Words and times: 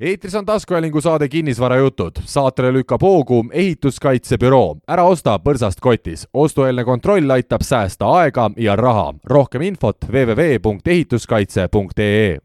eetris 0.00 0.34
on 0.34 0.46
taskuhäälingu 0.46 1.00
saade 1.00 1.28
Kinnisvarajutud. 1.28 2.12
saatele 2.24 2.72
lükkab 2.72 3.02
hoogu 3.02 3.44
ehituskaitsebüroo. 3.52 4.76
ära 4.88 5.04
osta 5.04 5.38
põrsast 5.38 5.80
kotis. 5.80 6.28
ostueelne 6.34 6.84
kontroll 6.84 7.30
aitab 7.30 7.60
säästa 7.62 8.06
aega 8.06 8.50
ja 8.56 8.76
raha. 8.76 9.14
rohkem 9.24 9.62
infot 9.62 9.96
www.ehituskaitse.ee 10.12 12.38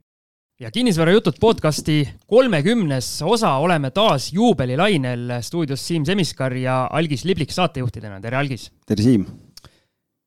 ja 0.60 0.72
Kinnisvarajutud 0.72 1.34
podcasti 1.40 2.10
kolmekümnes 2.28 3.22
osa 3.22 3.54
oleme 3.54 3.92
taas 3.92 4.34
juubelilainel 4.34 5.42
stuudios 5.42 5.88
Siim 5.88 6.06
Semiskar 6.06 6.54
ja 6.54 6.88
Algis 6.92 7.26
Liblik 7.26 7.52
saatejuhtidena. 7.52 8.22
tere, 8.22 8.38
Algis! 8.38 8.72
tere, 8.86 9.04
Siim! 9.04 9.26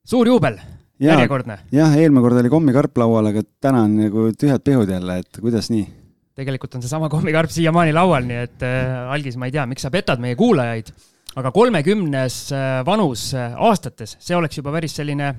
suur 0.06 0.26
juubel, 0.26 0.58
järjekordne. 1.00 1.58
jah, 1.72 1.96
eelmine 1.96 2.20
kord 2.20 2.36
oli 2.36 2.48
kommikarp 2.48 2.98
laual, 2.98 3.26
aga 3.26 3.42
täna 3.60 3.82
on 3.82 3.96
nagu 3.96 4.32
tühjad 4.38 4.60
pihud 4.64 4.88
jälle, 4.90 5.18
et 5.18 5.28
kuidas 5.40 5.70
nii? 5.70 6.01
Tegelikult 6.38 6.76
on 6.76 6.84
seesama 6.84 7.10
kommikarp 7.12 7.52
siiamaani 7.52 7.94
laual, 7.96 8.24
nii 8.28 8.40
et 8.46 8.64
äh, 8.66 9.12
Algis, 9.12 9.36
ma 9.40 9.48
ei 9.48 9.54
tea, 9.54 9.66
miks 9.68 9.84
sa 9.84 9.92
petad 9.92 10.22
meie 10.22 10.36
kuulajaid, 10.38 10.92
aga 11.40 11.52
kolmekümnes 11.54 12.38
äh, 12.56 12.80
vanus 12.88 13.30
äh, 13.36 13.56
aastates, 13.68 14.16
see 14.22 14.36
oleks 14.36 14.60
juba 14.60 14.72
päris 14.74 14.96
selline 14.98 15.32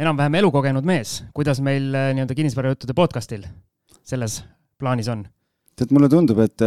enam-vähem 0.00 0.40
elukogenud 0.42 0.86
mees. 0.86 1.20
kuidas 1.36 1.60
meil 1.64 1.90
nii-öelda 1.92 2.36
kinnisvarajuttude 2.36 2.96
podcastil 2.96 3.44
selles 4.06 4.40
plaanis 4.80 5.10
on? 5.12 5.26
tead, 5.80 5.92
mulle 5.96 6.10
tundub, 6.12 6.40
et 6.44 6.62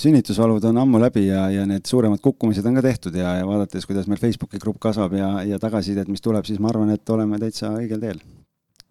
sünnitusvalud 0.00 0.64
on 0.68 0.80
ammu 0.82 1.00
läbi 1.00 1.24
ja, 1.30 1.46
ja 1.52 1.64
need 1.68 1.88
suuremad 1.88 2.20
kukkumised 2.20 2.66
on 2.68 2.76
ka 2.76 2.84
tehtud 2.84 3.16
ja, 3.16 3.38
ja 3.40 3.46
vaadates, 3.48 3.88
kuidas 3.88 4.08
meil 4.10 4.20
Facebooki 4.20 4.60
grupp 4.60 4.80
kasvab 4.84 5.16
ja, 5.16 5.30
ja 5.48 5.60
tagasisidet, 5.60 6.10
mis 6.12 6.24
tuleb, 6.24 6.44
siis 6.44 6.60
ma 6.60 6.68
arvan, 6.72 6.92
et 6.92 7.14
oleme 7.16 7.40
täitsa 7.40 7.72
õigel 7.80 8.04
teel 8.04 8.20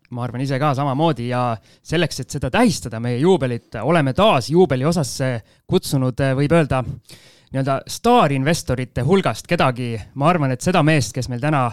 ma 0.09 0.23
arvan 0.23 0.43
ise 0.43 0.59
ka 0.61 0.71
samamoodi 0.77 1.29
ja 1.31 1.41
selleks, 1.85 2.21
et 2.23 2.35
seda 2.38 2.52
tähistada, 2.53 3.02
meie 3.03 3.20
juubelit, 3.20 3.79
oleme 3.84 4.13
taas 4.17 4.49
juubeli 4.52 4.88
osasse 4.88 5.31
kutsunud, 5.67 6.23
võib 6.39 6.55
öelda, 6.55 6.83
nii-öelda 7.52 7.80
staarinvestorite 7.91 9.05
hulgast 9.08 9.47
kedagi, 9.50 9.95
ma 10.16 10.30
arvan, 10.31 10.55
et 10.55 10.63
seda 10.63 10.83
meest, 10.85 11.13
kes 11.16 11.30
meil 11.31 11.44
täna 11.44 11.69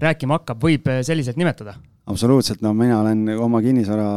rääkima 0.00 0.40
hakkab, 0.40 0.60
võib 0.64 0.88
selliselt 1.06 1.38
nimetada. 1.40 1.76
absoluutselt, 2.06 2.60
no 2.62 2.74
mina 2.74 3.00
olen 3.00 3.28
oma 3.38 3.60
kinnisvara 3.62 4.10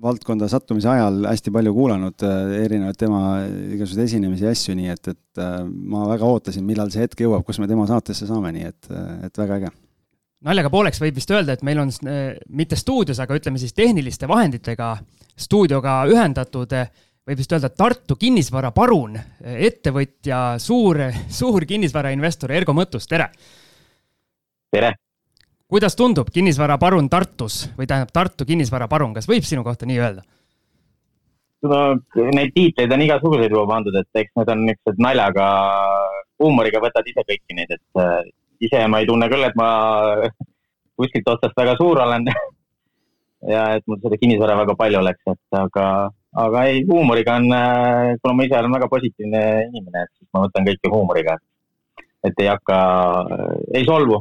valdkonda 0.00 0.48
sattumise 0.48 0.88
ajal 0.88 1.26
hästi 1.28 1.52
palju 1.52 1.74
kuulanud 1.76 2.24
äh, 2.24 2.54
erinevaid 2.64 2.96
tema 2.96 3.20
igasuguseid 3.44 4.06
esinemisi 4.06 4.46
ja 4.46 4.54
asju, 4.54 4.74
nii 4.78 4.88
et, 4.94 5.12
et 5.12 5.42
ma 5.66 6.06
väga 6.08 6.24
ootasin, 6.24 6.64
millal 6.64 6.90
see 6.92 7.04
hetk 7.04 7.20
jõuab, 7.26 7.44
kus 7.44 7.60
me 7.60 7.68
tema 7.68 7.84
saatesse 7.90 8.28
saame, 8.30 8.54
nii 8.56 8.68
et, 8.70 8.90
et 9.28 9.42
väga 9.42 9.60
äge 9.60 9.72
naljaga 10.46 10.70
pooleks 10.72 11.00
võib 11.02 11.18
vist 11.18 11.30
öelda, 11.34 11.54
et 11.54 11.64
meil 11.66 11.82
on 11.82 11.92
äh, 12.08 12.32
mitte 12.56 12.78
stuudios, 12.78 13.20
aga 13.20 13.36
ütleme 13.36 13.60
siis 13.60 13.76
tehniliste 13.76 14.28
vahenditega 14.30 14.94
stuudioga 15.40 16.00
ühendatud, 16.10 16.72
äh, 16.76 16.88
võib 17.28 17.42
vist 17.42 17.52
öelda 17.52 17.70
Tartu 17.74 18.16
kinnisvaraparun, 18.20 19.20
äh, 19.20 19.60
ettevõtja, 19.68 20.40
suur, 20.62 21.02
suur 21.40 21.68
kinnisvarainvestor 21.68 22.56
Ergo 22.56 22.76
Mõttus, 22.76 23.08
tere! 23.10 23.30
tere! 24.72 24.94
kuidas 25.70 25.94
tundub 25.94 26.32
kinnisvaraparun 26.34 27.06
Tartus 27.12 27.62
või 27.76 27.86
tähendab 27.86 28.10
Tartu 28.14 28.48
kinnisvaraparun, 28.48 29.14
kas 29.14 29.28
võib 29.30 29.46
sinu 29.46 29.64
kohta 29.66 29.86
nii 29.86 30.00
öelda? 30.00 30.24
no 31.60 31.78
neid 32.32 32.54
tiitleid 32.56 32.90
on 32.96 33.02
igasuguseid 33.04 33.52
juba 33.52 33.66
pandud, 33.68 33.94
et 34.00 34.22
eks 34.22 34.32
need 34.40 34.48
on 34.48 34.62
niisugused 34.64 35.02
naljaga, 35.04 35.46
huumoriga 36.40 36.80
võtad 36.80 37.04
ise 37.12 37.20
kõiki 37.28 37.58
neid, 37.58 37.74
et 37.76 38.30
ise 38.60 38.86
ma 38.88 39.00
ei 39.00 39.08
tunne 39.08 39.28
küll, 39.32 39.44
et 39.46 39.56
ma 39.58 39.68
kuskilt 41.00 41.28
otsast 41.32 41.56
väga 41.56 41.76
suur 41.80 42.00
olen 42.04 42.26
ja 43.54 43.66
et 43.76 43.86
mul 43.88 44.00
seda 44.02 44.18
kinnisvara 44.20 44.58
väga 44.62 44.76
palju 44.78 45.00
oleks, 45.00 45.22
et 45.32 45.60
aga, 45.60 45.84
aga 46.44 46.64
ei, 46.70 46.82
huumoriga 46.88 47.38
on, 47.40 47.48
kuna 48.22 48.34
ma 48.36 48.48
ise 48.48 48.58
olen 48.58 48.76
väga 48.78 48.90
positiivne 48.92 49.44
inimene, 49.70 50.04
et 50.04 50.12
siis 50.18 50.28
ma 50.34 50.44
võtan 50.46 50.68
kõike 50.68 50.92
huumoriga. 50.92 51.38
et 52.24 52.42
ei 52.42 52.50
hakka, 52.50 52.78
ei 53.74 53.84
solvu 53.88 54.18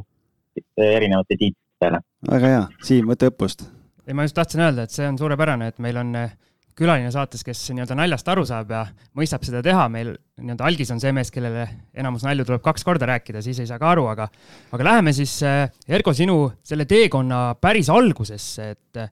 erinevate 0.80 1.36
tiitlite 1.36 1.84
peale. 1.84 2.00
väga 2.32 2.54
hea, 2.54 2.62
Siim, 2.84 3.10
võta 3.12 3.28
õppust. 3.32 3.66
ei, 4.08 4.14
ma 4.14 4.24
just 4.28 4.38
tahtsin 4.40 4.64
öelda, 4.64 4.88
et 4.88 4.96
see 4.96 5.08
on 5.08 5.18
suurepärane, 5.20 5.68
et 5.74 5.84
meil 5.84 6.00
on 6.00 6.16
külaline 6.80 7.12
saates, 7.14 7.44
kes 7.46 7.62
nii-öelda 7.74 7.98
naljast 7.98 8.28
aru 8.32 8.46
saab 8.48 8.72
ja 8.74 8.84
mõistab 9.18 9.44
seda 9.46 9.62
teha, 9.66 9.88
meil 9.92 10.14
nii-öelda 10.40 10.68
algis 10.70 10.92
on 10.94 11.02
see 11.02 11.12
mees, 11.16 11.32
kellele 11.34 11.66
enamus 12.00 12.24
nalju 12.26 12.46
tuleb 12.48 12.64
kaks 12.66 12.86
korda 12.88 13.10
rääkida, 13.10 13.44
siis 13.46 13.60
ei 13.60 13.70
saa 13.70 13.80
ka 13.82 13.92
aru, 13.94 14.08
aga 14.12 14.30
aga 14.76 14.88
läheme 14.88 15.14
siis, 15.16 15.36
äh, 15.48 15.66
Ergo, 15.90 16.14
sinu 16.16 16.42
selle 16.66 16.88
teekonna 16.90 17.42
päris 17.62 17.92
algusesse, 17.94 18.70
et 18.76 19.02
äh, 19.02 19.12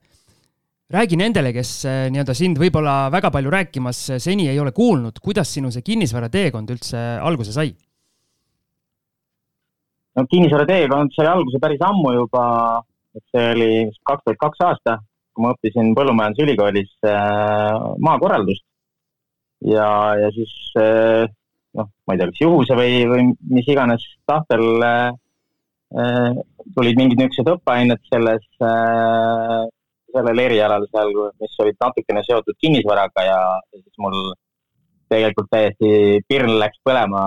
räägi 0.94 1.18
nendele, 1.20 1.52
kes 1.56 1.72
äh, 1.88 2.06
nii-öelda 2.14 2.36
sind 2.36 2.60
võib-olla 2.60 2.96
väga 3.12 3.32
palju 3.34 3.52
rääkimas 3.52 4.04
seni 4.24 4.48
ei 4.48 4.60
ole 4.62 4.72
kuulnud, 4.76 5.20
kuidas 5.24 5.52
sinu 5.58 5.72
see 5.74 5.84
kinnisvara 5.84 6.32
teekond 6.32 6.72
üldse 6.76 7.04
alguse 7.20 7.52
sai? 7.56 7.74
no 10.16 10.24
kinnisvara 10.30 10.66
teekond 10.66 11.12
sai 11.14 11.28
alguse 11.30 11.60
päris 11.62 11.84
ammu 11.84 12.16
juba, 12.16 12.46
et 13.14 13.24
see 13.34 13.52
oli 13.52 13.70
kaks 14.08 14.24
tuhat 14.24 14.42
kaks 14.46 14.66
aasta 14.70 14.98
kui 15.38 15.46
ma 15.46 15.54
õppisin 15.54 15.94
Põllumajandusülikoolis 15.94 16.90
äh, 17.06 17.76
maakorraldust 18.02 18.64
ja, 19.70 19.86
ja 20.18 20.30
siis 20.34 20.50
äh, 20.82 21.30
noh, 21.78 21.86
ma 22.06 22.14
ei 22.14 22.18
tea, 22.18 22.30
kas 22.32 22.42
juhuse 22.42 22.78
või, 22.78 23.04
või 23.06 23.28
mis 23.54 23.70
iganes 23.70 24.02
tahtel 24.26 24.82
äh, 24.82 26.40
tulid 26.74 26.98
mingid 26.98 27.22
niisugused 27.22 27.54
õppeained 27.54 28.02
selles, 28.10 28.42
sellel 28.60 30.42
erialal 30.42 30.84
seal, 30.90 31.14
mis 31.40 31.54
olid 31.64 31.78
natukene 31.80 32.20
seotud 32.26 32.58
kinnisvaraga 32.60 33.24
ja, 33.24 33.38
siis 33.72 34.02
mul 34.02 34.18
tegelikult 35.08 35.48
täiesti 35.48 36.20
pirn 36.28 36.58
läks 36.60 36.82
põlema. 36.84 37.22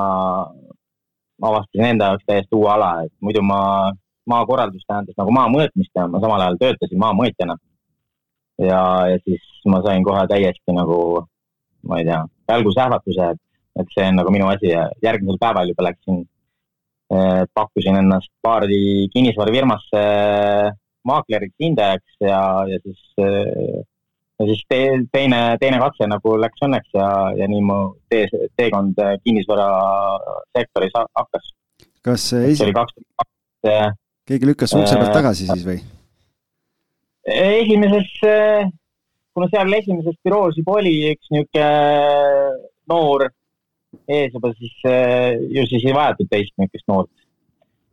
avastasin 1.42 1.88
enda 1.88 2.12
jaoks 2.12 2.28
täiesti 2.28 2.54
uue 2.54 2.70
ala, 2.70 2.92
et 3.08 3.14
muidu 3.26 3.42
ma 3.42 3.90
maakorraldus 4.30 4.86
tähendas 4.86 5.18
nagu 5.18 5.34
maa 5.34 5.50
mõõtmist 5.50 5.98
ja 5.98 6.06
ma 6.06 6.22
samal 6.22 6.46
ajal 6.46 6.62
töötasin 6.62 7.02
maamõõtjana 7.02 7.58
ja, 8.66 8.82
ja 9.12 9.22
siis 9.26 9.46
ma 9.70 9.82
sain 9.86 10.04
kohe 10.06 10.26
täiesti 10.30 10.76
nagu, 10.76 11.00
ma 11.88 12.02
ei 12.02 12.08
tea, 12.08 12.20
välgusähvatuse, 12.52 13.32
et, 13.36 13.42
et 13.82 13.96
see 13.96 14.08
on 14.10 14.20
nagu 14.22 14.34
minu 14.34 14.50
asi 14.52 14.72
ja 14.74 14.88
järgmisel 15.04 15.40
päeval 15.42 15.72
juba 15.72 15.88
läksin 15.90 16.22
eh,, 17.14 17.44
pakkusin 17.54 18.00
ennast 18.02 18.32
paari 18.42 19.08
kinnisvarafirmasse 19.14 20.04
maakleriks, 21.08 21.56
hindajaks 21.60 22.20
ja, 22.22 22.42
ja 22.70 22.82
siis 22.84 23.02
eh, 23.22 23.82
ja 24.42 24.50
siis 24.50 24.62
te, 24.70 24.82
teine, 25.14 25.40
teine 25.62 25.80
katse 25.82 26.08
nagu 26.10 26.36
läks 26.42 26.66
õnneks 26.66 26.94
ja, 26.98 27.08
ja 27.38 27.48
nii 27.52 27.64
mu 27.66 27.80
tee, 28.12 28.28
teekond 28.60 29.00
kinnisvarasektoris 29.26 30.96
hakkas. 30.98 31.52
kas 32.06 32.28
esi... 32.42 32.60
see 32.60 32.70
oli 32.70 32.78
kaks 32.78 32.98
tuhat 32.98 33.18
kaks. 33.22 33.98
keegi 34.32 34.50
lükkas 34.50 34.78
ukse 34.78 34.98
pealt 34.98 35.18
tagasi 35.20 35.50
siis 35.50 35.68
või? 35.68 35.82
Esimeses, 37.26 38.10
kuna 39.34 39.48
seal 39.52 39.74
esimeses 39.78 40.18
büroos 40.26 40.58
juba 40.58 40.80
oli 40.82 40.96
üks 41.14 41.32
niisugune 41.32 41.70
noor 42.92 43.28
ees 44.08 44.34
juba, 44.34 44.52
siis 44.58 44.76
ju 45.52 45.66
siis 45.70 45.86
ei 45.86 45.96
vajatud 45.96 46.30
teist 46.32 46.56
niisugust 46.58 46.88
noort 46.92 47.12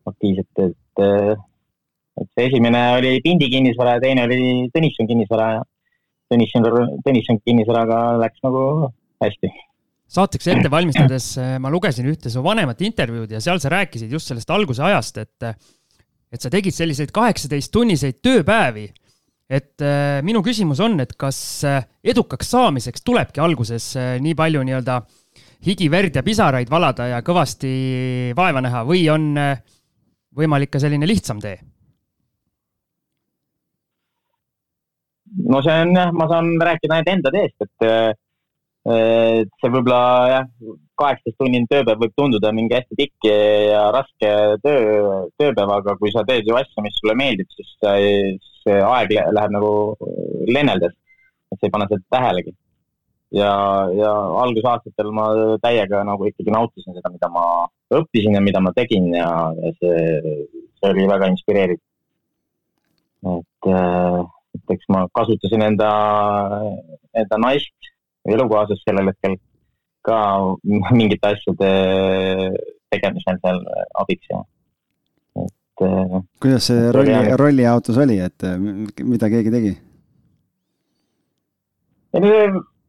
aktiivset, 0.08 0.62
et, 0.64 1.02
et 2.22 2.28
see 2.32 2.46
esimene 2.48 2.82
oli 2.96 3.18
Pindi 3.24 3.50
kinnisvara 3.52 3.98
ja 3.98 4.04
teine 4.06 4.24
oli 4.24 4.68
Tõnisson 4.74 5.08
kinnisvara 5.10 5.48
ja 5.58 5.64
Tõnisson, 6.32 6.68
Tõnisson 7.04 7.40
kinnisvaraga 7.44 7.98
läks 8.22 8.40
nagu 8.46 8.62
hästi. 9.24 9.50
Saateks 10.08 10.48
ette 10.48 10.70
valmistades 10.72 11.34
ma 11.60 11.68
lugesin 11.68 12.08
ühte 12.08 12.32
su 12.32 12.40
vanemat 12.44 12.80
intervjuud 12.86 13.34
ja 13.34 13.42
seal 13.44 13.60
sa 13.60 13.68
rääkisid 13.74 14.12
just 14.12 14.30
sellest 14.30 14.48
alguse 14.54 14.80
ajast, 14.86 15.20
et, 15.20 15.68
et 16.32 16.40
sa 16.40 16.48
tegid 16.52 16.72
selliseid 16.72 17.12
kaheksateist 17.12 17.72
tunniseid 17.74 18.22
tööpäevi 18.24 18.86
et 19.48 19.80
äh, 19.80 20.20
minu 20.24 20.42
küsimus 20.44 20.80
on, 20.84 20.98
et 21.00 21.14
kas 21.18 21.38
äh, 21.64 21.80
edukaks 22.04 22.50
saamiseks 22.52 23.04
tulebki 23.04 23.40
alguses 23.40 23.94
äh, 23.96 24.10
nii 24.20 24.36
palju 24.36 24.60
nii-öelda 24.68 25.00
higi, 25.64 25.88
verd 25.90 26.20
ja 26.20 26.22
pisaraid 26.22 26.68
valada 26.70 27.08
ja 27.14 27.22
kõvasti 27.24 27.72
vaeva 28.36 28.60
näha 28.62 28.84
või 28.86 29.06
on 29.10 29.32
võimalik 30.38 30.70
ka 30.74 30.82
selline 30.82 31.08
lihtsam 31.08 31.40
tee? 31.42 31.56
no 35.48 35.62
see 35.64 35.80
on 35.86 35.96
jah, 35.96 36.12
ma 36.12 36.28
saan 36.28 36.52
rääkida 36.68 36.98
ainult 36.98 37.10
enda 37.14 37.32
teest, 37.32 37.64
et 37.64 37.88
see 38.88 39.70
võib-olla 39.72 40.02
jah, 40.30 40.46
kaheksateist 40.98 41.36
tunnine 41.40 41.68
tööpäev 41.68 42.00
võib 42.04 42.14
tunduda 42.16 42.52
mingi 42.54 42.76
hästi 42.76 42.96
pikk 43.00 43.28
ja 43.28 43.82
raske 43.94 44.30
töö, 44.64 45.26
tööpäev, 45.40 45.74
aga 45.74 45.96
kui 46.00 46.12
sa 46.14 46.24
teed 46.28 46.48
ju 46.48 46.56
asja, 46.56 46.84
mis 46.84 46.96
sulle 47.00 47.16
meeldib, 47.18 47.50
siis 47.58 47.74
see 48.68 48.78
aeg 48.84 49.12
läheb 49.34 49.54
nagu 49.56 49.72
lenneldes, 50.48 50.94
et 51.52 51.58
sa 51.58 51.68
ei 51.68 51.74
pane 51.74 51.88
seda 51.90 52.04
tähelegi. 52.16 52.54
ja, 53.38 53.50
ja 53.92 54.12
algusaastatel 54.42 55.10
ma 55.12 55.26
täiega 55.64 56.00
nagu 56.08 56.28
ikkagi 56.28 56.52
nautisin 56.52 56.96
seda, 56.96 57.12
mida 57.12 57.28
ma 57.32 57.44
õppisin 57.98 58.38
ja 58.38 58.40
mida 58.44 58.60
ma 58.64 58.72
tegin 58.76 59.10
ja, 59.12 59.28
ja 59.62 59.72
see, 59.80 60.38
see 60.80 60.92
oli 60.92 61.04
väga 61.10 61.28
inspireeriv. 61.34 61.80
et, 63.34 63.70
et 64.56 64.74
eks 64.76 64.88
ma 64.94 65.04
kasutasin 65.18 65.66
enda, 65.72 65.90
enda 67.16 67.40
naist 67.44 67.92
elukaaslas 68.28 68.80
sellel 68.84 69.12
hetkel 69.12 69.36
ka 70.08 70.18
mingite 70.96 71.34
asjade 71.34 71.72
tegemisel 72.92 73.40
seal 73.42 73.60
abiks 74.02 74.30
ja 74.32 74.44
et. 75.84 76.24
kuidas 76.42 76.70
see 76.70 76.88
rolli, 76.94 77.18
rollijaotus 77.40 78.00
oli, 78.04 78.18
et 78.24 78.48
mida 79.04 79.30
keegi 79.32 79.54
tegi? 79.54 79.76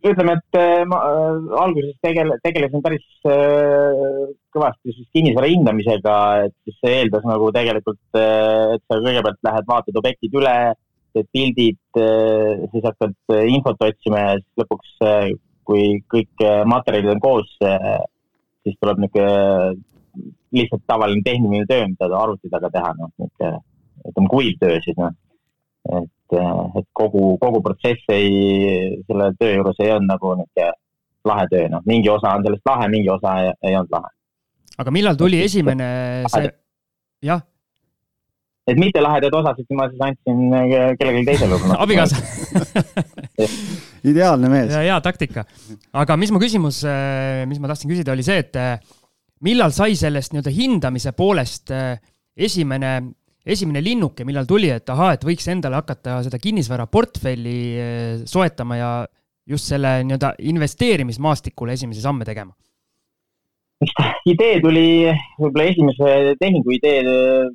ütleme, 0.07 0.35
et 0.37 0.57
äh, 0.57 0.85
ma 0.87 0.99
äh, 1.03 1.39
alguses 1.59 1.95
tegele-, 2.03 2.37
tegelesin 2.43 2.83
päris 2.83 3.05
äh, 3.27 4.29
kõvasti 4.55 4.93
siis 4.95 5.09
kinnisvara 5.15 5.49
hindamisega, 5.51 6.19
et 6.45 6.55
siis 6.63 6.77
see 6.79 6.93
eeldas 7.01 7.25
nagu 7.27 7.49
tegelikult, 7.55 7.99
et 8.15 8.85
sa 8.85 8.99
kõigepealt 9.03 9.41
lähed, 9.47 9.67
vaatad 9.67 9.99
objektid 9.99 10.39
üle, 10.39 10.55
teed 11.13 11.27
pildid, 11.33 11.79
siis 12.69 12.83
hakkad 12.85 13.33
infot 13.49 13.79
otsima 13.81 14.19
ja 14.21 14.33
siis 14.37 14.61
lõpuks, 14.61 14.91
kui 15.65 15.85
kõik 16.13 16.43
materjalid 16.69 17.15
on 17.15 17.21
koos, 17.23 17.49
siis 17.57 18.77
tuleb 18.77 19.01
niisugune 19.01 19.73
lihtsalt 20.55 20.85
tavaline 20.87 21.25
tehniline 21.25 21.65
töö, 21.69 21.87
mida 21.87 22.09
arvuti 22.17 22.49
taga 22.51 22.71
teha, 22.73 22.93
noh, 22.97 23.11
niisugune, 23.17 23.59
ütleme 24.09 24.31
kuiv 24.31 24.55
töö 24.61 24.79
siis, 24.85 24.97
noh. 24.97 25.13
et 25.89 26.07
et, 26.29 26.39
et 26.79 26.87
kogu, 26.93 27.37
kogu 27.41 27.61
protsess 27.65 28.13
ei, 28.13 29.01
selle 29.07 29.31
töö 29.39 29.57
juures 29.57 29.81
ei 29.83 29.93
olnud 29.95 30.11
nagu 30.13 30.35
niisugune 30.39 30.71
lahe 31.29 31.45
töö, 31.51 31.67
noh, 31.73 31.85
mingi 31.89 32.09
osa 32.09 32.35
on 32.37 32.45
sellest 32.45 32.65
lahe, 32.69 32.89
mingi 32.91 33.09
osa 33.11 33.35
ei, 33.43 33.53
ei 33.69 33.77
olnud 33.77 33.93
lahe. 33.93 34.11
aga 34.79 34.91
millal 34.95 35.17
tuli 35.19 35.41
esimene 35.43 35.87
see, 36.31 36.51
jah? 37.27 37.41
et 38.69 38.79
mitte 38.79 39.01
lahedaid 39.01 39.35
osasid 39.35 39.75
ma 39.75 39.89
siis 39.89 40.05
andsin 40.05 40.45
kellelegi 41.01 41.25
teisele 41.27 41.59
abikaasa 41.83 42.21
ideaalne 44.09 44.53
mees. 44.53 44.71
hea 44.77 45.01
taktika. 45.03 45.43
aga 45.91 46.17
mis 46.21 46.31
mu 46.31 46.41
küsimus, 46.41 46.83
mis 47.49 47.59
ma 47.59 47.73
tahtsin 47.73 47.91
küsida, 47.91 48.15
oli 48.15 48.25
see, 48.25 48.39
et 48.45 48.61
millal 49.45 49.71
sai 49.75 49.95
sellest 49.95 50.33
nii-öelda 50.33 50.51
hindamise 50.53 51.13
poolest 51.15 51.71
esimene 52.35 52.93
esimene 53.49 53.81
linnuke, 53.83 54.25
millal 54.27 54.47
tuli, 54.47 54.69
et 54.73 54.89
ahaa, 54.91 55.13
et 55.15 55.25
võiks 55.25 55.47
endale 55.51 55.79
hakata 55.79 56.19
seda 56.25 56.39
kinnisvaraportfelli 56.41 57.59
eh, 57.79 58.23
soetama 58.29 58.79
ja 58.79 58.89
just 59.49 59.71
selle 59.71 59.99
nii-öelda 60.05 60.35
investeerimismaastikul 60.51 61.75
esimesi 61.75 62.03
samme 62.05 62.27
tegema? 62.27 62.53
idee 64.27 64.57
tuli, 64.59 65.07
võib-olla 65.39 65.65
esimese 65.71 66.33
tehingu 66.35 66.73
idee 66.75 66.97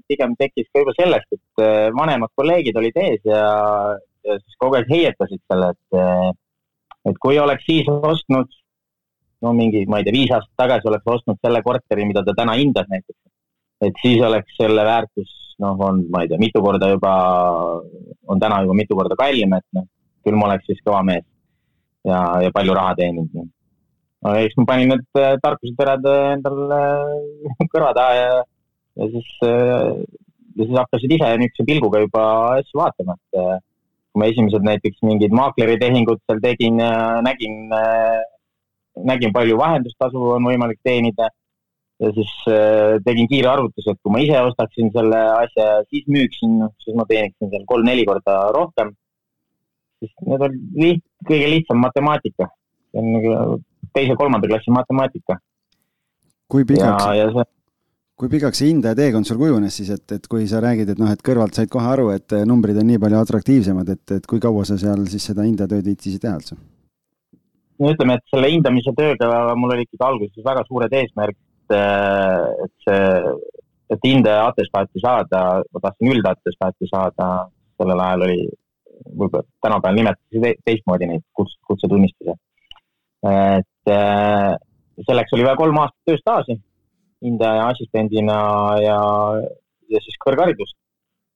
pigem 0.08 0.32
tekkis 0.40 0.70
ka 0.72 0.80
juba 0.80 0.94
sellest, 0.96 1.36
et 1.36 1.64
vanemad 1.92 2.32
kolleegid 2.32 2.78
olid 2.80 2.96
ees 3.02 3.20
ja, 3.28 3.42
ja 4.24 4.36
siis 4.38 4.56
kogu 4.56 4.78
aeg 4.78 4.88
heietasid 4.88 5.42
selle, 5.44 5.68
et, 5.76 6.38
et 7.12 7.20
kui 7.20 7.36
oleks 7.38 7.68
siis 7.68 7.90
ostnud, 7.92 8.48
no 9.44 9.52
mingi, 9.56 9.84
ma 9.90 10.00
ei 10.00 10.06
tea, 10.06 10.16
viis 10.16 10.32
aastat 10.32 10.56
tagasi 10.64 10.90
oleks 10.90 11.14
ostnud 11.16 11.40
selle 11.44 11.62
korteri, 11.62 12.06
mida 12.08 12.24
ta 12.24 12.34
täna 12.36 12.56
hindas 12.60 12.88
näiteks, 12.90 13.20
et 13.84 14.02
siis 14.02 14.22
oleks 14.24 14.56
selle 14.58 14.84
väärtus 14.86 15.32
noh, 15.62 15.76
on, 15.86 16.04
ma 16.10 16.24
ei 16.24 16.30
tea, 16.30 16.40
mitu 16.40 16.62
korda 16.64 16.90
juba, 16.90 17.12
on 18.30 18.40
täna 18.42 18.62
juba 18.64 18.76
mitu 18.78 18.96
korda 18.98 19.18
kallim, 19.18 19.54
et 19.58 19.66
noh, 19.76 19.86
küll 20.24 20.38
ma 20.38 20.48
oleks 20.48 20.66
siis 20.70 20.80
kõva 20.84 21.02
mees 21.06 21.26
ja, 22.08 22.20
ja 22.44 22.52
palju 22.54 22.76
raha 22.76 22.94
teeninud 22.98 23.30
no.. 23.36 23.46
no 24.24 24.34
eks 24.40 24.56
ma 24.60 24.66
panin 24.72 24.92
need 24.94 25.20
äh, 25.20 25.36
tarkuseterad 25.44 26.08
äh, 26.10 26.24
endale 26.38 26.80
äh, 26.80 27.68
kõrva 27.72 27.92
taha 27.96 28.18
ja, 28.18 28.42
ja 29.00 29.10
siis, 29.14 29.30
ja 29.44 29.78
siis 30.58 30.74
hakkasid 30.78 31.16
ise 31.16 31.30
niisuguse 31.40 31.68
pilguga 31.70 32.02
juba 32.04 32.24
asju 32.60 32.80
vaatama, 32.82 33.16
et 33.18 33.64
kui 34.14 34.22
ma 34.22 34.30
esimesed 34.30 34.66
näiteks 34.68 35.02
mingid 35.06 35.34
maakleritehingud 35.34 36.22
seal 36.22 36.42
tegin, 36.44 36.78
nägin, 37.26 37.56
nägin, 39.02 39.32
palju 39.34 39.56
vahendustasu 39.58 40.28
on 40.36 40.46
võimalik 40.46 40.78
teenida 40.84 41.30
ja 42.02 42.10
siis 42.14 42.32
äh, 42.50 42.98
tegin 43.06 43.28
kiire 43.30 43.50
arvutuse, 43.52 43.94
et 43.94 44.00
kui 44.02 44.12
ma 44.14 44.22
ise 44.22 44.40
ostaksin 44.48 44.90
selle 44.94 45.20
asja 45.44 45.66
ja 45.70 45.80
siis 45.88 46.06
müüksin, 46.10 46.60
siis 46.82 46.96
ma 46.98 47.06
teeniksin 47.08 47.52
seal 47.52 47.66
kolm-neli 47.70 48.06
korda 48.08 48.38
rohkem. 48.56 48.92
siis 50.02 50.12
need 50.26 50.42
on 50.46 50.56
liht-, 50.82 51.06
kõige 51.28 51.50
lihtsam 51.52 51.80
matemaatika. 51.82 52.50
see 52.90 53.02
on 53.02 53.12
nagu 53.16 53.60
teise-kolmanda 53.94 54.50
klassi 54.50 54.74
matemaatika. 54.74 55.38
kui 56.50 56.66
pikaks, 56.66 57.06
see... 57.06 57.46
kui 58.18 58.28
pikaks 58.36 58.58
see 58.62 58.72
hindaja 58.72 58.98
teekond 58.98 59.30
sul 59.30 59.38
kujunes 59.38 59.78
siis, 59.78 59.94
et, 59.94 60.18
et 60.18 60.28
kui 60.30 60.48
sa 60.50 60.62
räägid, 60.64 60.90
et 60.90 61.00
noh, 61.00 61.10
et 61.14 61.22
kõrvalt 61.24 61.54
said 61.54 61.70
kohe 61.70 61.86
aru, 61.94 62.10
et 62.14 62.38
numbrid 62.46 62.78
on 62.82 62.90
nii 62.90 63.00
palju 63.02 63.22
atraktiivsemad, 63.22 63.94
et, 63.94 64.18
et 64.18 64.30
kui 64.30 64.42
kaua 64.42 64.66
sa 64.66 64.78
seal 64.80 65.06
siis 65.10 65.30
seda 65.30 65.46
hindajatööd 65.46 65.92
viitsisid 65.94 66.26
teha 66.26 66.38
üldse? 66.42 66.58
No 67.80 67.90
ütleme, 67.90 68.18
et 68.18 68.30
selle 68.30 68.52
hindamise 68.52 68.92
tööga 68.96 69.28
mul 69.58 69.74
oli 69.74 69.86
ikkagi 69.86 70.06
alguses 70.06 70.46
väga 70.46 70.62
suured 70.68 70.92
eesmärgid 71.00 71.40
et, 71.72 72.74
see, 72.84 73.32
et 73.94 74.06
hindaja 74.06 74.48
atestaati 74.50 75.00
saada, 75.00 75.62
ma 75.72 75.82
tahtsin 75.82 76.12
üldatestaati 76.12 76.88
saada, 76.90 77.48
sellel 77.80 78.00
ajal 78.00 78.26
oli, 78.28 78.38
võib-olla 79.04 79.44
tänapäeval 79.64 79.98
nimetatakse 79.98 80.54
teistmoodi 80.64 81.08
neid 81.10 81.24
kutse, 81.32 81.58
kutsetunnistusi. 81.68 82.36
et 83.24 83.90
äh, 83.90 84.54
selleks 85.08 85.32
oli 85.32 85.44
vaja 85.44 85.56
kolm 85.56 85.78
aastat 85.80 86.10
tööstaaži 86.10 86.58
hindaja 87.24 87.68
assistendina 87.72 88.38
ja, 88.84 88.98
ja 89.88 90.02
siis 90.04 90.18
kõrgharidust. 90.26 90.76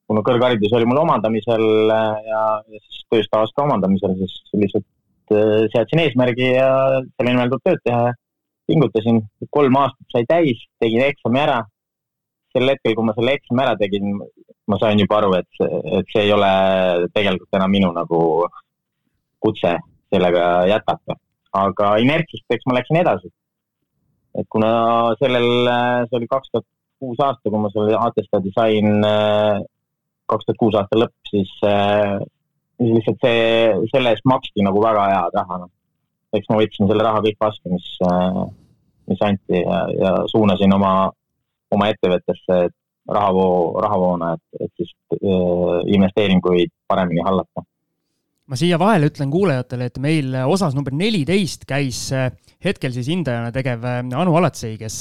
kuna 0.07 0.23
kõrgharidus 0.25 0.73
oli 0.77 0.89
mul 0.89 1.01
omandamisel 1.01 1.65
ja, 1.89 2.43
ja 2.69 2.81
siis 2.85 3.03
tööstaaž 3.13 3.53
ka 3.57 3.65
omandamisel, 3.65 4.15
siis 4.21 4.37
lihtsalt 4.53 4.85
äh, 4.85 4.98
seadsin 5.73 6.03
eesmärgi 6.05 6.53
ja 6.55 6.69
selle 7.17 7.33
nimel 7.33 7.53
tuleb 7.53 7.67
tööd 7.67 7.85
teha 7.85 8.01
ja 8.09 8.17
pingutasin, 8.69 9.23
kolm 9.55 9.77
aastat 9.81 10.15
sai 10.15 10.29
täis, 10.29 10.61
tegin 10.83 11.05
eksami 11.07 11.43
ära. 11.47 11.63
sel 12.53 12.71
hetkel, 12.73 12.95
kui 12.97 13.05
ma 13.05 13.13
selle 13.17 13.35
eksami 13.37 13.63
ära 13.65 13.75
tegin, 13.81 14.15
ma 14.73 14.79
sain 14.81 15.01
juba 15.01 15.19
aru, 15.19 15.35
et, 15.37 15.49
et 15.99 16.13
see 16.13 16.25
ei 16.27 16.33
ole 16.33 16.49
tegelikult 17.15 17.59
enam 17.59 17.75
minu 17.77 17.91
nagu 17.97 18.21
kutse 19.45 19.77
sellega 20.13 20.45
jätkata. 20.73 21.19
aga 21.59 21.95
inertsist, 22.05 22.45
eks 22.53 22.67
ma 22.69 22.77
läksin 22.77 23.01
edasi. 23.01 23.33
et 24.39 24.47
kuna 24.53 24.71
sellel, 25.21 25.49
see 26.09 26.19
oli 26.21 26.29
kaks 26.31 26.53
tuhat 26.53 26.67
kuus 26.99 27.21
aasta, 27.25 27.51
kui 27.51 27.61
ma 27.63 27.71
selle 27.73 27.97
atestaadi 27.99 28.53
sain, 28.57 29.05
kaks 30.29 30.49
tuhat 30.49 30.61
kuus 30.61 30.77
aasta 30.77 30.99
lõpp, 31.01 31.17
siis, 31.31 31.53
siis 32.79 32.95
lihtsalt 32.95 33.25
see, 33.25 33.43
selle 33.93 34.15
eest 34.15 34.25
maksti 34.29 34.65
nagu 34.67 34.81
väga 34.83 35.11
head 35.13 35.37
raha, 35.39 35.59
noh 35.65 35.73
eks 36.37 36.51
ma 36.51 36.59
võtsin 36.61 36.89
selle 36.89 37.07
raha 37.07 37.23
kõik 37.25 37.39
vastu, 37.41 37.73
mis, 37.73 37.87
äh, 38.05 38.43
mis 39.11 39.25
anti 39.25 39.63
ja, 39.63 39.79
ja 39.97 40.13
suunasin 40.31 40.75
oma, 40.77 40.93
oma 41.75 41.89
ettevõttesse 41.93 42.61
rahavoo, 43.09 43.81
rahavoona, 43.81 44.35
et, 44.37 44.63
et 44.67 44.73
siis 44.83 44.93
äh, 45.17 45.81
investeeringuid 45.95 46.75
paremini 46.89 47.25
hallata. 47.25 47.65
ma 48.49 48.57
siia 48.57 48.79
vahele 48.81 49.11
ütlen 49.11 49.33
kuulajatele, 49.33 49.89
et 49.89 49.99
meil 50.01 50.37
osas 50.49 50.77
number 50.77 50.95
neliteist 50.97 51.65
käis 51.69 52.07
äh, 52.13 52.31
hetkel 52.65 52.93
siis 52.93 53.09
hindajana 53.09 53.53
tegev 53.53 53.85
äh, 53.85 54.03
Anu 54.05 54.37
Alatsei, 54.37 54.77
kes 54.81 54.99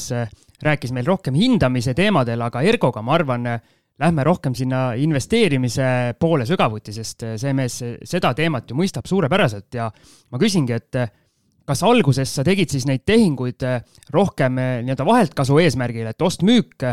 rääkis 0.64 0.94
meil 0.96 1.06
rohkem 1.06 1.36
hindamise 1.38 1.94
teemadel, 1.94 2.42
aga 2.42 2.64
Ergoga, 2.66 3.04
ma 3.06 3.14
arvan, 3.20 3.52
lähme 3.98 4.24
rohkem 4.28 4.56
sinna 4.56 4.92
investeerimise 5.00 6.16
poole 6.20 6.46
sügavuti, 6.46 6.94
sest 6.94 7.26
see 7.42 7.54
mees 7.58 7.80
seda 8.06 8.34
teemat 8.38 8.70
ju 8.70 8.78
mõistab 8.78 9.10
suurepäraselt 9.10 9.78
ja 9.80 9.90
ma 9.90 10.42
küsingi, 10.42 10.78
et 10.78 11.00
kas 11.68 11.84
alguses 11.84 12.32
sa 12.38 12.46
tegid 12.48 12.72
siis 12.72 12.86
neid 12.88 13.04
tehinguid 13.10 13.66
rohkem 14.14 14.56
nii-öelda 14.86 15.06
vaheltkasu 15.08 15.60
eesmärgil, 15.66 16.08
et 16.12 16.22
ost-müük 16.22 16.88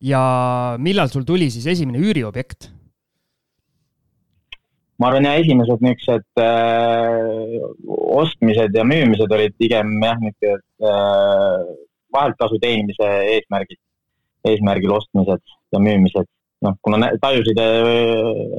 ja 0.00 0.22
millal 0.80 1.12
sul 1.12 1.26
tuli 1.28 1.50
siis 1.52 1.68
esimene 1.70 2.00
üüriobjekt? 2.00 2.70
ma 5.00 5.08
arvan, 5.08 5.24
ja 5.24 5.38
esimesed 5.40 5.80
niisugused 5.80 6.40
äh, 6.42 7.54
ostmised 8.20 8.74
ja 8.76 8.82
müümised 8.84 9.32
olid 9.32 9.54
pigem 9.56 9.94
jah, 10.04 10.18
niisugused 10.20 10.90
äh, 10.90 11.70
vaheltkasu 12.12 12.58
teenimise 12.60 13.08
eesmärgid, 13.36 13.80
eesmärgil 14.50 14.92
ostmised 14.92 15.40
ja 15.72 15.80
müümised, 15.82 16.28
noh, 16.66 16.76
kuna 16.84 17.10
tajusid, 17.22 17.60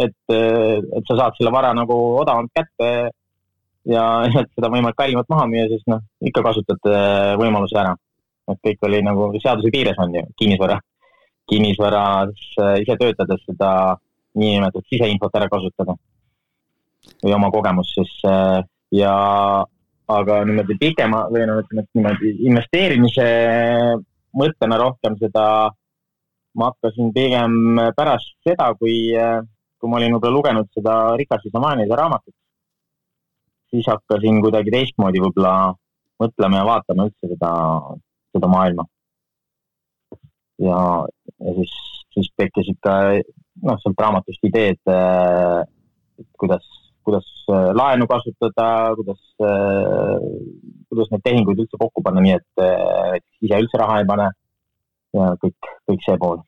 et, 0.05 0.15
et 0.35 1.09
sa 1.09 1.17
saad 1.17 1.37
selle 1.37 1.53
vara 1.53 1.73
nagu 1.77 1.97
odavamalt 2.21 2.53
kätte 2.55 2.91
ja 3.91 4.05
et 4.43 4.53
seda 4.55 4.71
võimalik 4.73 4.97
kallimalt 4.99 5.29
maha 5.31 5.47
müüa, 5.49 5.67
siis 5.71 5.83
noh, 5.91 6.03
ikka 6.21 6.45
kasutad 6.45 6.93
võimaluse 7.41 7.79
ära. 7.81 7.95
et 8.51 8.59
kõik 8.67 8.87
oli 8.87 9.01
nagu 9.05 9.29
seaduse 9.39 9.69
piires 9.73 9.99
on 10.01 10.15
ju, 10.15 10.23
kinnisvara, 10.39 10.79
kinnisvaras 11.47 12.47
ise 12.81 12.95
töötades 12.99 13.43
seda 13.45 13.97
niinimetatud 14.39 14.87
siseinfot 14.89 15.35
ära 15.35 15.49
kasutada. 15.51 15.95
või 17.23 17.33
oma 17.33 17.49
kogemust 17.51 17.95
siis 17.97 18.11
ja 18.91 19.13
aga 20.11 20.41
niimoodi 20.45 20.77
pikema 20.79 21.25
või 21.31 21.45
no 21.47 21.59
ütleme, 21.61 21.83
et 21.83 21.97
niimoodi 21.97 22.31
investeerimise 22.49 23.27
mõttena 24.37 24.77
rohkem 24.81 25.17
seda 25.19 25.45
ma 26.57 26.69
hakkasin 26.71 27.11
pigem 27.15 27.79
pärast 27.95 28.33
seda, 28.47 28.71
kui, 28.79 28.95
kui 29.79 29.89
ma 29.89 29.99
olin 29.99 30.15
võib-olla 30.15 30.35
lugenud 30.35 30.71
seda 30.75 30.95
Rikas 31.19 31.45
isa 31.47 31.61
vaenlase 31.63 31.97
raamatut, 31.97 32.35
siis 33.71 33.87
hakkasin 33.87 34.41
kuidagi 34.43 34.73
teistmoodi 34.73 35.23
võib-olla 35.23 35.53
mõtlema 36.21 36.59
ja 36.59 36.67
vaatama 36.67 37.07
üldse 37.09 37.29
seda, 37.31 37.51
seda 38.35 38.49
maailma. 38.51 38.85
ja, 40.61 40.81
ja 41.41 41.55
siis, 41.57 41.71
siis 42.13 42.29
tekkisid 42.37 42.77
ka 42.83 42.97
noh, 43.63 43.79
sealt 43.81 44.03
raamatust 44.03 44.43
ideed, 44.45 44.81
et 44.91 46.29
kuidas, 46.37 46.67
kuidas 47.07 47.25
äh, 47.49 47.71
laenu 47.77 48.05
kasutada, 48.11 48.67
kuidas, 48.99 49.23
äh, 49.41 50.27
kuidas 50.91 51.09
neid 51.13 51.25
tehinguid 51.25 51.63
üldse 51.63 51.79
kokku 51.81 52.03
panna, 52.05 52.21
nii 52.21 52.37
et 52.37 53.25
ise 53.41 53.63
üldse 53.63 53.81
raha 53.81 54.01
ei 54.01 54.09
pane 54.09 54.29
ja 55.17 55.33
kõik, 55.41 55.71
kõik 55.89 56.05
see 56.05 56.17
pool. 56.21 56.41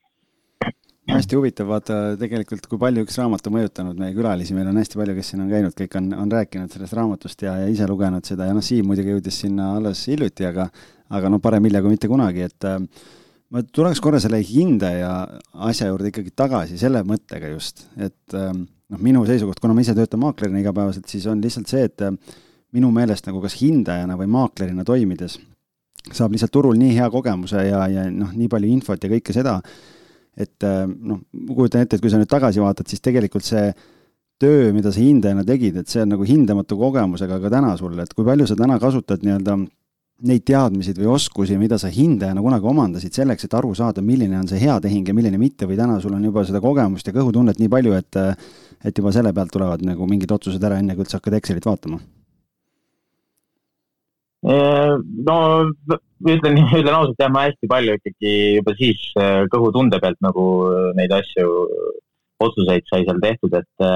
Hästi 1.04 1.36
huvitav, 1.36 1.68
vaata 1.68 1.96
tegelikult, 2.16 2.64
kui 2.72 2.80
palju 2.80 3.02
üks 3.04 3.18
raamat 3.20 3.50
on 3.50 3.54
mõjutanud 3.58 3.98
meie 4.00 4.14
külalisi, 4.16 4.56
meil 4.56 4.70
on 4.72 4.78
hästi 4.80 5.00
palju, 5.02 5.16
kes 5.18 5.34
siin 5.34 5.42
on 5.44 5.50
käinud, 5.52 5.74
kõik 5.76 5.98
on, 6.00 6.06
on 6.16 6.32
rääkinud 6.32 6.72
sellest 6.72 6.96
raamatust 6.96 7.44
ja, 7.44 7.58
ja 7.60 7.66
ise 7.68 7.88
lugenud 7.92 8.24
seda 8.24 8.48
ja 8.48 8.54
noh, 8.56 8.64
Siim 8.64 8.88
muidugi 8.88 9.12
jõudis 9.12 9.42
sinna 9.44 9.74
alles 9.76 10.06
hiljuti, 10.08 10.48
aga, 10.48 10.70
aga 11.12 11.34
no 11.34 11.42
parem 11.44 11.68
hilja 11.68 11.84
kui 11.84 11.92
mitte 11.92 12.08
kunagi, 12.08 12.48
et 12.48 12.70
äh, 12.70 12.80
ma 13.52 13.66
tuleks 13.68 14.00
korra 14.04 14.22
selle 14.24 14.40
hindaja 14.48 15.12
asja 15.68 15.90
juurde 15.92 16.14
ikkagi 16.14 16.32
tagasi 16.40 16.80
selle 16.80 17.04
mõttega 17.08 17.52
just, 17.52 17.84
et 18.00 18.40
äh, 18.40 18.54
noh, 18.56 19.04
minu 19.04 19.26
seisukoht, 19.28 19.60
kuna 19.60 19.76
ma 19.76 19.84
ise 19.84 19.98
töötan 19.98 20.24
maaklerina 20.24 20.64
igapäevaselt, 20.64 21.12
siis 21.12 21.28
on 21.28 21.44
lihtsalt 21.44 21.68
see, 21.68 21.84
et 21.92 22.08
äh, 22.08 22.16
minu 22.74 22.96
meelest 22.96 23.28
nagu 23.28 23.44
kas 23.44 23.60
hindajana 23.60 24.16
või 24.16 24.32
maaklerina 24.40 24.88
toimides 24.88 25.36
saab 26.12 26.34
lihtsalt 26.36 26.52
turul 26.52 26.80
nii 26.80 26.98
hea 26.98 27.10
kogemuse 27.10 27.64
ja, 27.68 27.86
ja 27.88 28.08
noh, 28.12 28.34
nii 28.36 28.50
palju 28.52 28.72
infot 28.74 29.04
ja 29.04 29.12
kõike 29.12 29.36
seda 29.36 29.60
et 30.38 30.66
äh, 30.66 30.86
noh, 30.88 31.22
ma 31.32 31.56
kujutan 31.56 31.84
ette, 31.84 31.98
et 31.98 32.04
kui 32.04 32.12
sa 32.12 32.20
nüüd 32.22 32.32
tagasi 32.32 32.62
vaatad, 32.64 32.90
siis 32.90 33.04
tegelikult 33.04 33.46
see 33.46 33.70
töö, 34.42 34.72
mida 34.76 34.92
sa 34.92 35.02
hindajana 35.02 35.46
tegid, 35.48 35.78
et 35.80 35.92
see 35.92 36.02
on 36.04 36.14
nagu 36.16 36.26
hindamatu 36.28 36.78
kogemusega 36.80 37.38
ka 37.44 37.52
täna 37.54 37.76
sulle, 37.80 38.04
et 38.04 38.16
kui 38.18 38.26
palju 38.28 38.48
sa 38.50 38.58
täna 38.60 38.80
kasutad 38.82 39.24
nii-öelda 39.24 39.60
neid 40.24 40.44
teadmisi 40.48 40.94
või 40.98 41.12
oskusi, 41.16 41.58
mida 41.60 41.78
sa 41.82 41.90
hindajana 41.92 42.42
kunagi 42.44 42.68
omandasid 42.70 43.16
selleks, 43.16 43.46
et 43.46 43.56
aru 43.58 43.74
saada, 43.78 44.02
milline 44.06 44.38
on 44.40 44.50
see 44.50 44.62
hea 44.62 44.76
tehing 44.82 45.10
ja 45.10 45.16
milline 45.16 45.40
mitte 45.42 45.68
või 45.70 45.78
täna 45.80 46.00
sul 46.02 46.16
on 46.16 46.24
juba 46.24 46.46
seda 46.48 46.62
kogemust 46.64 47.08
ja 47.10 47.16
kõhutunnet 47.16 47.62
nii 47.62 47.72
palju, 47.72 47.96
et 48.00 48.22
et 48.84 48.98
juba 49.00 49.14
selle 49.16 49.32
pealt 49.32 49.52
tulevad 49.54 49.84
nagu 49.86 50.08
mingid 50.10 50.32
otsused 50.36 50.64
ära, 50.64 50.82
enne 50.82 50.96
kui 50.96 51.06
üldse 51.06 51.20
hakkad 51.20 51.38
Excelit 51.40 51.68
vaatama 51.68 52.02
no 54.44 55.38
ütlen, 56.28 56.58
ütlen 56.80 56.96
ausalt, 56.96 57.20
jah, 57.20 57.32
ma 57.32 57.46
hästi 57.48 57.70
palju 57.72 57.96
ikkagi 58.00 58.34
juba 58.60 58.76
siis 58.80 59.06
kõhutunde 59.54 60.00
pealt 60.04 60.20
nagu 60.26 60.46
neid 60.98 61.14
asju, 61.16 61.48
otsuseid 62.44 62.86
sai 62.90 63.08
seal 63.08 63.22
tehtud, 63.24 63.56
et, 63.56 63.88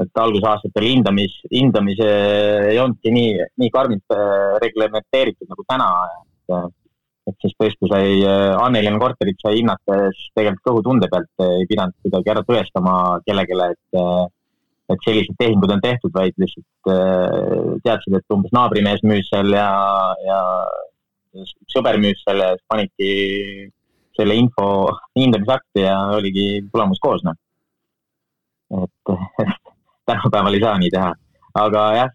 et 0.00 0.20
algusaastatel 0.24 0.88
hindamis, 0.88 1.36
hindamise 1.52 2.10
ei 2.70 2.80
olnudki 2.80 3.12
nii, 3.12 3.48
nii 3.60 3.72
karmilt 3.74 4.18
reglementeeritud 4.64 5.50
nagu 5.50 5.66
täna. 5.68 5.90
et 7.28 7.36
siis 7.44 7.52
tõesti 7.60 7.86
sai 7.90 8.22
Annelin 8.58 8.96
korterit 8.98 9.38
sai 9.44 9.60
hinnates 9.60 10.22
tegelikult 10.34 10.64
kõhutunde 10.70 11.10
pealt, 11.12 11.30
ei 11.44 11.68
pidanud 11.68 11.94
kuidagi 12.02 12.32
ära 12.32 12.42
tõestama 12.48 12.94
kellelegi, 13.26 13.60
et 13.76 14.00
et 14.90 15.04
sellised 15.06 15.36
tehingud 15.38 15.70
on 15.70 15.82
tehtud, 15.84 16.12
vaid 16.14 16.36
lihtsalt 16.40 16.92
äh, 16.92 17.76
teadsid, 17.84 18.16
et 18.18 18.34
umbes 18.34 18.54
naabrimees 18.56 19.02
müüs 19.06 19.28
seal 19.30 19.52
ja, 19.54 19.68
ja 20.26 20.40
sõber 21.70 21.98
müüs 22.02 22.22
siis 22.24 22.64
panidki 22.70 23.10
selle 24.18 24.36
info 24.36 24.68
hindamisakti 25.18 25.84
ja 25.86 25.96
oligi 26.16 26.46
tulemus 26.72 27.00
koos, 27.02 27.22
noh. 27.26 27.36
et 28.82 29.14
tänapäeval 30.10 30.56
ei 30.56 30.64
saa 30.64 30.78
nii 30.82 30.92
teha. 30.94 31.12
aga 31.60 31.80
jah, 31.96 32.10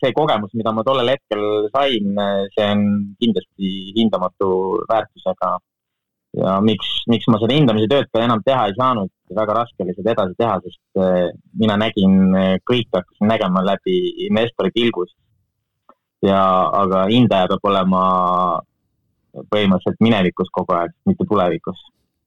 see 0.00 0.12
kogemus, 0.14 0.52
mida 0.54 0.72
ma 0.74 0.84
tollel 0.86 1.10
hetkel 1.10 1.70
sain, 1.74 2.20
see 2.54 2.66
on 2.74 2.82
kindlasti 3.22 3.70
hindamatu 3.96 4.50
väärtusega 4.90 5.56
ja 6.36 6.56
miks, 6.60 6.88
miks 7.10 7.28
ma 7.32 7.40
seda 7.40 7.56
hindamise 7.56 7.88
tööd 7.90 8.08
ka 8.12 8.22
enam 8.24 8.42
teha 8.44 8.66
ei 8.68 8.76
saanud, 8.76 9.10
väga 9.36 9.56
raske 9.58 9.84
oli 9.84 9.94
seda 9.96 10.12
edasi 10.12 10.36
teha, 10.38 10.56
sest 10.64 11.00
äh, 11.02 11.28
mina 11.62 11.78
nägin, 11.80 12.16
äh, 12.36 12.54
kõike 12.68 12.92
hakkasin 12.98 13.30
nägema 13.32 13.64
läbi 13.64 13.96
investori 14.28 14.72
pilgus. 14.74 15.14
ja, 16.24 16.40
aga 16.82 17.04
hindaja 17.10 17.48
peab 17.52 17.68
olema 17.70 18.02
põhimõtteliselt 19.52 20.00
minevikus 20.00 20.48
kogu 20.52 20.74
aeg, 20.74 20.94
mitte 21.06 21.26
tulevikus. 21.28 21.80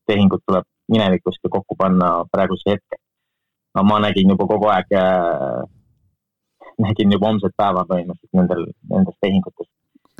tehingud 0.09 0.41
tuleb 0.45 0.65
minevikust 0.89 1.43
ja 1.43 1.49
kokku 1.53 1.75
panna 1.77 2.23
praeguse 2.31 2.75
hetke. 2.75 3.01
aga 3.75 3.85
ma 3.85 3.99
nägin 3.99 4.29
juba 4.33 4.47
kogu 4.47 4.71
aeg 4.73 4.95
äh,, 4.97 5.61
nägin 6.79 7.11
juba 7.11 7.27
homset 7.29 7.53
päeva 7.57 7.85
põhimõtteliselt 7.85 8.41
nendel, 8.41 8.65
nendest 8.89 9.21
tehingutest 9.21 9.71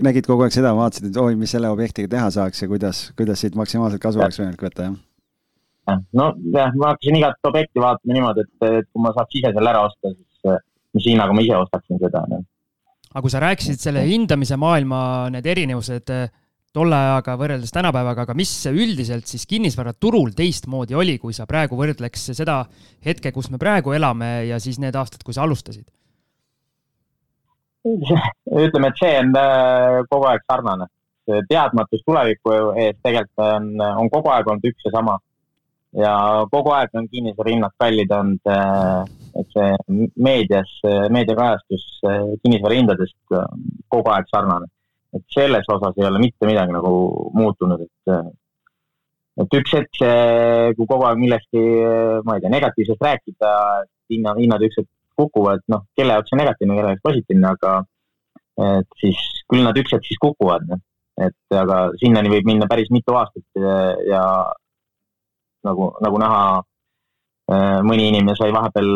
nägid 0.06 0.27
kogu 0.29 0.46
aeg 0.46 0.56
seda, 0.56 0.74
vaatasid, 0.77 1.10
et 1.12 1.20
oi, 1.22 1.36
mis 1.39 1.51
selle 1.56 1.70
objektiga 1.72 2.10
teha 2.12 2.29
saaks 2.34 2.63
ja 2.63 2.70
kuidas, 2.72 3.03
kuidas 3.20 3.44
siit 3.44 3.58
maksimaalselt 3.60 4.01
kasu 4.03 4.22
oleks 4.22 4.39
võimalik 4.41 4.65
võtta, 4.68 4.89
jah? 4.89 4.98
no 6.13 6.32
jah, 6.53 6.74
ma 6.77 6.94
hakkasin 6.94 7.20
igat 7.20 7.50
objekti 7.50 7.82
vaatama 7.82 8.18
niimoodi, 8.18 8.46
et, 8.46 8.68
et 8.82 8.89
kui 8.89 9.03
ma 9.03 9.13
saaks 9.15 9.39
ise 9.41 9.53
selle 9.56 9.72
ära 9.72 9.86
osta, 9.88 10.13
siis 10.13 10.60
mis 10.98 11.10
hinnaga 11.12 11.36
ma 11.36 11.46
ise 11.46 11.58
ostaksin 11.58 12.01
seda. 12.01 12.24
aga 13.10 13.24
kui 13.25 13.34
sa 13.34 13.41
rääkisid 13.44 13.82
selle 13.82 14.06
hindamise 14.08 14.58
maailma 14.60 15.01
need 15.34 15.48
erinevused 15.50 16.13
eh, 16.13 16.29
tolle 16.75 16.96
ajaga 16.96 17.36
võrreldes 17.39 17.74
tänapäevaga, 17.74 18.27
aga 18.27 18.36
mis 18.38 18.51
üldiselt 18.70 19.29
siis 19.29 19.48
kinnisvaraturul 19.50 20.36
teistmoodi 20.38 20.98
oli, 20.98 21.18
kui 21.22 21.34
sa 21.34 21.48
praegu 21.50 21.79
võrdleks 21.79 22.29
seda 22.38 22.62
hetke, 23.06 23.34
kus 23.34 23.50
me 23.50 23.62
praegu 23.62 23.96
elame 23.98 24.50
ja 24.50 24.60
siis 24.62 24.77
need 24.82 24.98
aastad, 25.00 25.25
kui 25.25 25.34
sa 25.34 25.48
alustasid? 25.48 25.88
ütleme, 28.65 28.89
et 28.89 29.00
see 29.00 29.15
on 29.21 29.33
äh, 29.39 30.01
kogu 30.12 30.29
aeg 30.29 30.45
sarnane. 30.48 30.89
teadmatus 31.45 32.01
tuleviku 32.01 32.53
ees 32.74 32.95
tegelikult 33.05 33.41
on, 33.45 33.65
on 34.01 34.07
kogu 34.09 34.31
aeg 34.33 34.48
olnud 34.50 34.63
üks 34.65 34.88
ja 34.88 34.91
sama. 34.95 35.19
ja 35.93 36.13
kogu 36.50 36.74
aeg 36.74 36.95
on 36.98 37.07
kinnisvarahinnad 37.12 37.75
kallid 37.81 38.12
olnud, 38.17 38.50
äh, 38.50 39.03
et 39.39 39.53
see 39.53 40.01
meedias, 40.27 40.74
meediakajastus 41.13 41.86
äh, 42.09 42.33
kinnisvarahindadest 42.43 43.38
kogu 43.93 44.13
aeg 44.15 44.27
sarnane. 44.33 44.67
et 45.13 45.25
selles 45.33 45.69
osas 45.75 45.95
ei 45.98 46.09
ole 46.09 46.21
mitte 46.21 46.50
midagi 46.50 46.75
nagu 46.75 46.93
muutunud, 47.33 47.86
et 47.86 48.15
et 49.39 49.55
üks 49.55 49.71
hetk 49.77 50.01
kui 50.75 50.86
kogu 50.89 51.05
aeg 51.07 51.21
millestki, 51.21 51.62
ma 52.27 52.36
ei 52.36 52.43
tea, 52.43 52.51
negatiivsest 52.51 53.05
rääkida, 53.05 53.51
et 53.86 54.15
hinna, 54.15 54.33
hinnad 54.41 54.65
üks 54.67 54.81
hetk 54.81 54.89
kukuvad, 55.20 55.64
noh, 55.72 55.86
kelle 55.98 56.16
jaoks 56.16 56.36
on 56.36 56.42
negatiivne, 56.42 56.78
kelle 56.78 56.94
jaoks 56.94 57.06
positiivne, 57.06 57.54
aga 57.56 57.76
et 58.80 59.00
siis 59.00 59.20
küll 59.50 59.64
nad 59.66 59.78
üks 59.80 59.94
hetk 59.96 60.08
siis 60.08 60.20
kukuvad, 60.22 60.66
noh. 60.70 60.82
et 61.20 61.60
aga 61.60 61.90
sinnani 62.00 62.32
võib 62.32 62.48
minna 62.48 62.68
päris 62.72 62.92
mitu 62.96 63.16
aastat 63.20 63.60
ja, 63.60 63.78
ja 64.08 64.24
nagu, 65.68 65.92
nagu 66.04 66.22
näha, 66.22 66.44
äh, 67.52 67.80
mõni 67.88 68.10
inimene 68.12 68.38
sai 68.40 68.54
vahepeal 68.56 68.90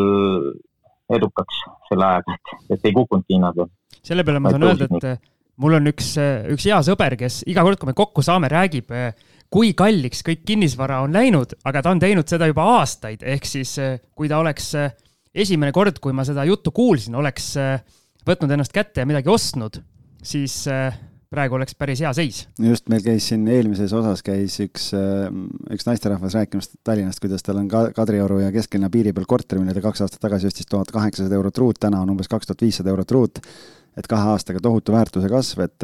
edukaks 1.14 1.60
selle 1.90 2.08
ajaga, 2.08 2.38
et, 2.38 2.56
et 2.76 2.90
ei 2.90 2.96
kukkunudki 2.96 3.38
hinnad. 3.38 3.60
selle 4.04 4.26
peale 4.26 4.42
ma 4.44 4.54
saan 4.54 4.68
öelda, 4.68 4.88
et 4.88 5.30
mul 5.62 5.78
on 5.78 5.92
üks, 5.92 6.16
üks 6.54 6.68
hea 6.70 6.80
sõber, 6.86 7.18
kes 7.20 7.44
iga 7.52 7.66
kord, 7.66 7.80
kui 7.80 7.92
me 7.92 7.98
kokku 7.98 8.24
saame, 8.26 8.50
räägib, 8.52 8.92
kui 9.54 9.74
kalliks 9.78 10.24
kõik 10.26 10.46
kinnisvara 10.48 11.04
on 11.06 11.14
läinud, 11.14 11.58
aga 11.68 11.84
ta 11.84 11.94
on 11.94 12.02
teinud 12.02 12.30
seda 12.30 12.48
juba 12.50 12.66
aastaid, 12.80 13.26
ehk 13.36 13.46
siis 13.48 13.76
kui 14.18 14.32
ta 14.32 14.40
oleks 14.42 14.74
esimene 15.34 15.74
kord, 15.76 15.98
kui 16.02 16.14
ma 16.16 16.26
seda 16.28 16.46
juttu 16.48 16.74
kuulsin, 16.76 17.16
oleks 17.18 17.54
äh, 17.62 17.82
võtnud 18.28 18.54
ennast 18.54 18.74
kätte 18.76 19.04
ja 19.04 19.10
midagi 19.10 19.32
ostnud, 19.34 19.80
siis 20.24 20.64
äh, 20.72 20.96
praegu 21.34 21.58
oleks 21.58 21.76
päris 21.78 22.04
hea 22.06 22.12
seis. 22.14 22.44
just, 22.62 22.86
meil 22.94 23.04
käis 23.06 23.28
siin 23.32 23.48
eelmises 23.50 23.94
osas 23.98 24.22
käis 24.26 24.60
üks, 24.64 24.92
äh, 24.98 25.30
üks 25.74 25.88
naisterahvas 25.90 26.38
rääkimas 26.38 26.70
Tallinnast, 26.86 27.22
kuidas 27.24 27.46
tal 27.46 27.62
on 27.62 27.72
ka 27.72 27.88
Kadrioru 27.96 28.40
ja 28.44 28.52
kesklinna 28.54 28.92
piiri 28.94 29.14
peal 29.14 29.30
korter, 29.30 29.62
mille 29.62 29.76
ta 29.76 29.86
kaks 29.86 30.06
aastat 30.06 30.22
tagasi 30.24 30.52
ostis 30.52 30.70
tuhat 30.70 30.94
kaheksasada 30.94 31.40
eurot 31.40 31.64
ruut, 31.64 31.82
täna 31.82 32.04
on 32.04 32.14
umbes 32.14 32.30
kaks 32.32 32.52
tuhat 32.52 32.68
viissada 32.68 32.94
eurot 32.94 33.18
ruut. 33.18 33.42
et 33.98 34.08
kahe 34.10 34.30
aastaga 34.34 34.58
tohutu 34.58 34.94
väärtuse 34.94 35.30
kasv, 35.30 35.60
et 35.68 35.84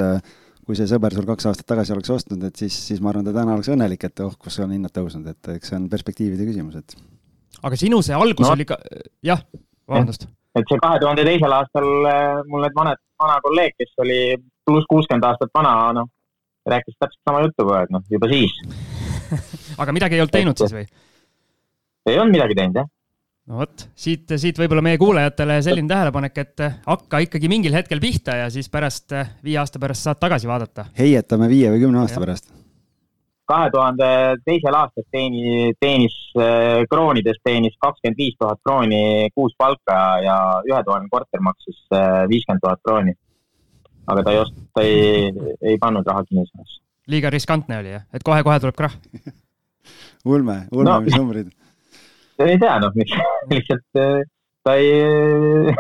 kui 0.66 0.78
see 0.78 0.88
sõber 0.90 1.14
sul 1.14 1.26
kaks 1.26 1.46
aastat 1.50 1.68
tagasi 1.70 1.94
oleks 1.94 2.10
ostnud, 2.14 2.42
et 2.46 2.58
siis, 2.58 2.74
siis 2.88 3.02
ma 3.02 3.12
arvan, 3.12 3.26
ta 3.26 3.34
täna 3.34 3.54
oleks 3.54 3.70
õnnelik, 3.70 4.06
et 4.06 4.22
oh, 4.26 4.34
kus 4.38 4.58
on 4.62 4.74
hinnad 4.74 4.94
tõusnud, 4.94 5.30
et 5.30 5.50
eks 5.56 5.70
see 5.70 5.78
on 5.78 5.86
perspektiivide 5.90 6.46
küsimus, 6.46 6.82
et 6.82 6.98
aga 7.64 7.80
sinu 7.80 8.02
see 8.06 8.18
algus 8.18 8.48
no. 8.48 8.54
oli 8.56 8.68
ka, 8.70 8.78
jah, 9.26 9.42
vabandust. 9.90 10.28
et 10.58 10.70
see 10.70 10.82
kahe 10.84 11.02
tuhande 11.02 11.26
teisel 11.28 11.56
aastal 11.56 11.90
äh, 12.10 12.40
mul 12.50 12.64
need 12.66 12.78
vanad, 12.78 13.02
vana 13.22 13.40
kolleeg, 13.46 13.76
kes 13.80 14.06
oli 14.06 14.22
pluss 14.68 14.88
kuuskümmend 14.92 15.28
aastat 15.30 15.52
vana, 15.56 15.74
noh, 15.98 16.12
rääkis 16.70 16.98
täpselt 16.98 17.22
sama 17.28 17.44
juttu 17.46 17.66
kogu 17.66 17.76
aeg, 17.80 17.92
noh, 17.96 18.06
juba 18.12 18.32
siis 18.32 18.56
aga 19.82 19.96
midagi 19.96 20.18
ei 20.18 20.24
olnud 20.24 20.38
teinud 20.38 20.64
siis 20.64 20.78
või? 20.78 20.88
ei 22.10 22.18
olnud 22.18 22.38
midagi 22.38 22.58
teinud, 22.58 22.82
jah 22.82 22.90
no 23.50 23.64
vot, 23.64 23.88
siit, 23.98 24.30
siit 24.38 24.60
võib-olla 24.62 24.84
meie 24.86 25.00
kuulajatele 25.02 25.60
selline 25.66 25.90
tähelepanek, 25.90 26.42
et 26.44 26.66
hakka 26.86 27.24
ikkagi 27.26 27.50
mingil 27.52 27.74
hetkel 27.76 28.02
pihta 28.04 28.38
ja 28.44 28.50
siis 28.54 28.70
pärast, 28.70 29.16
viie 29.46 29.58
aasta 29.62 29.82
pärast 29.82 30.06
saad 30.06 30.22
tagasi 30.22 30.50
vaadata. 30.50 30.90
heietame 31.00 31.50
viie 31.52 31.74
või 31.74 31.86
kümne 31.88 32.04
aasta 32.04 32.20
ja. 32.20 32.26
pärast 32.28 32.52
kahe 33.50 33.70
tuhande 33.74 34.10
teisel 34.46 34.76
aastal 34.78 35.06
teeni, 35.12 35.72
teenis 35.82 36.16
kroonides 36.92 37.40
teenis 37.44 37.78
kakskümmend 37.82 38.20
viis 38.20 38.38
tuhat 38.40 38.62
krooni 38.66 39.30
kuus 39.36 39.56
palka 39.58 39.98
ja 40.24 40.38
ühetoaline 40.70 41.10
korter 41.12 41.42
maksis 41.46 41.82
viiskümmend 42.32 42.64
tuhat 42.66 42.84
krooni. 42.86 43.16
aga 44.10 44.24
ta 44.26 44.34
ei 44.34 44.42
ost-, 44.42 44.62
ta 44.74 44.86
ei, 44.86 45.34
ei 45.62 45.78
pannud 45.82 46.08
raha 46.08 46.24
kinnisvarasse. 46.30 46.82
liiga 47.08 47.30
riskantne 47.34 47.80
oli 47.82 47.96
jah, 47.96 48.06
et 48.14 48.26
kohe-kohe 48.26 48.60
tuleb 48.60 48.78
krahh 48.78 48.98
ulme, 50.34 50.62
ulme 50.72 50.90
no,, 50.90 51.00
mis 51.06 51.18
numbrid? 51.18 51.54
ei 52.46 52.58
tea 52.62 52.80
noh, 52.84 52.96
lihtsalt 53.54 53.86
ta 54.64 54.76
ei 54.76 55.76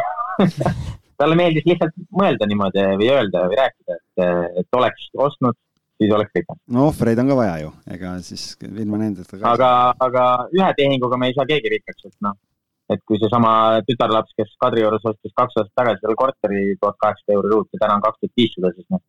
talle 1.19 1.35
meeldis 1.35 1.65
lihtsalt 1.67 1.95
mõelda 2.15 2.47
niimoodi 2.49 2.85
või 3.01 3.09
öelda 3.11 3.47
või 3.51 3.59
rääkida, 3.59 3.97
et, 3.97 4.29
et 4.61 4.79
oleks 4.79 5.09
ostnud, 5.27 5.57
siis 5.99 6.13
oleks 6.15 6.35
rikas. 6.35 6.59
no 6.75 6.87
ohvreid 6.89 7.19
on 7.21 7.31
ka 7.31 7.37
vaja 7.39 7.55
ju, 7.63 7.71
ega 7.95 8.13
siis 8.25 8.43
ilma 8.69 9.01
nendeta 9.01 9.37
ka. 9.37 9.53
aga, 9.53 9.71
aga 10.07 10.25
ühe 10.55 10.69
tehinguga 10.77 11.19
me 11.19 11.29
ei 11.29 11.37
saa 11.37 11.47
keegi 11.49 11.73
rikkaks, 11.75 12.09
et 12.09 12.17
noh, 12.25 12.37
et 12.93 13.01
kui 13.05 13.19
seesama 13.21 13.53
tütarlaps, 13.87 14.33
kes 14.37 14.51
Kadriorus 14.63 15.05
ostis 15.11 15.35
kaks 15.37 15.59
aastat 15.61 15.75
tagasi 15.81 16.03
selle 16.03 16.19
korteri 16.19 16.61
tuhat 16.81 16.99
kaheksasada 17.03 17.37
euri 17.37 17.53
ruut 17.53 17.73
ja 17.73 17.83
täna 17.83 17.97
on 17.99 18.05
kaks 18.05 18.21
tuhat 18.21 18.41
viissada, 18.41 18.71
siis 18.75 18.87
noh, 18.95 19.03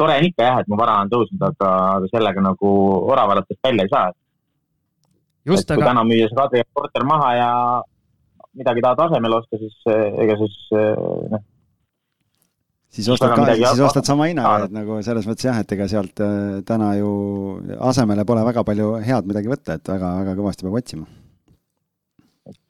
tore 0.00 0.16
on 0.20 0.28
ikka 0.30 0.48
jah, 0.48 0.62
et 0.62 0.70
mu 0.72 0.78
vara 0.80 1.00
on 1.04 1.12
tõusnud, 1.12 1.42
aga, 1.50 1.72
aga 1.98 2.12
sellega 2.14 2.46
nagu 2.48 2.70
oravaratest 3.12 3.60
välja 3.68 3.86
ei 3.86 3.92
saa. 3.92 4.08
Just, 5.46 5.68
et 5.68 5.76
kui 5.76 5.84
aga... 5.84 5.92
täna 5.92 6.06
müüa 6.08 6.30
see 6.30 6.40
Kadrioru 6.40 6.72
korter 6.80 7.06
maha 7.06 7.28
ja 7.36 7.50
midagi 8.56 8.82
tahad 8.82 9.04
asemele 9.06 9.38
osta, 9.38 9.60
siis 9.60 9.76
eh, 9.92 10.08
ega 10.24 10.38
siis 10.40 10.56
eh, 10.74 11.04
noh. 11.34 11.44
Siis 12.96 13.08
ostad 13.12 13.34
ka, 13.36 13.46
siis 13.54 13.84
ostad 13.84 14.08
sama 14.08 14.28
hinnaga, 14.30 14.66
et 14.66 14.74
nagu 14.74 14.98
selles 15.04 15.28
mõttes 15.28 15.48
jah, 15.48 15.60
et 15.62 15.76
ega 15.76 15.86
sealt 15.90 16.24
eh, 16.24 16.58
täna 16.66 16.94
ju 16.98 17.12
asemele 17.90 18.26
pole 18.28 18.42
väga 18.46 18.64
palju 18.66 18.96
head 19.06 19.30
midagi 19.30 19.52
võtta, 19.52 19.78
et 19.78 19.92
väga-väga 19.92 20.36
kõvasti 20.40 20.66
peab 20.66 20.78
otsima. 20.80 21.06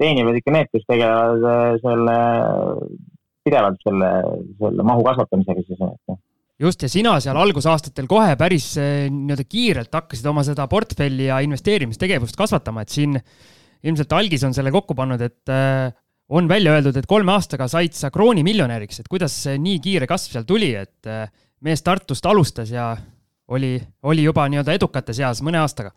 teenivad 0.00 0.38
ikka 0.40 0.54
need, 0.54 0.70
kes 0.72 0.86
tegelevad 0.88 1.82
selle, 1.84 2.20
pidevalt 3.46 3.82
selle, 3.86 4.12
selle 4.62 4.88
mahu 4.92 5.04
kasvatamisega 5.10 5.66
siis, 5.66 5.82
et 5.82 6.12
noh 6.12 6.22
just, 6.62 6.82
ja 6.82 6.88
sina 6.88 7.18
seal 7.20 7.36
algusaastatel 7.36 8.08
kohe 8.08 8.32
päris 8.40 8.70
nii-öelda 8.80 9.44
kiirelt 9.44 9.92
hakkasid 9.92 10.26
oma 10.30 10.44
seda 10.46 10.64
portfelli 10.72 11.28
ja 11.28 11.42
investeerimistegevust 11.44 12.38
kasvatama, 12.38 12.86
et 12.86 12.94
siin 12.94 13.18
ilmselt 13.86 14.12
algis 14.16 14.44
on 14.46 14.56
selle 14.56 14.72
kokku 14.74 14.96
pannud, 14.96 15.20
et 15.22 15.52
äh, 15.52 15.92
on 16.28 16.48
välja 16.48 16.74
öeldud, 16.74 16.96
et 16.98 17.06
kolme 17.06 17.32
aastaga 17.36 17.68
said 17.70 17.94
sa 17.94 18.10
kroonimiljonäriks, 18.14 19.00
et 19.00 19.10
kuidas 19.10 19.34
nii 19.46 19.78
kiire 19.82 20.08
kasv 20.10 20.34
seal 20.34 20.46
tuli, 20.48 20.72
et 20.74 21.10
äh, 21.10 21.28
mees 21.62 21.84
Tartust 21.86 22.26
alustas 22.26 22.72
ja 22.74 22.94
oli, 23.48 23.78
oli 24.02 24.26
juba 24.26 24.48
nii-öelda 24.50 24.74
edukate 24.74 25.14
seas 25.16 25.42
mõne 25.46 25.62
aastaga? 25.62 25.94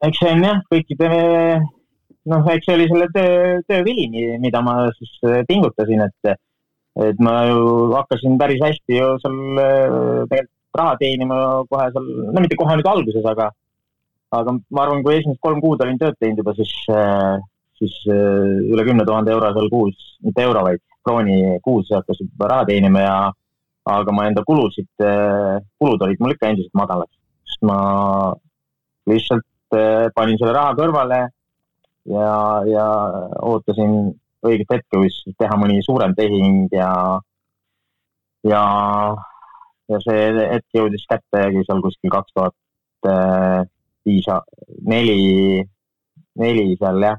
eks 0.00 0.16
see 0.16 0.30
on 0.32 0.44
jah, 0.44 0.60
kõikide, 0.72 1.08
noh, 2.32 2.46
eks 2.48 2.64
see 2.68 2.76
oli 2.78 2.86
selle 2.88 3.08
töö, 3.12 3.58
töö 3.68 3.82
vili, 3.84 4.06
mida 4.40 4.62
ma 4.64 4.86
siis 4.96 5.10
äh, 5.28 5.42
pingutasin, 5.48 6.06
et, 6.06 6.38
et 7.04 7.20
ma 7.20 7.42
ju 7.48 7.90
hakkasin 7.92 8.38
päris 8.40 8.62
hästi 8.64 8.96
ju 8.96 9.10
seal 9.20 9.36
tegelikult 10.30 10.56
raha 10.78 10.94
teenima 11.00 11.36
kohe 11.68 11.90
seal, 11.92 12.06
no 12.30 12.40
mitte 12.40 12.56
kohe 12.56 12.76
nüüd 12.78 12.88
alguses, 12.88 13.24
aga 13.26 13.50
aga 14.30 14.54
ma 14.70 14.84
arvan, 14.84 15.02
kui 15.04 15.16
esimesed 15.18 15.40
kolm 15.42 15.60
kuud 15.62 15.82
olin 15.82 15.98
tööd 15.98 16.18
teinud 16.20 16.42
juba, 16.42 16.54
siis, 16.58 16.72
äh, 16.94 17.40
siis 17.80 17.96
äh, 18.10 18.70
üle 18.70 18.86
kümne 18.86 19.06
tuhande 19.08 19.34
euro 19.34 19.50
seal 19.56 19.70
kuus, 19.72 20.06
mitte 20.26 20.44
euro, 20.46 20.62
vaid 20.68 20.82
krooni 21.06 21.58
kuus 21.64 21.90
hakkasin 21.94 22.28
juba 22.28 22.50
raha 22.52 22.68
teenima 22.68 23.02
ja 23.02 23.16
aga 23.90 24.14
ma 24.14 24.28
enda 24.28 24.44
kulusid, 24.46 24.90
äh, 25.02 25.58
kulud 25.82 26.06
olid 26.06 26.22
mul 26.22 26.36
ikka 26.36 26.52
endiselt 26.52 26.76
madalad, 26.78 27.10
sest 27.48 27.66
ma 27.66 27.80
lihtsalt 29.10 29.46
panin 30.14 30.38
selle 30.38 30.52
raha 30.54 30.74
kõrvale 30.78 31.18
ja, 32.10 32.30
ja 32.66 32.86
ootasin 33.46 34.12
õiget 34.46 34.72
hetke, 34.72 34.98
kus 34.98 35.18
teha 35.38 35.58
mõni 35.58 35.78
suurem 35.86 36.14
tehing 36.18 36.72
ja, 36.74 36.90
ja, 38.46 38.62
ja 39.90 40.00
see 40.06 40.24
hetk 40.38 40.78
jõudis 40.78 41.06
kätte 41.10 41.44
seal 41.66 41.82
kuskil 41.84 42.14
kaks 42.14 42.34
tuhat 42.34 42.56
viis, 44.06 44.28
neli, 44.86 45.64
neli 46.40 46.76
seal 46.78 47.02
jah, 47.04 47.18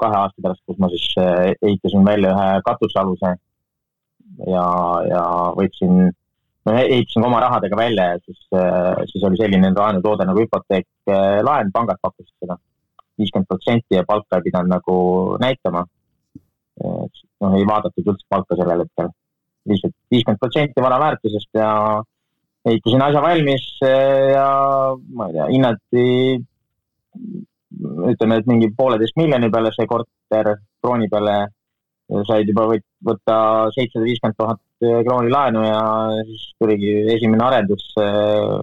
kahe 0.00 0.20
aasta 0.22 0.44
pärast, 0.44 0.62
kus 0.66 0.78
ma 0.82 0.90
siis 0.92 1.06
eh, 1.20 1.50
ehitasin 1.62 2.06
välja 2.06 2.32
ühe 2.34 2.62
katusealuse 2.66 3.34
ja, 4.46 4.64
ja 5.10 5.22
võtsin, 5.58 6.08
no 6.66 6.76
ehitasin 6.78 7.26
oma 7.28 7.42
rahadega 7.44 7.78
välja 7.78 8.08
ja 8.12 8.18
siis, 8.24 8.40
eh, 8.54 9.04
siis 9.12 9.26
oli 9.28 9.40
selline 9.40 9.72
laenutoode 9.76 10.26
nagu 10.28 10.44
hüpoteeklaen, 10.44 11.72
pangad 11.74 12.00
pakkusid 12.02 12.34
seda. 12.36 12.58
viiskümmend 13.18 13.48
protsenti 13.50 13.96
ja 13.96 14.04
palka 14.06 14.38
ei 14.38 14.44
pidanud 14.44 14.70
nagu 14.70 14.92
näitama. 15.42 15.86
noh, 16.78 17.54
ei 17.58 17.64
vaadatud 17.66 18.06
üldse 18.06 18.26
palka 18.30 18.54
sellel 18.54 18.84
hetkel, 18.84 19.08
lihtsalt 19.66 19.94
viiskümmend 20.14 20.38
protsenti 20.38 20.82
vara 20.84 21.00
väärtusest 21.02 21.58
ja 21.58 21.70
ehitasin 22.66 23.02
asja 23.02 23.22
valmis 23.22 23.66
eh, 23.86 24.32
ja 24.34 24.48
ma 25.14 25.28
ei 25.28 25.36
tea, 25.36 25.46
hinnati 25.52 26.06
ütleme, 28.08 28.38
et 28.40 28.48
mingi 28.48 28.72
pooleteist 28.76 29.18
miljoni 29.20 29.50
peale 29.52 29.70
see 29.74 29.86
korter 29.86 30.54
krooni 30.82 31.08
peale 31.12 31.36
said 32.26 32.48
juba 32.48 32.64
võtta 33.04 33.36
seitsesada 33.74 34.06
viiskümmend 34.06 34.38
tuhat 34.38 34.60
krooni 35.04 35.32
laenu 35.32 35.64
ja 35.66 35.80
siis 36.28 36.46
tuligi 36.58 36.94
esimene 37.14 37.44
arendus 37.44 37.84
eh, 38.00 38.54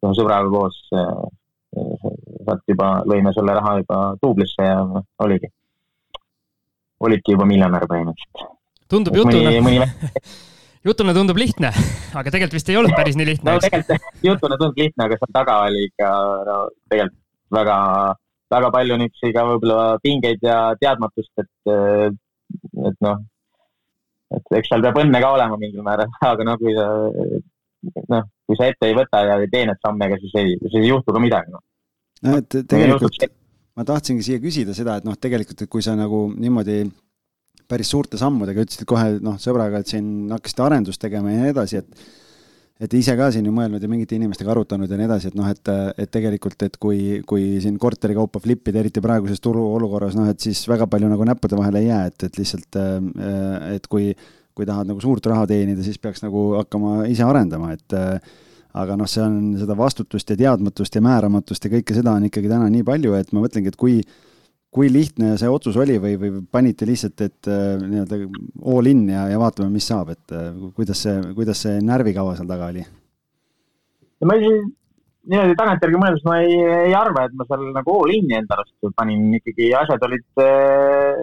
ühe 0.00 0.12
sõbraga 0.16 0.50
koos. 0.52 0.78
Eh, 0.94 1.40
sealt 2.44 2.62
juba 2.66 2.90
lõime 3.06 3.30
selle 3.34 3.54
raha 3.54 3.76
juba 3.78 3.98
duublisse 4.22 4.64
ja 4.64 4.78
oligi, 5.22 5.50
olidki 7.06 7.36
juba 7.36 7.46
miljonär 7.46 7.86
põhimõtteliselt. 7.90 8.56
tundub 8.90 9.18
jutuna 9.20 9.52
mõni... 9.66 9.82
jutuna 10.84 11.14
tundub 11.14 11.38
lihtne, 11.40 11.72
aga 12.18 12.32
tegelikult 12.32 12.56
vist 12.56 12.70
ei 12.72 12.78
olnud 12.80 12.94
päris 12.96 13.18
nii 13.18 13.28
lihtne. 13.32 13.52
no 13.52 13.62
tegelikult 13.64 14.08
jutuna 14.28 14.58
tundub 14.60 14.80
lihtne, 14.80 15.06
aga 15.06 15.18
seal 15.20 15.34
taga 15.36 15.56
oli 15.66 15.86
ikka 15.90 16.10
no 16.48 16.56
tegelikult 16.92 17.18
väga, 17.58 17.76
väga 18.54 18.70
palju 18.76 19.00
niisuguseid 19.02 19.36
ka 19.36 19.46
võib-olla 19.48 19.84
pingeid 20.04 20.46
ja 20.46 20.58
teadmatust, 20.80 21.32
et, 21.42 21.72
et 22.90 23.00
noh, 23.06 23.24
et 24.36 24.56
eks 24.60 24.70
seal 24.70 24.84
peab 24.86 25.00
õnne 25.02 25.22
ka 25.22 25.32
olema 25.36 25.58
mingil 25.60 25.84
määral, 25.86 26.12
aga 26.32 26.46
no 26.46 26.56
kui 26.60 26.76
sa, 26.76 26.86
noh, 28.14 28.30
kui 28.46 28.60
sa 28.60 28.70
ette 28.70 28.88
ei 28.88 28.96
võta 28.96 29.24
ja 29.26 29.40
ei 29.42 29.50
tee 29.52 29.66
need 29.68 29.82
samme, 29.84 30.08
ega 30.08 30.20
siis 30.22 30.38
ei, 30.40 30.56
siis 30.64 30.80
ei 30.80 30.94
juhtu 30.94 31.16
ka 31.16 31.22
midagi, 31.22 31.52
noh. 31.56 31.64
no 32.26 32.40
et 32.40 32.60
tegelikult 32.62 33.20
ma 33.76 33.86
tahtsingi 33.86 34.24
siia 34.26 34.40
küsida 34.42 34.74
seda, 34.76 34.98
et 35.00 35.06
noh, 35.06 35.16
tegelikult, 35.16 35.64
et 35.64 35.70
kui 35.70 35.84
sa 35.84 35.94
nagu 35.98 36.26
niimoodi 36.36 36.82
päris 37.70 37.90
suurte 37.92 38.18
sammudega, 38.20 38.64
ütlesid 38.66 38.88
kohe 38.88 39.20
noh, 39.22 39.38
sõbraga, 39.42 39.80
et 39.80 39.92
siin 39.92 40.30
hakkasite 40.32 40.66
arendust 40.66 41.02
tegema 41.02 41.32
ja 41.32 41.44
nii 41.44 41.54
edasi, 41.54 41.84
et 41.84 42.10
et 42.80 42.94
ise 42.96 43.12
ka 43.12 43.26
siin 43.28 43.44
ju 43.44 43.52
mõelnud 43.52 43.82
ja 43.84 43.88
mingite 43.92 44.16
inimestega 44.16 44.54
arutanud 44.54 44.88
ja 44.88 44.96
nii 44.96 45.04
edasi, 45.04 45.28
et 45.28 45.36
noh, 45.36 45.48
et, 45.52 45.70
et 46.00 46.10
tegelikult, 46.12 46.62
et 46.64 46.78
kui, 46.80 47.18
kui 47.28 47.58
siin 47.60 47.76
korteri 47.80 48.16
kaupa 48.16 48.40
flip 48.40 48.70
ida, 48.72 48.80
eriti 48.80 49.02
praeguses 49.04 49.42
turuolukorras, 49.44 50.16
noh, 50.16 50.30
et 50.32 50.40
siis 50.40 50.62
väga 50.68 50.88
palju 50.88 51.10
nagu 51.12 51.26
näppude 51.28 51.58
vahele 51.60 51.82
ei 51.82 51.90
jää, 51.90 52.06
et, 52.08 52.24
et 52.30 52.40
lihtsalt, 52.40 52.78
et 53.76 53.90
kui, 53.92 54.14
kui 54.56 54.68
tahad 54.68 54.88
nagu 54.88 55.04
suurt 55.04 55.28
raha 55.28 55.44
teenida, 55.50 55.84
siis 55.84 56.00
peaks 56.00 56.24
nagu 56.24 56.54
hakkama 56.56 57.04
ise 57.12 57.26
arendama, 57.26 57.74
et 57.76 57.98
aga 58.80 58.96
noh, 58.96 59.08
see 59.10 59.22
on 59.26 59.38
seda 59.60 59.76
vastutust 59.76 60.32
ja 60.32 60.38
teadmatust 60.46 60.96
ja 60.96 61.04
määramatust 61.04 61.66
ja 61.66 61.74
kõike 61.76 61.96
seda 61.96 62.16
on 62.16 62.30
ikkagi 62.30 62.48
täna 62.48 62.72
nii 62.72 62.86
palju, 62.86 63.12
et 63.18 63.36
ma 63.36 63.44
mõtlengi, 63.44 63.74
et 63.74 63.80
kui 63.80 64.00
kui 64.70 64.90
lihtne 64.92 65.34
see 65.38 65.50
otsus 65.50 65.76
oli 65.82 65.96
või, 66.02 66.16
või 66.18 66.42
panite 66.46 66.86
lihtsalt, 66.86 67.22
et 67.26 67.48
äh, 67.50 67.76
nii-öelda 67.82 68.18
all 68.70 68.90
in 68.90 69.02
ja, 69.10 69.26
ja 69.32 69.38
vaatame, 69.42 69.70
mis 69.74 69.86
saab, 69.90 70.12
et 70.14 70.34
äh, 70.34 70.50
kuidas 70.76 71.02
see, 71.06 71.16
kuidas 71.34 71.62
see 71.66 71.80
närvikava 71.82 72.36
seal 72.38 72.50
taga 72.50 72.68
oli? 72.70 72.84
ma 74.28 74.36
ei, 74.36 74.52
niimoodi 75.32 75.56
tagantjärgi 75.58 75.98
mõeldes 75.98 76.22
ma 76.28 76.36
ei, 76.44 76.54
ei 76.90 76.94
arva, 76.94 77.24
et 77.26 77.34
ma 77.34 77.46
seal 77.48 77.64
nagu 77.74 77.96
all 77.96 78.14
in'i 78.14 78.36
enda 78.38 78.58
arust 78.58 78.92
panin, 79.00 79.24
ikkagi 79.40 79.72
asjad 79.80 80.06
olid 80.06 80.42
äh, 80.44 81.22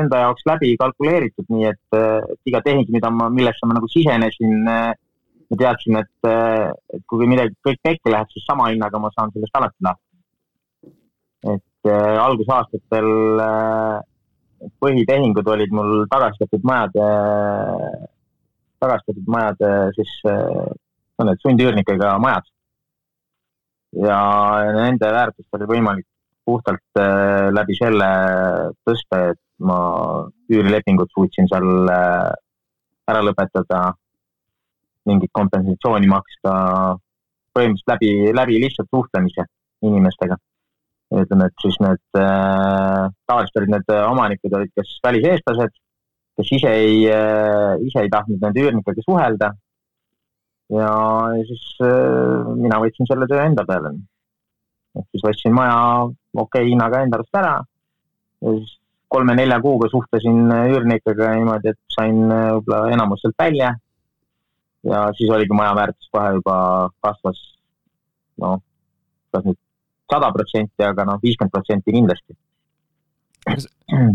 enda 0.00 0.20
jaoks 0.26 0.46
läbi 0.46 0.70
kalkuleeritud, 0.78 1.48
nii 1.50 1.66
et, 1.72 1.96
et 1.96 2.52
iga 2.52 2.60
tehing, 2.62 2.86
mida 2.94 3.10
ma, 3.10 3.26
millesse 3.34 3.66
ma 3.66 3.74
nagu 3.80 3.88
sisenesin, 3.90 4.52
ma 4.70 5.58
teadsin, 5.58 5.98
et, 5.98 6.30
et 6.94 7.02
kui 7.10 7.26
midagi 7.26 7.56
kõik 7.66 7.80
pekki 7.82 8.12
läheb, 8.14 8.30
siis 8.30 8.46
sama 8.46 8.68
hinnaga 8.70 9.00
ma 9.02 9.10
saan 9.16 9.34
sellest 9.34 9.58
alati 9.58 9.88
lahti. 9.88 10.06
et 11.50 11.64
algusaastatel 11.88 13.40
äh, 13.40 13.98
põhitehingud 14.82 15.46
olid 15.48 15.72
mul 15.72 16.04
tagastatud 16.10 16.64
majade, 16.68 17.06
tagastatud 18.80 19.28
majade 19.32 19.70
siis, 19.96 20.12
no 20.26 21.28
need 21.28 21.40
sundüürnikega 21.44 22.18
majad. 22.20 22.44
ja 23.90 24.18
nende 24.76 25.08
väärtust 25.10 25.56
oli 25.56 25.66
võimalik 25.66 26.06
puhtalt 26.46 27.00
äh, 27.00 27.48
läbi 27.50 27.74
selle 27.78 28.10
tõsta, 28.86 29.30
et 29.32 29.40
ma 29.58 29.78
üürilepingut 30.52 31.10
suutsin 31.14 31.48
seal 31.50 31.90
ära 31.90 33.22
lõpetada 33.24 33.80
mingit 35.08 35.32
kompensatsiooni 35.32 36.08
maksta 36.10 36.52
põhimõtteliselt 37.56 37.92
läbi, 37.92 38.10
läbi 38.36 38.60
lihtsalt 38.64 38.88
suhtlemise 38.94 39.46
inimestega. 39.86 40.36
Ütleme, 41.10 41.48
et 41.50 41.62
siis 41.62 41.76
need 41.82 42.20
äh, 42.20 43.08
tavaliselt 43.26 43.58
olid 43.60 43.72
need 43.74 43.88
omanikud 43.98 44.54
olid 44.58 44.70
kas 44.78 44.92
väliseestlased, 45.06 45.74
kes 46.38 46.52
ise 46.58 46.70
ei 46.84 47.00
äh,, 47.10 47.74
ise 47.86 48.04
ei 48.04 48.12
tahtnud 48.12 48.42
nende 48.42 48.62
üürnikega 48.62 49.04
suhelda. 49.06 49.50
ja, 50.70 50.90
siis 51.48 51.64
äh, 51.82 52.52
mina 52.60 52.78
võtsin 52.82 53.10
selle 53.10 53.26
töö 53.30 53.42
enda 53.42 53.66
peale. 53.66 53.96
ehk 54.98 55.08
siis 55.10 55.26
võtsin 55.26 55.56
maja 55.56 55.80
okei 56.06 56.44
okay, 56.44 56.70
hinnaga 56.70 57.02
enda 57.02 57.18
arust 57.18 57.40
ära 57.42 57.56
ja 57.58 58.54
siis 58.58 58.76
kolme-nelja 59.10 59.58
kuuga 59.62 59.88
suhtlesin 59.90 60.52
üürnikega 60.70 61.32
niimoodi, 61.34 61.72
et 61.74 61.96
sain 61.96 62.22
äh, 62.30 62.50
võib-olla 62.54 62.94
enamus 62.94 63.24
sealt 63.24 63.38
välja. 63.42 63.74
ja 64.86 65.00
siis 65.18 65.30
oligi 65.34 65.52
maja 65.52 65.74
väärtus 65.76 66.08
kohe 66.14 66.30
juba 66.38 66.54
kasvas, 67.04 67.40
noh, 68.40 68.62
kas 69.34 69.44
nüüd 69.44 69.58
sada 70.10 70.30
protsenti, 70.34 70.84
aga 70.84 71.06
noh, 71.08 71.20
viiskümmend 71.22 71.54
protsenti 71.54 71.94
kindlasti. 71.94 72.36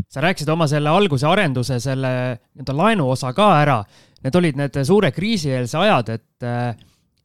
sa 0.09 0.21
rääkisid 0.21 0.49
oma 0.53 0.67
selle 0.69 0.91
alguse 0.93 1.27
arenduse, 1.27 1.79
selle 1.83 2.11
nii-öelda 2.37 2.75
laenuosa 2.77 3.33
ka 3.33 3.47
ära. 3.61 3.79
Need 4.25 4.37
olid 4.39 4.57
need 4.57 4.77
suure 4.87 5.11
kriisieelse 5.13 5.77
ajad, 5.77 6.09
et, 6.15 6.45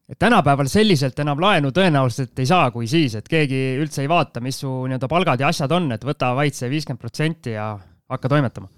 et 0.09 0.19
tänapäeval 0.19 0.69
selliselt 0.69 1.19
enam 1.23 1.41
laenu 1.41 1.71
tõenäoliselt 1.77 2.43
ei 2.43 2.49
saa, 2.49 2.71
kui 2.75 2.89
siis, 2.91 3.15
et 3.17 3.29
keegi 3.29 3.61
üldse 3.81 4.03
ei 4.05 4.11
vaata, 4.11 4.43
mis 4.45 4.59
su 4.65 4.69
nii-öelda 4.69 5.09
palgad 5.09 5.41
ja 5.41 5.49
asjad 5.53 5.73
on, 5.77 5.93
et 5.97 6.05
võta 6.05 6.35
vaid 6.37 6.57
see 6.57 6.71
viiskümmend 6.73 7.01
protsenti 7.01 7.57
ja 7.57 7.73
hakka 8.11 8.29
toimetama. 8.29 8.69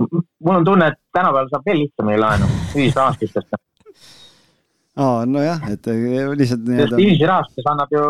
mul 0.00 0.56
on 0.56 0.64
tunne, 0.64 0.86
et 0.88 1.00
tänapäeval 1.12 1.48
saab 1.52 1.66
veel 1.66 1.84
lihtsamini 1.84 2.20
laenu 2.20 2.48
ühisrahastustest 2.74 3.56
aa, 4.98 5.24
nojah, 5.26 5.62
et 5.70 5.86
eh, 5.86 6.26
lihtsalt 6.34 6.66
nii-öelda. 6.66 6.96
sest 6.96 7.04
ühisrahastus 7.04 7.68
annab 7.70 7.92
ju, 7.94 8.04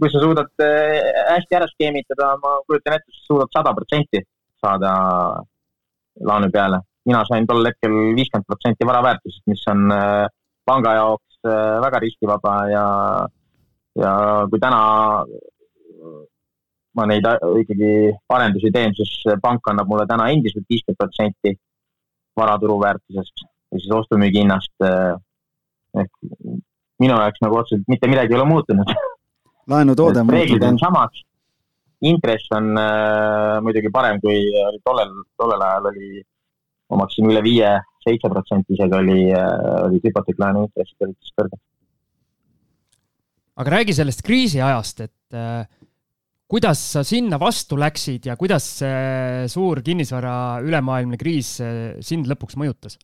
kui 0.00 0.10
sa 0.10 0.22
suudad 0.22 0.64
eh, 0.64 0.98
hästi 1.30 1.58
ära 1.60 1.68
skeemitada, 1.70 2.32
ma 2.42 2.56
kujutan 2.66 2.96
ette, 2.98 3.14
sa 3.14 3.26
suudad 3.28 3.52
sada 3.54 3.74
protsenti 3.76 4.22
saada 4.60 4.92
laenu 6.26 6.50
peale. 6.50 6.82
mina 7.08 7.22
sain 7.24 7.46
tol 7.48 7.64
hetkel 7.64 7.94
viiskümmend 8.16 8.46
protsenti 8.46 8.86
vara 8.86 9.00
väärtusest, 9.06 9.44
mis 9.48 9.62
on 9.72 9.86
eh, 9.94 10.26
panga 10.66 10.94
jaoks 10.98 11.26
väga 11.40 11.98
riskivaba 12.02 12.54
ja, 12.68 12.82
ja 13.96 14.10
kui 14.50 14.60
täna 14.60 14.80
ma 16.98 17.06
neid 17.08 17.24
ikkagi 17.62 17.92
arendusi 18.28 18.68
teen, 18.74 18.92
siis 18.98 19.38
pank 19.40 19.70
annab 19.72 19.88
mulle 19.88 20.04
täna 20.10 20.28
endiselt 20.34 20.66
viiskümmend 20.68 21.00
protsenti 21.00 21.54
vara 22.36 22.58
turuväärtusest 22.60 23.46
või 23.72 23.80
siis 23.80 23.96
ostu-müügi 24.02 24.42
hinnast 24.42 24.74
ehk 25.98 26.12
minu 27.00 27.16
jaoks 27.16 27.42
nagu 27.44 27.58
otseselt 27.60 27.88
mitte 27.90 28.10
midagi 28.10 28.34
ei 28.34 28.40
ole 28.40 28.48
muutunud. 28.48 28.92
laenutoode 29.72 30.22
muutub. 30.22 30.36
reeglid 30.36 30.66
on 30.68 30.78
samad. 30.82 31.22
intress 32.00 32.48
on 32.56 32.70
äh, 32.80 33.58
muidugi 33.64 33.90
parem, 33.92 34.20
kui 34.20 34.38
oli 34.66 34.78
tollel, 34.84 35.10
tollel 35.36 35.64
ajal 35.66 35.90
oli, 35.90 36.22
omaksin 36.96 37.28
üle 37.28 37.42
viie, 37.44 37.74
seitse 38.04 38.30
protsenti 38.32 38.72
isegi 38.76 38.96
oli 38.96 39.18
äh,, 39.36 39.50
olid 39.84 40.06
hüpoteeklaenu 40.08 40.64
intressid 40.68 41.04
olid 41.04 41.18
siis 41.18 41.36
kõrged. 41.36 41.60
aga 43.60 43.76
räägi 43.76 43.96
sellest 43.98 44.24
kriisiajast, 44.24 45.04
et 45.04 45.36
äh, 45.36 45.68
kuidas 46.50 46.80
sa 46.96 47.04
sinna 47.06 47.38
vastu 47.40 47.76
läksid 47.78 48.30
ja 48.30 48.36
kuidas 48.40 48.64
see 48.80 49.44
suur 49.52 49.84
kinnisvara 49.84 50.34
ülemaailmne 50.64 51.20
kriis 51.20 51.58
äh, 51.64 52.00
sind 52.04 52.28
lõpuks 52.32 52.56
mõjutas? 52.60 52.96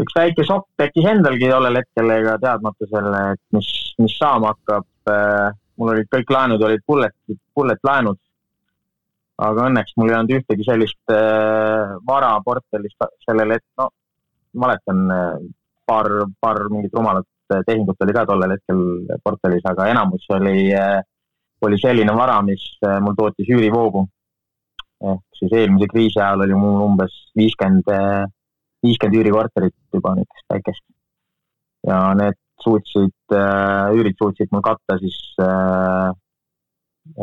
Üks 0.00 0.16
väike 0.16 0.44
šokk 0.44 0.68
tekkis 0.80 1.08
endalgi 1.08 1.48
tollel 1.50 1.80
hetkel, 1.80 2.12
ega 2.18 2.36
teadmatusele, 2.42 3.22
et 3.34 3.42
mis, 3.56 3.68
mis 4.02 4.16
saama 4.20 4.52
hakkab. 4.52 4.88
Äh, 5.10 5.50
mul 5.80 5.92
olid 5.92 6.08
kõik 6.12 6.32
laenud 6.32 6.62
olid 6.64 6.82
bullet, 6.88 7.14
bullet 7.56 7.82
laenud. 7.86 8.20
aga 9.36 9.66
õnneks 9.68 9.92
mul 10.00 10.08
ei 10.08 10.14
olnud 10.16 10.30
ühtegi 10.38 10.64
sellist 10.64 11.12
äh, 11.12 11.90
vara 12.08 12.30
portfellis 12.44 12.94
sellel 13.24 13.52
hetkel, 13.52 13.82
no 13.82 13.90
mäletan 14.62 15.02
äh, 15.12 15.34
paar, 15.84 16.08
paar 16.40 16.62
mingit 16.72 16.96
rumalat 16.96 17.28
tehingut 17.68 18.00
oli 18.00 18.14
ka 18.16 18.24
tollel 18.26 18.54
hetkel 18.56 18.80
portfellis, 19.22 19.66
aga 19.68 19.90
enamus 19.92 20.24
oli, 20.34 20.72
oli 21.62 21.76
selline 21.78 22.14
vara, 22.16 22.40
mis 22.42 22.64
mul 23.04 23.14
tootis 23.14 23.52
üürivoogu. 23.54 24.02
ehk 25.12 25.38
siis 25.38 25.52
eelmise 25.52 25.86
kriisi 25.92 26.18
ajal 26.18 26.42
oli 26.46 26.56
mul 26.58 26.80
umbes 26.88 27.14
viiskümmend 27.38 27.86
viiskümmend 28.86 29.18
üürikorterit 29.20 29.74
juba 29.94 30.14
niisugust 30.16 30.54
väikest. 30.54 30.84
ja 31.86 31.98
need 32.18 32.38
suutsid 32.64 33.34
äh,, 33.36 33.94
üürid 33.98 34.16
suutsid 34.18 34.52
mul 34.52 34.64
katta 34.64 34.98
siis 35.02 35.18
äh, 35.42 36.10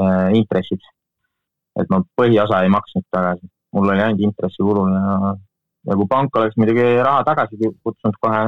äh, 0.04 0.30
intressid. 0.40 0.84
et 1.80 1.90
ma 1.90 2.04
põhiosa 2.20 2.62
ei 2.64 2.70
maksnud 2.70 3.06
tagasi, 3.12 3.50
mul 3.74 3.90
oli 3.90 4.04
ainult 4.04 4.22
intressikulu 4.28 4.86
ja, 4.94 5.34
ja 5.90 5.98
kui 6.00 6.10
pank 6.10 6.36
oleks 6.38 6.60
muidugi 6.62 6.86
raha 7.08 7.24
tagasi 7.30 7.58
kutsunud 7.60 8.20
kohe, 8.22 8.44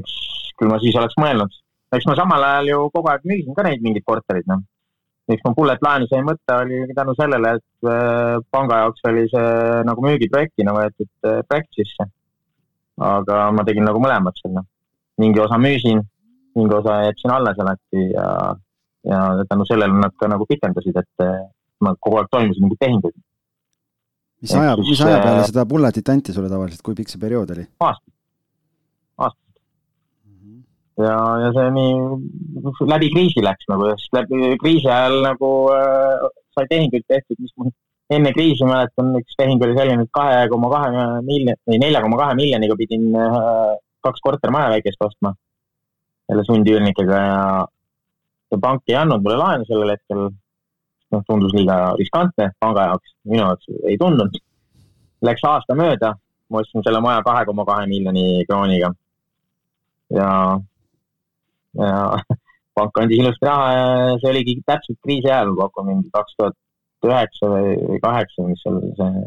eks 0.00 0.14
küll 0.56 0.72
ma 0.72 0.80
siis 0.80 0.96
oleks 0.96 1.18
mõelnud. 1.20 1.60
eks 1.96 2.08
ma 2.08 2.16
samal 2.16 2.46
ajal 2.48 2.72
ju 2.72 2.82
kogu 2.96 3.12
aeg 3.12 3.26
müüsin 3.32 3.56
ka 3.56 3.66
neid 3.68 3.84
mingeid 3.84 4.06
korterid, 4.08 4.48
noh 4.48 4.64
miks 5.30 5.44
ma 5.46 5.52
bullet 5.56 5.82
laenu 5.84 6.08
sain 6.10 6.26
võtta, 6.26 6.60
oli 6.64 6.80
tänu 6.96 7.14
sellele, 7.18 7.54
et 7.58 7.88
äh, 7.90 8.36
panga 8.54 8.82
jaoks 8.84 9.06
oli 9.10 9.26
see 9.32 9.52
nagu 9.88 10.04
müügiprojektina 10.06 10.74
võetud 10.76 11.30
äh, 11.30 11.40
projekt 11.48 11.78
sisse. 11.78 12.08
aga 13.00 13.46
ma 13.56 13.64
tegin 13.64 13.86
nagu 13.88 14.00
mõlemat 14.02 14.42
noh. 14.52 14.66
mingi 15.22 15.40
osa 15.40 15.56
müüsin, 15.56 16.02
mingi 16.58 16.74
osa 16.76 16.98
jätsin 17.06 17.32
alles 17.32 17.62
alati 17.62 18.02
ja, 18.10 18.26
ja 19.08 19.20
tänu 19.48 19.64
sellele 19.68 19.96
nad 20.02 20.12
ka 20.20 20.28
nagu 20.28 20.46
pikendasid, 20.50 21.00
et 21.00 21.24
äh, 21.24 21.40
ma 21.80 21.94
kogu 21.96 22.20
aeg 22.20 22.30
toimusin 22.34 22.66
mingeid 22.66 22.84
tehinguid. 22.84 23.16
mis 24.42 24.56
aja, 24.56 24.76
mis 24.76 25.04
aja 25.06 25.20
peale 25.24 25.44
seda 25.48 25.66
bulletit 25.68 26.08
anti 26.12 26.36
sulle 26.36 26.52
tavaliselt, 26.52 26.84
kui 26.84 26.98
pikk 26.98 27.12
see 27.12 27.22
periood 27.22 27.56
oli? 27.56 27.66
aasta 27.80 28.19
ja, 31.04 31.18
ja 31.44 31.50
see 31.56 31.68
nii 31.76 32.88
läbi 32.92 33.10
kriisi 33.14 33.44
läks 33.44 33.68
nagu, 33.72 33.90
sest 33.92 34.16
läbi 34.16 34.54
kriisi 34.62 34.88
ajal 34.88 35.20
nagu 35.24 35.50
äh, 35.74 36.26
sai 36.56 36.66
tehinguid 36.70 37.06
tehtud, 37.08 37.38
mis 37.38 37.54
mul 37.56 37.72
enne 38.10 38.32
kriisi 38.34 38.66
mäletan, 38.66 39.12
üks 39.20 39.36
tehing 39.38 39.62
oli 39.62 39.76
selline, 39.78 40.06
et 40.06 40.12
kahe 40.16 40.48
koma 40.50 40.70
kahe 40.72 41.04
miljoni 41.26 41.56
või 41.68 41.78
nelja 41.82 42.02
koma 42.04 42.18
kahe 42.24 42.36
miljoniga 42.38 42.76
pidin 42.78 43.10
äh, 43.14 43.76
kaks 44.06 44.22
kortermaja 44.24 44.72
väikest 44.74 45.04
ostma 45.06 45.34
selle 46.30 46.46
sundüürnikega 46.46 47.20
ja, 47.26 47.42
ja 48.52 48.58
pank 48.62 48.86
ei 48.90 48.96
andnud 48.98 49.22
mulle 49.24 49.38
laenu 49.40 49.66
sellel 49.68 49.94
hetkel. 49.96 50.30
noh, 51.10 51.22
tundus 51.26 51.50
liiga 51.56 51.76
riskantne 51.98 52.52
panga 52.62 52.84
jaoks, 52.86 53.14
minu 53.26 53.40
jaoks 53.42 53.70
ei 53.90 53.96
tundunud. 53.98 54.36
Läks 55.26 55.42
aasta 55.42 55.74
mööda, 55.74 56.12
ma 56.46 56.60
ostsin 56.62 56.84
selle 56.86 57.00
maja 57.02 57.24
kahe 57.26 57.42
koma 57.48 57.64
kahe 57.66 57.88
miljoni 57.90 58.44
krooniga. 58.46 58.92
ja 60.14 60.28
ja 61.78 62.18
pank 62.76 63.02
andis 63.02 63.20
ilusti 63.20 63.46
raha 63.46 63.68
ja 63.74 63.84
see 64.22 64.32
oligi 64.32 64.56
täpselt 64.66 64.98
kriisi 65.04 65.28
ajal, 65.30 65.52
kokku 65.58 65.84
mingi 65.86 66.10
kaks 66.14 66.36
tuhat 66.38 66.56
üheksa 67.06 67.50
või 67.50 68.00
kaheksa, 68.02 68.46
mis 68.48 68.62
seal 68.64 68.80
see, 68.98 69.22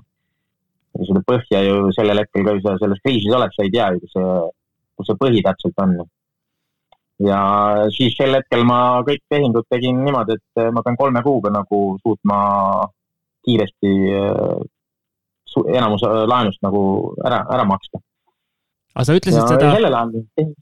seda 1.09 1.23
põhja 1.29 1.63
ju 1.65 1.93
sellel 1.95 2.21
hetkel, 2.21 2.45
kui 2.49 2.65
sa 2.65 2.75
selles 2.81 3.01
kriisis 3.05 3.33
oled, 3.33 3.53
sa 3.55 3.65
ei 3.65 3.71
tea 3.73 3.87
ju, 3.93 4.03
kus 4.03 4.13
see, 4.17 4.35
kus 4.99 5.09
see 5.09 5.21
põhi 5.23 5.41
täpselt 5.45 5.81
on. 5.85 5.95
ja 7.23 7.39
siis 7.95 8.15
sel 8.17 8.35
hetkel 8.37 8.65
ma 8.67 8.79
kõik 9.07 9.23
tehingud 9.31 9.67
tegin 9.71 10.03
niimoodi, 10.05 10.37
et 10.37 10.71
ma 10.75 10.83
pean 10.85 10.99
kolme 10.99 11.21
kuuga 11.25 11.53
nagu 11.53 11.81
suutma 12.01 12.39
kiiresti 13.45 13.93
enamus 15.77 16.01
laenust 16.29 16.61
nagu 16.65 16.83
ära, 17.25 17.43
ära 17.53 17.65
maksta. 17.69 18.01
aga 18.95 19.07
sa 19.09 19.17
ütlesid 19.17 19.41
ja 19.41 19.49
seda. 19.49 19.73
sellel 19.77 19.97
ajal 19.99 20.53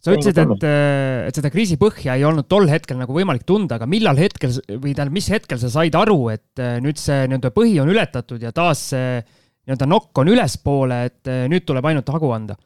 sa 0.00 0.14
ütlesid, 0.14 0.38
et, 0.40 0.64
äh, 0.64 1.26
et 1.28 1.36
seda 1.36 1.50
kriisi 1.52 1.76
põhja 1.80 2.16
ei 2.16 2.24
olnud 2.24 2.48
tol 2.48 2.68
hetkel 2.70 2.96
nagu 3.00 3.12
võimalik 3.14 3.44
tunda, 3.48 3.76
aga 3.76 3.88
millal 3.90 4.18
hetkel 4.20 4.54
või 4.70 4.94
tähendab, 4.94 5.16
mis 5.16 5.28
hetkel 5.32 5.60
sa 5.60 5.68
said 5.72 5.96
aru, 5.98 6.22
et 6.32 6.62
äh, 6.62 6.78
nüüd 6.80 7.00
see 7.00 7.26
nii-öelda 7.28 7.52
põhi 7.52 7.76
on 7.82 7.92
ületatud 7.92 8.40
ja 8.40 8.52
taas 8.56 8.86
see 8.94 9.18
nii-öelda 9.20 9.88
nokk 9.90 10.22
on 10.22 10.30
ülespoole, 10.32 11.02
et 11.10 11.28
äh, 11.28 11.44
nüüd 11.52 11.66
tuleb 11.68 11.90
ainult 11.90 12.08
hagu 12.16 12.32
anda? 12.36 12.56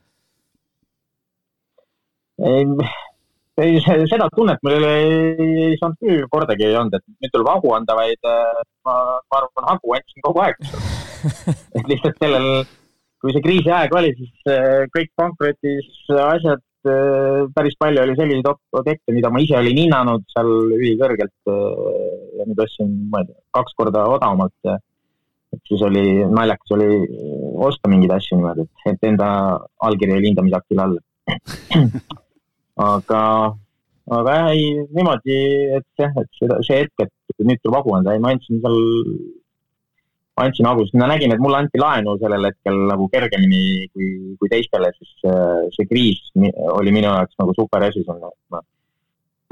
ei, 2.35 3.77
seda 3.79 4.27
tunnet 4.35 4.59
mul 4.67 4.87
ei, 4.89 5.11
ei 5.69 5.77
saanud 5.79 6.01
küll 6.03 6.25
kordagi 6.31 6.67
ei 6.67 6.79
olnud, 6.79 6.97
et 6.99 7.05
nüüd 7.23 7.35
tuleb 7.35 7.51
hagu 7.53 7.71
anda, 7.77 7.95
vaid 7.95 8.19
ma, 8.27 8.95
ma 9.23 9.39
arvan, 9.39 9.69
hagu 9.69 9.95
andsin 9.95 10.25
kogu 10.27 10.43
aeg 10.43 10.59
et 11.79 11.91
lihtsalt 11.91 12.19
sellel, 12.19 12.49
kui 13.23 13.35
see 13.35 13.45
kriisiaeg 13.47 13.95
oli, 13.95 14.11
siis 14.19 14.51
kõik 14.95 15.13
pankrotis 15.19 15.93
asjad 16.11 16.63
päris 17.55 17.77
palju 17.81 18.03
oli 18.03 18.17
selliseid 18.19 18.49
objekte, 18.81 19.13
mida 19.17 19.31
ma 19.33 19.43
ise 19.43 19.57
olin 19.59 19.81
hinnanud 19.83 20.25
seal 20.33 20.51
ülikõrgelt 20.77 21.53
äh, 21.53 22.11
ja 22.39 22.49
nüüd 22.49 22.61
ostsin, 22.65 22.91
ma 23.13 23.23
ei 23.23 23.31
tea, 23.31 23.41
kaks 23.59 23.79
korda 23.79 24.05
odavamalt. 24.17 24.75
et 25.55 25.71
siis 25.71 25.83
oli, 25.87 26.05
naljakas 26.35 26.73
oli 26.75 26.89
osta 27.63 27.89
mingeid 27.91 28.17
asju 28.17 28.41
niimoodi, 28.41 28.67
et, 28.91 29.05
enda 29.07 29.29
allkiri 29.87 30.17
oli 30.17 30.33
hindamisaktil 30.33 30.81
all 30.83 30.97
aga, 32.91 33.21
aga 34.19 34.35
jah, 34.39 34.49
ei 34.51 34.65
niimoodi, 34.97 35.39
et 35.79 36.03
jah, 36.03 36.11
et 36.21 36.41
seda, 36.41 36.59
see 36.67 36.81
hetk, 36.83 37.07
et 37.07 37.47
nüüd 37.47 37.63
tuleb 37.63 37.79
hagu 37.79 37.95
anda, 37.97 38.17
ei 38.17 38.23
ma 38.25 38.35
andsin 38.35 38.59
seal, 38.65 38.81
andsin 40.43 40.67
sest 40.67 40.97
ma 40.99 41.07
nägin, 41.11 41.33
et 41.33 41.43
mulle 41.43 41.61
anti 41.63 41.79
laenu 41.79 42.17
sellel 42.19 42.49
hetkel 42.49 42.79
nagu 42.91 43.07
kergemini 43.13 43.87
kui, 43.93 44.09
kui 44.41 44.51
teistele, 44.51 44.91
siis 44.99 45.13
see 45.77 45.87
kriis 45.91 46.23
oli 46.75 46.95
minu 46.95 47.07
jaoks 47.07 47.39
nagu 47.39 47.55
super 47.55 47.87
asi, 47.87 48.03
ma 48.51 48.63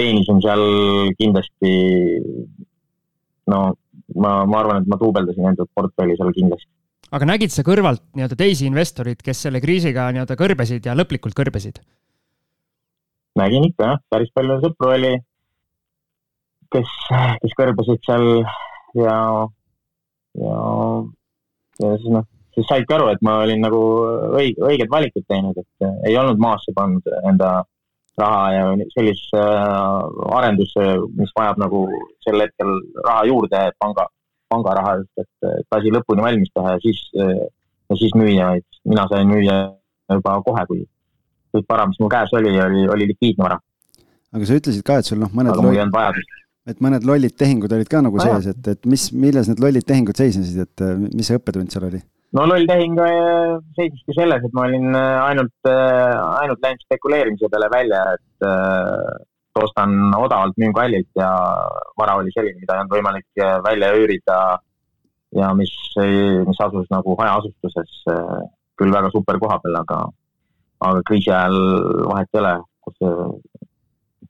teenisin 0.00 0.40
seal 0.42 0.64
kindlasti 1.18 1.72
no 3.52 3.62
ma, 4.16 4.44
ma 4.44 4.60
arvan, 4.60 4.82
et 4.82 4.90
ma 4.90 4.98
duubeldasin 5.00 5.50
enda 5.52 5.66
portfelli 5.74 6.16
seal 6.18 6.34
kindlasti. 6.36 6.70
aga 7.12 7.28
nägid 7.28 7.54
sa 7.54 7.64
kõrvalt 7.66 8.04
nii-öelda 8.16 8.38
teisi 8.38 8.68
investoreid, 8.68 9.22
kes 9.24 9.46
selle 9.46 9.62
kriisiga 9.64 10.08
nii-öelda 10.14 10.38
kõrbesid 10.40 10.88
ja 10.88 10.96
lõplikult 10.98 11.36
kõrbesid? 11.38 11.82
nägin 13.38 13.70
ikka 13.70 13.92
jah, 13.92 14.02
päris 14.12 14.32
palju 14.34 14.58
sõpru 14.64 14.92
oli, 14.92 15.12
kes, 16.74 16.94
kes 17.44 17.58
kõrbesid 17.58 18.02
seal 18.08 18.26
ja, 18.98 19.16
ja, 20.40 20.60
ja 21.82 21.92
siis 21.98 22.14
noh, 22.14 22.28
siis 22.54 22.68
saidki 22.68 22.96
aru, 22.96 23.10
et 23.12 23.22
ma 23.26 23.40
olin 23.42 23.62
nagu 23.64 23.82
õig-, 24.38 24.60
õiged 24.60 24.90
valikud 24.92 25.26
teinud, 25.28 25.58
et 25.58 25.88
ei 26.08 26.16
olnud 26.20 26.40
maasse 26.42 26.74
pannud 26.76 27.06
enda 27.22 27.60
raha 28.20 28.52
ja 28.52 28.64
sellisesse 28.94 29.40
äh, 29.40 30.34
arendusse, 30.36 30.84
mis 31.16 31.32
vajab 31.36 31.60
nagu 31.62 31.84
sel 32.24 32.44
hetkel 32.44 32.72
raha 33.06 33.24
juurde 33.30 33.62
panga, 33.80 34.06
pangarahast, 34.52 35.08
et, 35.16 35.30
et 35.48 35.78
asi 35.78 35.92
lõpuni 35.94 36.24
valmis 36.24 36.52
teha 36.52 36.76
ja 36.76 36.82
siis, 36.84 37.00
äh, 37.16 37.44
ja 37.88 38.00
siis 38.00 38.12
müüa, 38.18 38.50
et 38.60 38.82
mina 38.88 39.06
sain 39.08 39.30
müüa 39.30 39.58
juba 40.12 40.36
kohe, 40.44 40.66
kui 40.68 40.84
kõik 41.56 41.68
vara, 41.68 41.88
mis 41.88 42.00
mul 42.00 42.12
käes 42.12 42.32
oli, 42.36 42.52
oli, 42.66 42.84
oli 42.92 43.08
likviidne 43.12 43.48
vara. 43.48 43.58
aga 44.32 44.48
sa 44.48 44.60
ütlesid 44.60 44.84
ka, 44.84 45.00
et 45.00 45.08
sul 45.08 45.20
noh, 45.22 45.32
mõned 45.32 45.54
aga 45.54 45.64
mul 45.64 45.76
ei 45.76 45.84
olnud 45.84 45.96
vajadust. 45.96 46.38
Et 46.70 46.82
mõned 46.84 47.04
lollid 47.06 47.34
tehingud 47.38 47.72
olid 47.74 47.90
ka 47.90 48.02
nagu 48.04 48.20
ah, 48.22 48.34
sees, 48.36 48.52
et, 48.54 48.72
et 48.76 48.90
mis, 48.90 49.08
milles 49.12 49.48
need 49.50 49.62
lollid 49.62 49.86
tehingud 49.88 50.18
seisnesid, 50.18 50.66
et 50.66 50.84
mis 51.10 51.26
see 51.26 51.38
õppetund 51.40 51.74
seal 51.74 51.88
oli? 51.90 52.02
no 52.36 52.46
loll 52.48 52.68
tehing 52.68 52.96
äh, 53.02 53.58
seisiski 53.76 54.16
selles, 54.16 54.44
et 54.44 54.56
ma 54.56 54.64
olin 54.68 54.96
äh, 54.96 55.18
ainult, 55.26 55.54
äh, 55.68 56.16
ainult 56.40 56.64
läinud 56.64 56.84
spekuleerimise 56.86 57.50
peale 57.52 57.68
välja, 57.72 58.02
et 58.16 58.48
ostan 59.62 59.92
odavalt, 60.16 60.56
müün 60.58 60.72
kallilt 60.74 61.10
ja 61.18 61.28
vara 62.00 62.16
oli 62.18 62.32
selline, 62.34 62.56
mida 62.62 62.74
ei 62.74 62.80
olnud 62.80 62.94
võimalik 62.96 63.42
välja 63.66 63.90
üürida 63.98 64.38
ja 65.36 65.50
mis, 65.54 65.70
mis 66.48 66.62
asus 66.64 66.88
nagu 66.90 67.14
hajaasustuses, 67.20 67.92
küll 68.80 68.94
väga 68.96 69.12
super 69.12 69.38
koha 69.42 69.60
peal, 69.62 69.76
aga, 69.84 70.00
aga 70.88 71.04
kriisi 71.06 71.30
ajal 71.30 71.60
vahet 72.08 72.32
ei 72.32 72.40
ole, 72.40 72.54
kus 72.88 72.98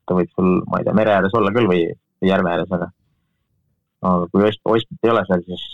ta 0.03 0.18
võib 0.18 0.35
sul, 0.35 0.59
ma 0.66 0.83
ei 0.83 0.88
tea, 0.90 0.99
mere 0.99 1.14
ääres 1.14 1.38
olla 1.38 1.55
küll 1.55 1.71
või 1.71 1.87
järve 2.31 2.53
ääres, 2.53 2.71
aga 2.73 2.91
aga 4.03 4.29
kui 4.33 4.47
ost-, 4.49 4.65
ostjat 4.65 5.07
ei 5.07 5.13
ole 5.15 5.23
seal, 5.29 5.45
siis, 5.47 5.65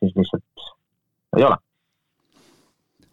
siis 0.00 0.16
lihtsalt 0.16 0.66
ei 1.38 1.46
ole. 1.46 1.60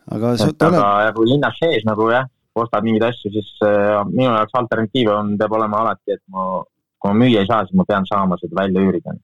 aga, 0.07 0.33
aga 0.63 1.13
kui 1.17 1.29
linnas 1.29 1.59
sees 1.59 1.85
nagu 1.87 2.09
jah, 2.13 2.27
ostad 2.57 2.85
mingeid 2.87 3.07
asju, 3.11 3.31
siis 3.35 3.53
äh, 3.65 4.01
minu 4.09 4.31
jaoks 4.31 4.57
alternatiiv 4.57 5.13
on, 5.13 5.35
peab 5.39 5.55
olema 5.59 5.83
alati, 5.83 6.17
et 6.17 6.23
ma, 6.33 6.63
kui 6.97 7.11
ma 7.11 7.23
müüa 7.23 7.43
ei 7.43 7.49
saa, 7.49 7.65
siis 7.65 7.77
ma 7.77 7.85
pean 7.87 8.07
saama 8.09 8.39
seda 8.41 8.57
välja 8.63 8.83
üürida. 8.83 9.17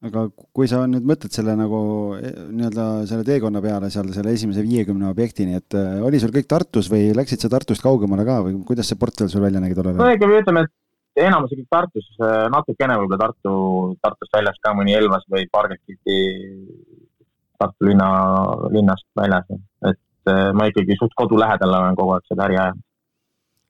aga 0.00 0.22
kui 0.56 0.68
sa 0.70 0.86
nüüd 0.88 1.04
mõtled 1.04 1.34
selle 1.34 1.52
nagu 1.58 1.78
e, 2.16 2.30
nii-öelda 2.56 2.84
selle 3.10 3.24
teekonna 3.26 3.60
peale 3.60 3.90
seal 3.92 4.08
selle 4.14 4.32
esimese 4.32 4.62
viiekümne 4.64 5.10
objektini, 5.10 5.58
et 5.60 5.76
äh, 5.76 5.98
oli 6.06 6.22
sul 6.22 6.32
kõik 6.32 6.48
Tartus 6.48 6.88
või 6.92 7.10
läksid 7.18 7.42
sa 7.44 7.50
Tartust 7.52 7.84
kaugemale 7.84 8.24
ka 8.24 8.38
või 8.46 8.62
kuidas 8.64 8.88
see 8.88 9.00
portfell 9.00 9.28
sul 9.28 9.44
välja 9.44 9.60
nägi 9.60 9.76
tollel 9.76 9.98
ajal? 9.98 10.30
no 10.30 10.38
ütleme, 10.40 10.64
et 10.64 10.72
enamus 11.16 11.52
oli 11.52 11.64
Tartus, 11.70 12.06
äh, 12.22 12.46
natukene 12.52 12.96
võib-olla 13.00 13.26
Tartu, 13.26 13.54
Tartust 14.02 14.34
väljas 14.34 14.58
ka 14.62 14.74
mõni 14.76 14.94
Elvas 14.96 15.24
või 15.30 15.46
Pargelkiti 15.50 16.18
Tartu 17.60 17.88
linna, 17.90 18.10
linnast 18.72 19.06
väljas, 19.18 19.48
et 19.90 20.30
äh, 20.30 20.50
ma 20.56 20.68
ikkagi 20.70 20.96
suht 20.98 21.16
kodu 21.18 21.38
lähedal 21.40 21.74
olen 21.80 21.98
kogu 21.98 22.14
aeg 22.16 22.30
seda 22.30 22.46
äri 22.46 22.60
ajanud. 22.60 22.84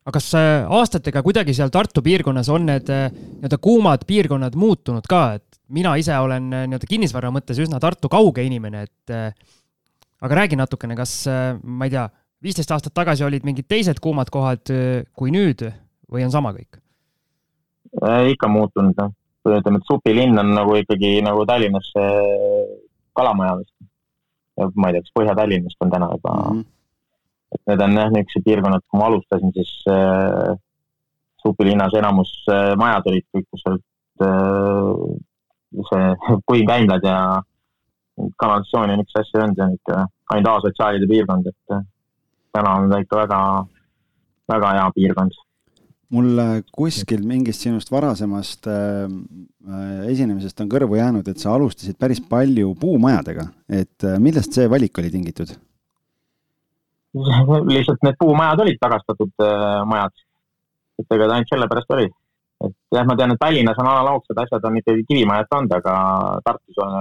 aga 0.06 0.16
kas 0.18 0.28
äh, 0.38 0.50
aastatega 0.80 1.22
kuidagi 1.26 1.54
seal 1.56 1.72
Tartu 1.72 2.02
piirkonnas 2.04 2.50
on 2.52 2.68
need 2.68 2.90
nii-öelda 2.90 3.60
kuumad 3.62 4.04
piirkonnad 4.06 4.58
muutunud 4.58 5.08
ka, 5.08 5.24
et 5.40 5.60
mina 5.68 5.96
ise 5.96 6.16
olen 6.18 6.50
nii-öelda 6.52 6.90
kinnisvara 6.90 7.32
mõttes 7.34 7.58
üsna 7.62 7.80
Tartu 7.80 8.12
kauge 8.12 8.44
inimene, 8.44 8.84
et 8.84 9.14
aga 10.20 10.42
räägi 10.42 10.58
natukene, 10.60 10.94
kas 10.98 11.24
ma 11.62 11.88
ei 11.88 11.96
tea, 11.96 12.04
viisteist 12.42 12.70
aastat 12.76 12.94
tagasi 12.94 13.24
olid 13.24 13.44
mingid 13.48 13.68
teised 13.68 14.00
kuumad 14.00 14.30
kohad 14.32 14.70
kui 15.16 15.32
nüüd 15.32 15.64
või 16.10 16.26
on 16.26 16.32
sama 16.34 16.52
kõik? 16.52 16.80
Ikka 18.30 18.48
muutunud, 18.48 18.94
noh. 18.96 19.12
ütleme, 19.48 19.80
et 19.80 19.88
supilinn 19.88 20.38
on 20.38 20.52
nagu 20.54 20.76
ikkagi 20.78 21.18
nagu 21.26 21.46
Tallinnasse 21.48 22.04
Kalamaja 23.16 23.56
vist. 23.58 23.74
ma 24.76 24.90
ei 24.90 24.92
tea, 24.94 25.02
kas 25.02 25.14
Põhja-Tallinnast 25.16 25.80
on 25.80 25.90
täna 25.90 26.10
juba 26.12 26.34
mm, 26.36 26.58
-hmm. 26.58 26.64
et 27.54 27.62
need 27.66 27.80
on 27.80 27.96
jah, 27.96 28.10
niisugused 28.12 28.44
piirkonnad, 28.44 28.82
kui 28.86 29.00
ma 29.00 29.06
alustasin, 29.06 29.52
siis 29.56 29.72
äh, 29.88 30.58
supilinnas 31.42 31.94
enamus 31.98 32.32
äh, 32.52 32.76
majad 32.76 33.08
olid 33.10 33.26
kõik, 33.32 33.46
kus 33.50 33.66
olid 33.70 33.84
äh, 34.26 34.92
see 35.90 36.10
puikäimlad 36.48 37.06
ja 37.08 37.18
kanalisatsiooni 38.36 38.96
niisuguseid 39.00 39.24
asju 39.24 39.38
ei 39.38 39.44
olnud, 39.44 39.56
see 39.56 39.66
on 39.66 39.78
ikka 39.78 40.06
ainult 40.34 40.56
asotsiaalide 40.58 41.08
piirkond, 41.14 41.46
et 41.46 41.76
äh, 41.76 41.86
täna 42.52 42.74
on 42.76 42.90
ta 42.90 43.00
ikka 43.00 43.22
väga, 43.24 43.40
väga 44.54 44.74
hea 44.78 44.90
piirkond 44.98 45.40
mulle 46.14 46.46
kuskil 46.74 47.22
mingist 47.26 47.64
sinust 47.64 47.90
varasemast 47.92 48.66
äh, 48.70 49.04
äh, 49.06 50.06
esinemisest 50.10 50.62
on 50.62 50.70
kõrvu 50.72 50.98
jäänud, 50.98 51.28
et 51.30 51.42
sa 51.42 51.54
alustasid 51.54 51.98
päris 52.00 52.22
palju 52.30 52.72
puumajadega, 52.80 53.46
et 53.80 54.06
äh, 54.08 54.18
millest 54.22 54.56
see 54.56 54.70
valik 54.70 54.98
oli 54.98 55.12
tingitud? 55.12 55.54
lihtsalt 57.74 58.02
need 58.06 58.18
puumajad 58.18 58.64
olid 58.66 58.82
tagastatud 58.82 59.46
äh, 59.46 59.84
majad, 59.86 60.26
et 60.98 61.16
ega 61.16 61.30
ta 61.30 61.38
ainult 61.38 61.54
sellepärast 61.54 61.96
oli. 61.98 62.10
et 62.66 62.76
jah, 62.92 63.06
ma 63.06 63.16
tean, 63.16 63.32
et 63.32 63.40
Tallinnas 63.40 63.78
on 63.80 63.88
analoogsed 63.88 64.42
asjad 64.42 64.66
on 64.68 64.82
ikkagi 64.82 65.06
kivimajad 65.08 65.48
ka 65.48 65.62
olnud, 65.62 65.78
aga 65.78 65.94
Tartus 66.44 66.84
on 66.84 66.98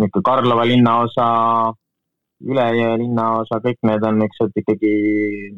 niisugune 0.00 0.26
Karlova 0.30 0.64
linnaosa, 0.70 1.28
Ülejõe 2.40 2.94
linnaosa, 3.02 3.58
kõik 3.60 3.82
need 3.84 4.06
on 4.06 4.22
niisugused 4.22 4.62
ikkagi 4.62 4.92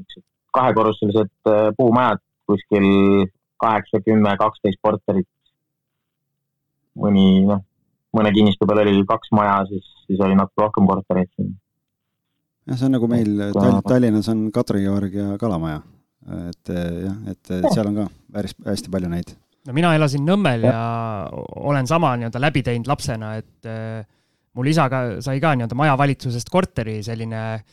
niisugused 0.01 0.29
kahekorruselised 0.53 1.33
äh, 1.49 1.69
puumajad 1.77 2.21
kuskil 2.53 2.87
kaheksa, 3.63 4.03
kümme, 4.07 4.35
kaksteist 4.41 4.81
korterit. 4.83 5.29
mõni, 6.99 7.47
noh, 7.49 7.63
mõne 8.13 8.33
kinnistu 8.37 8.69
peal 8.69 8.83
oli 8.83 9.01
kaks 9.09 9.31
maja, 9.33 9.63
siis, 9.71 9.87
siis 10.05 10.21
oli 10.21 10.37
natuke 10.37 10.67
rohkem 10.67 10.89
kortereid 10.91 11.31
siin. 11.33 11.55
jah, 12.69 12.77
see 12.77 12.89
on 12.91 12.97
nagu 12.99 13.09
meil 13.09 13.31
Tall 13.57 13.81
Tallinnas 13.87 14.29
on 14.33 14.51
Kadrioorg 14.53 15.17
ja 15.17 15.31
Kalamaja. 15.41 15.81
et 16.51 16.69
jah, 16.73 17.17
et 17.33 17.55
seal 17.73 17.89
on 17.89 18.03
ka 18.03 18.09
päris 18.37 18.55
hästi 18.67 18.93
palju 18.93 19.13
neid. 19.13 19.33
no 19.67 19.77
mina 19.77 19.95
elasin 19.97 20.27
Nõmmel 20.29 20.69
ja, 20.69 20.75
ja 20.75 21.45
olen 21.73 21.89
sama 21.89 22.13
nii-öelda 22.19 22.43
läbi 22.43 22.65
teinud 22.67 22.91
lapsena, 22.91 23.37
et 23.41 23.71
äh, 23.71 24.05
mul 24.53 24.69
isa 24.69 24.91
ka 24.93 25.05
sai 25.25 25.41
ka 25.41 25.55
nii-öelda 25.57 25.79
majavalitsusest 25.79 26.53
korteri, 26.53 27.01
selline 27.07 27.43
äh, 27.55 27.65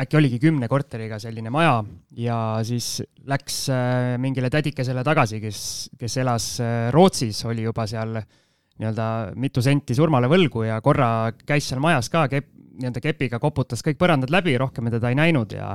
äkki 0.00 0.16
oligi 0.16 0.38
kümne 0.40 0.68
korteriga 0.72 1.18
selline 1.20 1.50
maja 1.52 1.82
ja 2.16 2.36
siis 2.64 3.02
läks 3.28 3.66
äh, 3.72 4.14
mingile 4.20 4.48
tädikesele 4.50 5.04
tagasi, 5.04 5.40
kes, 5.42 5.64
kes 6.00 6.16
elas 6.22 6.46
äh, 6.64 6.86
Rootsis, 6.94 7.42
oli 7.48 7.66
juba 7.66 7.84
seal 7.90 8.16
nii-öelda 8.16 9.06
mitu 9.36 9.62
senti 9.62 9.94
surmale 9.94 10.30
võlgu 10.32 10.64
ja 10.64 10.78
korra 10.84 11.32
käis 11.46 11.68
seal 11.68 11.82
majas 11.84 12.08
ka 12.12 12.24
kep-, 12.32 12.48
nii-öelda 12.78 13.02
kepiga 13.04 13.40
koputas 13.42 13.84
kõik 13.84 14.00
põrandad 14.00 14.32
läbi, 14.32 14.56
rohkem 14.60 14.88
me 14.88 14.94
teda 14.94 15.12
ei 15.12 15.18
näinud 15.18 15.52
ja 15.58 15.74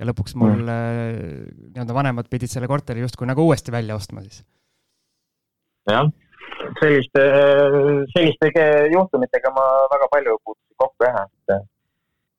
ja 0.00 0.06
lõpuks 0.08 0.32
mul 0.40 0.54
mm. 0.56 0.70
Äh, 0.72 1.10
nii-öelda 1.74 1.96
vanemad 1.96 2.30
pidid 2.32 2.48
selle 2.48 2.70
korteri 2.70 3.04
justkui 3.04 3.28
nagu 3.28 3.44
uuesti 3.44 3.74
välja 3.74 3.98
ostma 3.98 4.24
siis. 4.24 4.40
jah, 5.90 6.08
selliste, 6.80 7.26
selliste 8.14 8.64
juhtumitega 8.94 9.52
ma 9.52 9.66
väga 9.92 10.08
palju 10.16 10.38
puutusin 10.40 10.80
kokku 10.80 11.04
jah, 11.04 11.28
et 11.28 11.68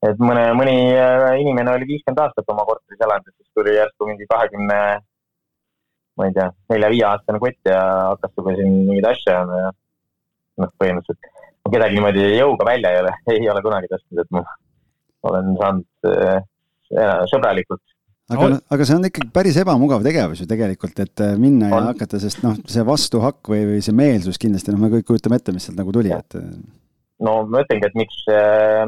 et 0.08 0.22
mõne, 0.22 0.46
mõni 0.58 0.76
äh, 0.96 1.28
inimene 1.42 1.76
oli 1.76 1.88
viiskümmend 1.94 2.24
aastat 2.24 2.50
oma 2.54 2.66
korteris 2.68 3.06
elanud 3.06 3.30
ja 3.30 3.36
siis 3.36 3.52
tuli 3.58 3.76
järsku 3.76 4.10
mingi 4.10 4.28
kahekümne, 4.30 4.80
ma 6.18 6.28
ei 6.28 6.36
tea, 6.38 6.48
nelja-viieaastane 6.74 7.42
kutt 7.44 7.72
ja 7.72 7.82
hakkas 8.14 8.34
sinuga 8.34 8.58
siin 8.58 8.74
mingeid 8.90 9.12
asju 9.12 9.34
ajama 9.34 9.62
ja 9.62 9.70
noh, 10.64 10.74
põhimõtteliselt 10.82 11.48
kedagi 11.72 11.96
niimoodi 11.96 12.26
jõuga 12.36 12.68
välja 12.68 12.92
ei 12.92 13.04
ole, 13.04 13.14
ei 13.32 13.48
ole 13.54 13.62
kunagi 13.64 13.90
tõstnud, 13.92 14.24
et 14.24 14.36
ma 14.36 14.44
olen 15.30 15.56
saanud 15.62 16.12
äh, 16.12 16.42
sõbralikult 17.32 17.86
aga, 18.32 18.50
aga 18.74 18.88
see 18.88 18.98
on 18.98 19.08
ikkagi 19.08 19.32
päris 19.36 19.58
ebamugav 19.62 20.04
tegevus 20.06 20.44
ju 20.44 20.50
tegelikult, 20.50 21.00
et 21.04 21.24
äh, 21.24 21.34
minna 21.40 21.70
on. 21.70 21.74
ja 21.78 21.94
hakata, 21.94 22.20
sest 22.22 22.44
noh, 22.46 22.58
see 22.70 22.84
vastuhakk 22.88 23.52
või, 23.54 23.64
või 23.70 23.82
see 23.86 23.96
meelsus 23.96 24.40
kindlasti, 24.42 24.74
noh, 24.74 24.82
me 24.82 24.92
kõik 24.96 25.10
kujutame 25.12 25.40
ette, 25.40 25.56
mis 25.56 25.68
sealt 25.68 25.80
nagu 25.80 25.94
tuli, 25.96 26.14
et. 26.16 26.40
No 27.26 27.36
ma 27.50 27.64
ütlengi, 27.64 27.88
et 27.88 27.98
miks, 27.98 28.24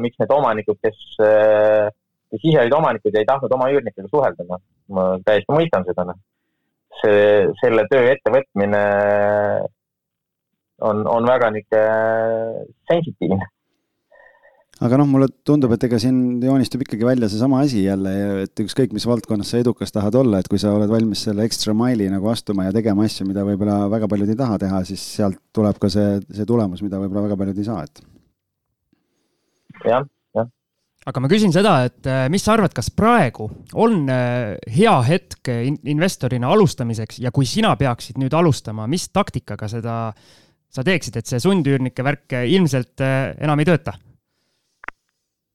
miks 0.02 0.20
need 0.22 0.34
omanikud, 0.34 0.78
kes, 0.84 1.00
kes 1.18 2.46
ise 2.50 2.62
olid 2.64 2.76
omanikud 2.76 3.14
ja 3.14 3.22
ei 3.22 3.28
tahtnud 3.28 3.54
oma 3.56 3.70
üürnikega 3.72 4.10
suhelda, 4.10 4.46
noh, 4.48 4.62
ma 4.94 5.08
täiesti 5.26 5.54
mõistan 5.54 5.86
seda, 5.88 6.06
noh. 6.10 6.20
see, 7.02 7.48
selle 7.62 7.86
töö 7.90 8.06
ettevõtmine 8.12 8.84
on, 10.84 11.04
on 11.06 11.28
väga 11.30 11.50
niisugune 11.54 12.64
sensitiivne 12.90 13.52
aga 14.82 14.98
noh, 14.98 15.06
mulle 15.08 15.28
tundub, 15.46 15.72
et 15.76 15.86
ega 15.86 15.98
siin 16.02 16.16
joonistub 16.42 16.82
ikkagi 16.84 17.06
välja 17.06 17.28
seesama 17.30 17.60
asi 17.64 17.84
jälle, 17.84 18.14
et 18.44 18.64
ükskõik, 18.64 18.94
mis 18.96 19.06
valdkonnas 19.06 19.52
sa 19.52 19.60
edukas 19.62 19.94
tahad 19.94 20.16
olla, 20.18 20.40
et 20.40 20.50
kui 20.50 20.60
sa 20.60 20.72
oled 20.74 20.90
valmis 20.90 21.22
selle 21.28 21.46
extra 21.46 21.74
mile'i 21.76 22.10
nagu 22.12 22.28
astuma 22.32 22.66
ja 22.66 22.74
tegema 22.74 23.06
asju, 23.06 23.28
mida 23.28 23.46
võib-olla 23.46 23.84
väga 23.92 24.10
paljud 24.10 24.32
ei 24.34 24.40
taha 24.40 24.58
teha, 24.64 24.82
siis 24.88 25.04
sealt 25.20 25.38
tuleb 25.54 25.78
ka 25.82 25.92
see, 25.92 26.18
see 26.34 26.48
tulemus, 26.48 26.82
mida 26.84 27.00
võib-olla 27.02 27.28
väga 27.28 27.38
paljud 27.44 27.62
ei 27.62 27.68
saa, 27.68 27.86
et. 27.86 28.02
Jah, 29.88 30.06
jah. 30.36 30.48
aga 31.10 31.22
ma 31.22 31.30
küsin 31.30 31.52
seda, 31.54 31.74
et 31.88 32.08
äh, 32.10 32.26
mis 32.32 32.44
sa 32.44 32.54
arvad, 32.56 32.74
kas 32.76 32.90
praegu 32.94 33.48
on 33.80 34.04
äh, 34.12 34.54
hea 34.76 34.94
hetk 35.08 35.50
investorina 35.90 36.52
alustamiseks 36.54 37.20
ja 37.24 37.32
kui 37.34 37.48
sina 37.48 37.74
peaksid 37.80 38.20
nüüd 38.22 38.36
alustama, 38.36 38.88
mis 38.90 39.08
taktikaga 39.12 39.68
seda 39.70 39.98
sa 40.74 40.82
teeksid, 40.86 41.20
et 41.20 41.30
see 41.30 41.42
sundüürnike 41.42 42.04
värk 42.06 42.38
ilmselt 42.50 43.04
äh, 43.04 43.34
enam 43.44 43.62
ei 43.62 43.68
tööta? 43.68 43.96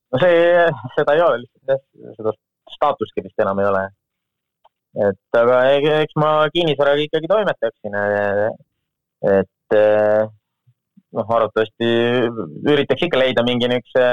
no 0.10 0.22
see, 0.22 0.68
seda 0.98 1.16
ei 1.16 1.24
ole 1.26 1.42
lihtsalt 1.44 1.74
jah, 1.74 1.82
seda 2.18 2.36
staatustki 2.76 3.26
vist 3.26 3.42
enam 3.44 3.60
ei 3.62 3.70
ole. 3.70 3.84
et 5.10 5.38
aga 5.38 5.62
eks 6.00 6.18
ma 6.22 6.34
kinnisvaraga 6.54 7.06
ikkagi 7.06 7.30
toimetaksin. 7.30 7.98
et 9.30 9.80
noh, 11.18 11.32
arvatavasti 11.38 11.90
üritaks 12.74 13.06
ikka 13.08 13.22
leida 13.22 13.46
mingi 13.48 13.70
niisuguse, 13.72 14.06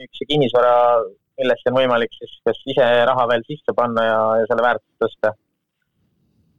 niisuguse 0.00 0.28
kinnisvara, 0.30 0.74
millesse 1.40 1.70
on 1.70 1.78
võimalik 1.78 2.12
siis 2.18 2.36
kas 2.46 2.60
ise 2.70 2.90
raha 3.10 3.26
veel 3.30 3.44
sisse 3.48 3.74
panna 3.76 4.04
ja, 4.06 4.20
ja 4.40 4.50
selle 4.50 4.66
väärtust 4.66 5.04
tõsta. 5.04 5.34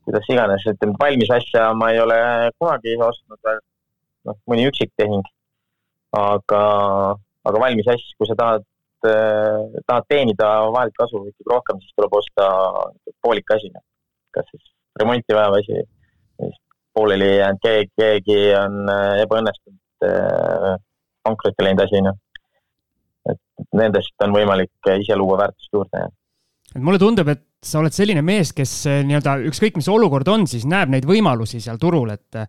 kuidas 0.05 0.27
iganes, 0.29 0.65
ütleme 0.69 0.99
valmis 1.01 1.31
asja 1.33 1.69
ma 1.73 1.89
ei 1.93 1.99
ole 2.01 2.17
kunagi 2.59 2.97
ostnud 3.01 3.39
noh, 3.49 4.37
mõni 4.49 4.67
üksik 4.69 4.91
tehing. 4.97 5.25
aga 6.15 6.61
aga 7.45 7.61
valmis 7.61 7.87
asju, 7.93 8.15
kui 8.17 8.29
sa 8.29 8.37
tahad, 8.39 8.63
äh, 9.05 9.81
tahad 9.85 10.07
teenida 10.09 10.47
vahelt 10.75 10.95
kasu 10.97 11.21
ikkagi 11.21 11.51
rohkem, 11.51 11.81
siis 11.81 11.93
tuleb 11.97 12.15
osta 12.21 12.47
poolik 13.21 13.51
asi. 13.57 13.71
kas 14.35 14.47
siis 14.51 14.71
remonti 14.99 15.35
vajav 15.35 15.53
asi, 15.59 15.83
pooleli 16.95 17.31
jäänud 17.37 17.61
keegi, 17.63 17.91
keegi 17.99 18.39
on 18.59 18.91
äh, 18.91 19.21
ebaõnnestunud, 19.25 20.07
äh, 20.07 20.75
pankrotti 21.25 21.65
läinud 21.65 21.85
asi, 21.85 22.03
noh. 22.05 22.19
et 23.31 23.41
nendest 23.75 24.25
on 24.25 24.35
võimalik 24.35 24.93
ise 24.99 25.17
luua 25.19 25.43
väärtust 25.45 25.73
juurde, 25.73 26.05
et 26.07 26.81
mulle 26.83 26.99
tundub, 26.99 27.29
et 27.31 27.45
sa 27.63 27.79
oled 27.79 27.95
selline 27.95 28.21
mees, 28.25 28.51
kes 28.53 28.71
nii-öelda 29.07 29.37
ükskõik, 29.49 29.77
mis 29.79 29.87
olukord 29.89 30.27
on, 30.27 30.43
siis 30.49 30.65
näeb 30.69 30.91
neid 30.91 31.07
võimalusi 31.07 31.61
seal 31.63 31.79
turul, 31.81 32.11
et 32.13 32.45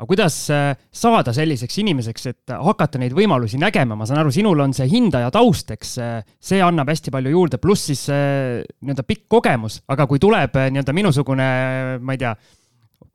aga 0.00 0.08
kuidas 0.08 0.36
äh, 0.48 0.70
saada 0.96 1.32
selliseks 1.36 1.76
inimeseks, 1.82 2.26
et 2.30 2.52
hakata 2.56 2.98
neid 3.00 3.12
võimalusi 3.12 3.58
nägema, 3.60 3.98
ma 3.98 4.06
saan 4.08 4.22
aru, 4.22 4.32
sinul 4.32 4.62
on 4.64 4.72
see 4.76 4.88
hindaja 4.88 5.28
taust, 5.34 5.74
eks 5.76 5.90
äh, 6.00 6.14
see 6.40 6.62
annab 6.64 6.88
hästi 6.88 7.12
palju 7.12 7.34
juurde, 7.34 7.60
pluss 7.60 7.90
siis 7.90 8.06
äh, 8.08 8.62
nii-öelda 8.80 9.04
pikk 9.04 9.26
kogemus, 9.36 9.82
aga 9.92 10.08
kui 10.08 10.22
tuleb 10.22 10.56
nii-öelda 10.56 10.96
minusugune, 10.96 11.50
ma 12.00 12.16
ei 12.16 12.22
tea, 12.22 12.32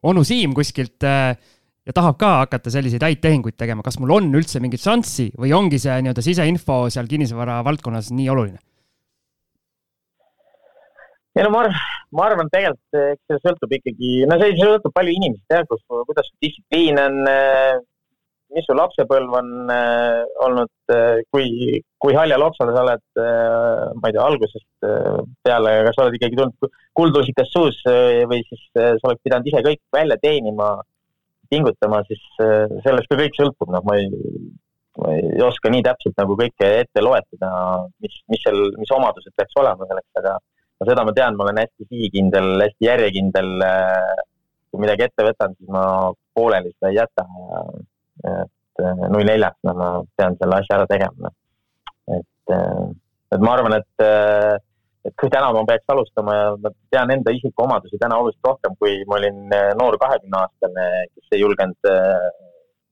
onu 0.05 0.23
Siim 0.27 0.53
kuskilt 0.57 1.03
ja 1.05 1.93
tahab 1.93 2.17
ka 2.21 2.31
hakata 2.43 2.73
selliseid 2.73 3.03
häid 3.05 3.21
tehinguid 3.23 3.57
tegema, 3.57 3.83
kas 3.85 3.99
mul 4.01 4.13
on 4.17 4.31
üldse 4.37 4.61
mingit 4.63 4.83
šanssi 4.83 5.31
või 5.37 5.53
ongi 5.57 5.81
see 5.81 5.97
nii-öelda 6.05 6.23
siseinfo 6.25 6.85
seal 6.93 7.09
kinnisvara 7.09 7.59
valdkonnas 7.65 8.13
nii 8.15 8.31
oluline? 8.33 8.61
ei 11.35 11.43
no 11.43 11.51
ma 11.51 11.65
arvan, 11.65 11.79
ma 12.15 12.25
arvan, 12.29 12.49
tegelikult 12.51 12.99
eks 13.01 13.25
see 13.27 13.41
sõltub 13.43 13.73
ikkagi, 13.77 14.11
no 14.29 14.37
see 14.39 14.55
sõltub 14.61 14.93
palju 14.95 15.15
inimesest 15.17 15.51
jah, 15.51 15.65
kus, 15.67 15.81
kuidas 16.07 16.29
distsipliin 16.43 17.01
on, 17.01 17.17
eh, 17.27 17.73
mis 18.55 18.65
su 18.67 18.75
lapsepõlv 18.77 19.35
on 19.39 19.51
äh, 19.73 20.23
olnud, 20.45 20.71
eh, 20.95 21.21
kui, 21.33 21.79
kui 22.01 22.15
haljal 22.17 22.45
oksal 22.47 22.71
sa 22.71 22.83
oled 22.85 23.21
äh,, 23.21 23.85
ma 23.99 24.09
ei 24.09 24.15
tea, 24.15 24.25
algusest 24.25 24.87
äh, 24.87 25.21
peale, 25.45 25.75
kas 25.87 25.97
sa 25.97 26.05
oled 26.05 26.17
ikkagi 26.17 26.39
tulnud 26.39 26.75
kuldlusikas 26.95 27.51
suus 27.51 27.81
või 27.85 28.41
siis 28.47 28.67
sa 28.73 29.09
oled 29.09 29.19
pidanud 29.23 29.49
ise 29.51 29.63
kõik 29.65 29.81
välja 29.93 30.15
teenima, 30.21 30.69
pingutama, 31.51 31.99
siis 32.07 32.21
sellest 32.39 33.11
ka 33.11 33.17
kõik 33.19 33.35
sõltub, 33.37 33.69
noh, 33.73 33.83
ma 33.85 33.97
ei, 33.99 34.07
ma 35.03 35.11
ei 35.17 35.43
oska 35.43 35.69
nii 35.69 35.83
täpselt 35.85 36.15
nagu 36.17 36.37
kõike 36.39 36.69
ette 36.79 37.03
loetleda, 37.03 37.51
mis, 38.01 38.15
mis 38.31 38.41
seal, 38.47 38.69
mis 38.79 38.93
omadused 38.95 39.35
peaks 39.35 39.59
olema 39.59 39.87
selleks, 39.91 40.11
aga 40.23 40.37
no 40.79 40.87
seda 40.89 41.05
ma 41.07 41.13
tean, 41.15 41.35
ma 41.35 41.47
olen 41.47 41.61
hästi 41.63 41.87
sihikindel, 41.89 42.55
hästi 42.63 42.89
järjekindel. 42.89 43.51
Äh, 43.65 44.23
kui 44.71 44.83
midagi 44.83 45.05
ette 45.05 45.23
võtan, 45.23 45.53
siis 45.55 45.71
ma 45.71 45.83
pooleli 46.35 46.73
seda 46.73 46.91
ei 46.91 46.97
jäta 46.97 47.23
ja 47.23 47.59
et 48.25 48.83
äh, 48.83 49.03
null 49.09 49.27
neljaks, 49.27 49.59
no 49.67 49.73
ma 49.79 49.89
pean 50.17 50.37
selle 50.39 50.61
asja 50.61 50.79
ära 50.79 50.87
tegema. 50.91 51.31
et, 52.15 52.53
äh, 52.55 52.87
et 53.35 53.43
ma 53.43 53.55
arvan, 53.55 53.77
et, 53.79 54.05
et 55.05 55.15
kui 55.19 55.31
täna 55.33 55.51
ma 55.53 55.63
peaks 55.67 55.93
alustama 55.93 56.35
ja 56.35 56.49
ma 56.61 56.71
tean 56.93 57.13
enda 57.15 57.33
isikuomadusi 57.35 57.99
täna 58.01 58.19
oluliselt 58.21 58.49
rohkem, 58.49 58.75
kui 58.79 58.99
ma 59.09 59.19
olin 59.19 59.41
noor 59.79 59.97
kahekümne 60.01 60.41
aastane, 60.41 60.85
kes 61.13 61.35
ei 61.35 61.41
julgenud 61.41 61.89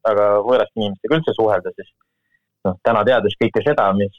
väga 0.04 0.26
võõraste 0.44 0.82
inimestega 0.82 1.20
üldse 1.20 1.36
suhelda, 1.38 1.72
siis 1.78 1.94
noh, 2.68 2.76
täna 2.84 3.06
teades 3.08 3.38
kõike 3.40 3.64
seda, 3.64 3.88
mis, 3.96 4.18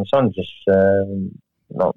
mis 0.00 0.12
on, 0.18 0.28
siis 0.36 0.52
no 1.80 1.92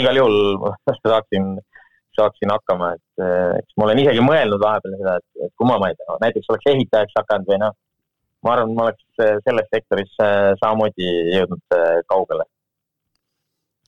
igal 0.00 0.18
juhul 0.18 0.74
saaksin, 1.04 1.54
saaksin 2.18 2.52
hakkama, 2.52 2.92
et 2.96 3.24
eh, 3.24 3.60
eks 3.60 3.76
ma 3.78 3.88
olen 3.88 4.00
isegi 4.02 4.24
mõelnud 4.24 4.62
vahepeal 4.62 4.96
seda, 4.98 5.16
et, 5.20 5.46
et 5.46 5.52
kui 5.58 5.68
ma, 5.68 5.78
ma 5.82 5.90
ei 5.90 5.98
tea, 5.98 6.18
näiteks 6.24 6.50
oleks 6.52 6.70
ehitajaks 6.72 7.18
hakanud 7.20 7.50
või 7.52 7.60
noh, 7.62 7.76
ma 8.44 8.54
arvan, 8.54 8.74
ma 8.76 8.88
oleks 8.88 9.24
eh, 9.24 9.38
selles 9.46 9.70
sektoris 9.72 10.12
eh, 10.24 10.50
samamoodi 10.60 11.10
jõudnud 11.34 11.78
kaugele. 12.10 12.46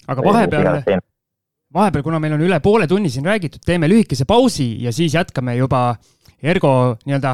aga 0.07 0.27
vahepeal, 0.29 1.01
vahepeal, 1.75 2.07
kuna 2.07 2.23
meil 2.23 2.37
on 2.39 2.47
üle 2.49 2.61
poole 2.65 2.89
tunni 2.91 3.13
siin 3.13 3.27
räägitud, 3.27 3.65
teeme 3.67 3.91
lühikese 3.91 4.29
pausi 4.29 4.71
ja 4.85 4.95
siis 4.95 5.15
jätkame 5.19 5.57
juba 5.59 5.89
Ergo 6.43 6.71
nii-öelda, 7.09 7.33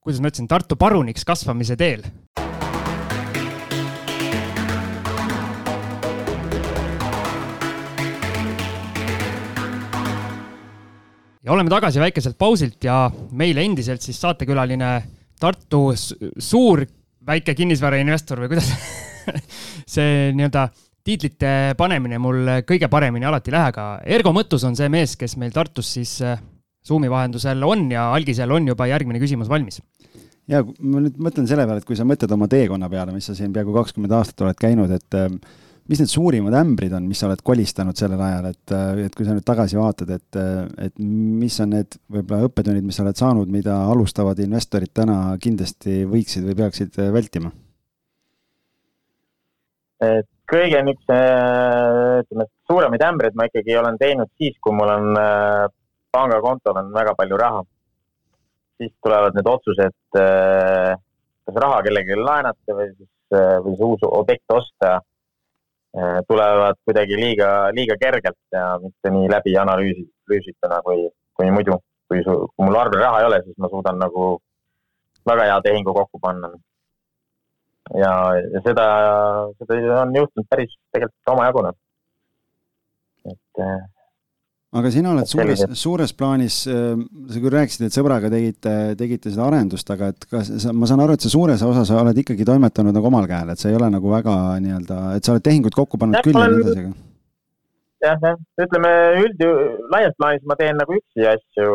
kuidas 0.00 0.22
ma 0.22 0.30
ütlesin, 0.30 0.48
Tartu 0.48 0.78
paruniks 0.80 1.26
kasvamise 1.28 1.76
teel 1.78 2.06
ja 11.50 11.54
oleme 11.56 11.70
tagasi 11.72 11.98
väikeselt 11.98 12.36
pausilt 12.38 12.84
ja 12.86 13.08
meil 13.34 13.58
endiselt 13.58 14.04
siis 14.06 14.20
saatekülaline 14.22 14.90
Tartu 15.40 15.80
suur 15.96 16.82
väike 17.26 17.56
kinnisvarainvestor 17.58 18.44
või 18.44 18.52
kuidas 18.52 18.68
see 19.94 20.28
nii-öelda 20.36 20.68
tiitlite 21.02 21.50
panemine 21.80 22.20
mul 22.22 22.52
kõige 22.68 22.86
paremini 22.92 23.26
alati 23.26 23.50
ei 23.50 23.56
lähe, 23.56 23.72
aga 23.72 23.86
Ergo 24.04 24.34
Mõttus 24.36 24.62
on 24.68 24.78
see 24.78 24.86
mees, 24.92 25.16
kes 25.18 25.34
meil 25.40 25.50
Tartus 25.56 25.90
siis 25.96 26.12
äh, 26.22 26.38
Zoomi 26.86 27.10
vahendusel 27.10 27.66
on 27.66 27.88
ja 27.90 28.06
algisel 28.14 28.52
on 28.54 28.70
juba 28.70 28.86
järgmine 28.92 29.18
küsimus 29.18 29.50
valmis. 29.50 29.80
ja 30.46 30.62
ma 30.62 31.02
nüüd 31.02 31.18
mõtlen 31.18 31.50
selle 31.50 31.66
peale, 31.66 31.82
et 31.82 31.88
kui 31.88 31.98
sa 31.98 32.06
mõtled 32.06 32.30
oma 32.36 32.46
teekonna 32.52 32.92
peale, 32.92 33.16
mis 33.16 33.26
sa 33.26 33.34
siin 33.34 33.50
peaaegu 33.56 33.74
kakskümmend 33.74 34.14
aastat 34.20 34.46
oled 34.46 34.60
käinud, 34.60 34.94
et 34.94 35.18
äh, 35.18 35.34
mis 35.88 36.00
need 36.02 36.10
suurimad 36.10 36.54
ämbrid 36.54 36.92
on, 36.96 37.06
mis 37.08 37.20
sa 37.22 37.28
oled 37.28 37.40
kolistanud 37.46 37.98
sellel 37.98 38.20
ajal, 38.24 38.50
et, 38.50 38.74
et 39.06 39.16
kui 39.16 39.26
sa 39.26 39.34
nüüd 39.36 39.46
tagasi 39.46 39.78
vaatad, 39.78 40.12
et, 40.16 40.38
et 40.86 41.00
mis 41.00 41.56
on 41.64 41.72
need 41.74 41.96
võib-olla 42.12 42.48
õppetunnid, 42.48 42.86
mis 42.86 42.98
sa 42.98 43.04
oled 43.04 43.18
saanud, 43.18 43.50
mida 43.50 43.76
alustavad 43.90 44.38
investorid 44.44 44.92
täna 44.94 45.18
kindlasti 45.42 46.04
võiksid 46.10 46.46
või 46.48 46.58
peaksid 46.62 47.00
vältima? 47.14 47.52
et 50.00 50.24
kõige 50.48 50.78
niisuguse, 50.80 51.16
ütleme, 52.22 52.46
suuremaid 52.70 53.02
ämbreid 53.04 53.34
ma 53.36 53.44
ikkagi 53.50 53.74
olen 53.76 53.98
teinud 54.00 54.30
siis, 54.40 54.54
kui 54.64 54.72
mul 54.72 54.88
on 54.88 55.18
äh, 55.20 55.66
pangakontol 56.14 56.80
on 56.80 56.88
väga 56.94 57.12
palju 57.18 57.36
raha. 57.36 57.60
siis 58.80 58.94
tulevad 59.04 59.36
need 59.36 59.48
otsused, 59.50 59.98
äh, 60.16 60.96
kas 61.44 61.60
raha 61.66 61.82
kellelegi 61.84 62.16
laenata 62.16 62.78
või 62.78 62.88
siis, 62.94 63.12
äh, 63.36 63.58
või 63.60 63.76
see 63.76 63.90
uus 63.92 64.08
objekt 64.08 64.56
osta 64.56 64.94
Äh, 64.94 65.09
tulevad 66.28 66.78
kuidagi 66.84 67.16
liiga, 67.18 67.70
liiga 67.74 67.96
kergelt 68.00 68.38
ja 68.52 68.78
mitte 68.82 69.10
nii 69.10 69.30
läbi 69.30 69.56
analüüsi, 69.58 70.04
analüüsituna 70.26 70.82
kui, 70.86 71.08
kui 71.34 71.50
muidu. 71.50 71.78
kui 72.10 72.22
su, 72.26 72.32
kui 72.56 72.66
mul 72.66 72.74
arvel 72.74 72.98
raha 73.04 73.20
ei 73.20 73.26
ole, 73.26 73.36
siis 73.44 73.58
ma 73.62 73.68
suudan 73.70 73.98
nagu 74.02 74.40
väga 75.30 75.44
hea 75.46 75.60
tehingu 75.62 75.92
kokku 75.94 76.18
panna. 76.18 76.48
ja, 77.94 78.10
ja 78.54 78.62
seda, 78.64 78.86
seda 79.58 80.00
on 80.00 80.16
juhtunud 80.16 80.48
päris 80.50 80.74
tegelikult 80.92 81.32
omajagu. 81.34 81.62
Noh. 81.66 81.76
et, 83.30 83.62
aga 84.70 84.90
sina 84.94 85.10
oled 85.10 85.26
suures, 85.26 85.64
suures 85.78 86.12
plaanis, 86.14 86.62
äh, 86.70 86.94
sa 87.32 87.42
küll 87.42 87.54
rääkisid, 87.56 87.88
et 87.88 87.96
sõbraga 87.96 88.30
tegite, 88.30 88.74
tegite 88.98 89.32
seda 89.32 89.48
arendust, 89.48 89.90
aga 89.90 90.12
et 90.14 90.26
kas 90.30 90.50
sa, 90.62 90.74
ma 90.76 90.86
saan 90.86 91.02
aru, 91.04 91.16
et 91.18 91.26
sa 91.26 91.32
suures 91.32 91.62
osas 91.66 91.90
oled 91.96 92.22
ikkagi 92.22 92.46
toimetanud 92.46 92.94
nagu 92.94 93.10
omal 93.10 93.26
käel, 93.30 93.50
et 93.50 93.62
see 93.62 93.72
ei 93.72 93.78
ole 93.78 93.90
nagu 93.90 94.12
väga 94.12 94.36
nii-öelda, 94.62 94.98
et 95.18 95.26
sa 95.26 95.34
oled 95.34 95.46
tehingud 95.46 95.74
kokku 95.74 95.98
pannud 96.00 96.20
ja, 96.20 96.26
küll 96.26 96.38
ja 96.38 96.46
nii 96.46 96.62
edasi, 96.62 96.84
aga 96.84 96.98
jah, 98.00 98.18
jah, 98.22 98.36
ütleme 98.64 98.92
üld, 99.24 99.42
laias 99.92 100.14
plaanis 100.18 100.46
ma 100.48 100.56
teen 100.60 100.78
nagu 100.80 100.96
üksi 100.96 101.26
asju, 101.32 101.72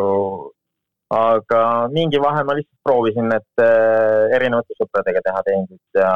aga 1.16 1.60
mingi 1.92 2.18
vahe 2.22 2.42
ma 2.46 2.56
lihtsalt 2.58 2.80
proovisin, 2.86 3.28
et 3.36 3.62
äh, 3.62 4.32
erinevate 4.38 4.74
sõpradega 4.80 5.22
teha 5.26 5.42
tehinguid 5.46 6.00
ja, 6.00 6.12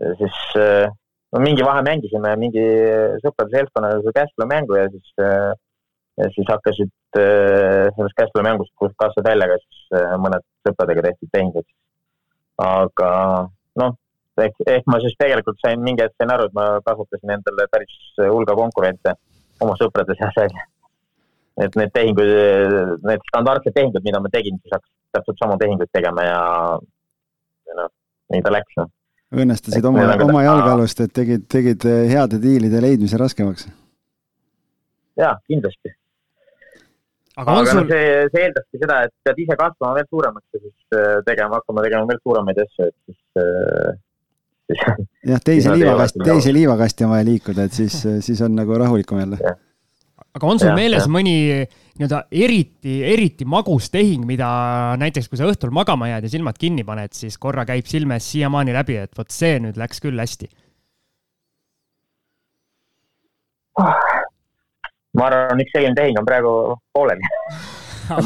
ja 0.00 0.14
siis 0.18 0.40
äh, 0.58 0.88
no 1.32 1.42
mingi 1.44 1.64
vahe 1.66 1.84
mängisime 1.86 2.32
mingi 2.40 2.64
sõprade 3.22 3.54
seltskonnaga 3.54 4.14
Cashflow 4.16 4.50
mängu 4.50 4.80
ja 4.80 4.88
siis 4.90 5.22
äh, 5.22 5.52
ja 6.22 6.30
siis 6.34 6.48
hakkasid 6.48 6.92
äh, 7.18 7.88
sellest 7.96 8.16
Cashflow 8.18 8.44
mängust, 8.46 8.72
kust 8.78 8.96
kasvas 9.00 9.26
välja 9.26 9.48
ka 9.50 9.58
siis 9.62 9.80
äh, 9.98 10.14
mõned 10.22 10.44
sõpradega 10.66 11.04
tehtud 11.08 11.30
tehingud. 11.32 11.66
aga 12.62 13.10
noh, 13.80 13.94
ehk, 14.44 14.58
ehk 14.74 14.90
ma 14.90 15.00
siis 15.02 15.16
tegelikult 15.18 15.60
sain 15.64 15.82
mingi 15.82 16.04
hetk 16.04 16.14
sain 16.20 16.32
aru, 16.34 16.48
et 16.48 16.56
ma 16.56 16.66
kasvatasin 16.86 17.34
endale 17.36 17.66
päris 17.72 17.96
hulga 18.20 18.56
konkurente 18.58 19.16
oma 19.64 19.76
sõprade 19.80 20.16
seas 20.18 20.36
välja. 20.38 20.66
et 21.62 21.76
need 21.76 21.92
tehingud, 21.94 22.32
need 23.08 23.24
standardsed 23.28 23.74
tehingud, 23.76 24.04
mida 24.04 24.20
ma 24.22 24.32
tegin, 24.32 24.60
siis 24.62 24.76
hakkasin 24.76 24.98
täpselt 25.18 25.40
samu 25.42 25.58
tehinguid 25.60 25.90
tegema 25.92 26.24
ja, 26.24 26.42
ja 27.68 27.80
noh, 27.80 27.92
nii 28.32 28.44
ta 28.44 28.52
läks 28.54 28.78
noh. 28.80 28.92
õnnestusid 29.42 29.88
oma, 29.88 30.06
oma 30.28 30.44
jalgealust, 30.46 31.02
et 31.04 31.16
tegid, 31.16 31.48
tegid 31.52 31.88
heade 32.12 32.40
diilide 32.40 32.84
leidmise 32.84 33.20
raskemaks? 33.20 33.66
jaa, 35.20 35.34
kindlasti 35.48 35.92
aga, 37.36 37.56
aga 37.56 37.70
sul... 37.70 37.80
no 37.80 37.88
see, 37.88 38.06
see 38.32 38.44
eeldaski 38.46 38.80
seda, 38.82 39.00
et 39.08 39.12
pead 39.26 39.42
ise 39.44 39.58
kasvama 39.58 39.98
veel 39.98 40.08
suuremaks 40.08 40.56
ja 40.56 40.62
siis 40.62 40.96
äh, 40.98 41.18
tegema, 41.28 41.60
hakkama 41.60 41.84
tegema 41.86 42.08
veel 42.10 42.22
suuremaid 42.22 42.62
asju, 42.64 42.88
et 42.88 42.96
siis, 43.08 43.20
äh, 43.42 43.92
siis 44.70 44.86
jah, 45.32 45.44
teise 45.44 45.74
liivakasti, 45.76 46.24
teise 46.28 46.54
liivakasti 46.56 47.06
on 47.08 47.14
vaja 47.14 47.28
liikuda, 47.28 47.68
et 47.68 47.78
siis, 47.78 47.98
siis 48.26 48.42
on 48.44 48.56
nagu 48.58 48.80
rahulikum 48.84 49.22
jälle. 49.22 49.54
aga 50.32 50.48
on 50.48 50.60
sul 50.60 50.72
ja, 50.72 50.76
meeles 50.76 51.06
ja. 51.06 51.12
mõni 51.12 51.36
nii-öelda 51.92 52.22
eriti, 52.32 53.00
eriti 53.04 53.44
magus 53.48 53.90
tehing, 53.92 54.24
mida 54.28 54.48
näiteks, 55.00 55.28
kui 55.28 55.40
sa 55.40 55.48
õhtul 55.48 55.72
magama 55.76 56.08
jääd 56.08 56.28
ja 56.28 56.32
silmad 56.32 56.60
kinni 56.60 56.86
paned, 56.88 57.12
siis 57.16 57.36
korra 57.40 57.66
käib 57.68 57.88
silme 57.88 58.16
ees 58.16 58.30
siiamaani 58.32 58.76
läbi, 58.76 58.96
et 59.04 59.18
vot 59.18 59.32
see 59.32 59.60
nüüd 59.60 59.80
läks 59.80 60.00
küll 60.04 60.20
hästi 60.20 60.48
oh.? 63.80 64.11
Ma 65.18 65.28
arvan, 65.28 65.62
üks 65.64 65.74
selline 65.76 65.96
tehing 65.98 66.18
on 66.20 66.28
praegu 66.28 66.52
pooleli 66.96 67.30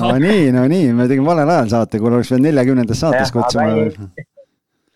no 0.00 0.12
nii, 0.22 0.50
no 0.54 0.64
nii, 0.70 0.92
me 0.96 1.06
tegime 1.10 1.30
valel 1.30 1.52
ajal 1.56 1.72
saate, 1.74 2.00
kuule 2.02 2.18
oleks 2.20 2.32
veel 2.34 2.44
neljakümnendas 2.46 3.02
saates 3.02 3.32
kutsuma. 3.34 3.66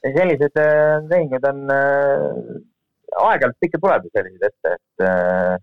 sellised 0.05 0.61
äh, 0.61 1.01
tehingud 1.11 1.45
on 1.51 1.74
äh,, 1.74 2.24
aeg-ajalt 3.26 3.68
ikka 3.68 3.82
tuleb 3.82 4.07
ju 4.07 4.14
selliseid 4.14 4.49
ette, 4.49 4.76
et 4.78 5.07
äh,, 5.07 5.59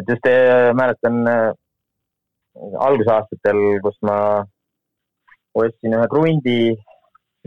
et 0.00 0.08
just 0.08 0.28
mäletan 0.78 1.18
algusaastatel, 2.80 3.58
kus 3.84 3.98
ma 4.08 4.16
ostsin 5.58 5.96
ühe 5.98 6.06
krundi, 6.08 6.60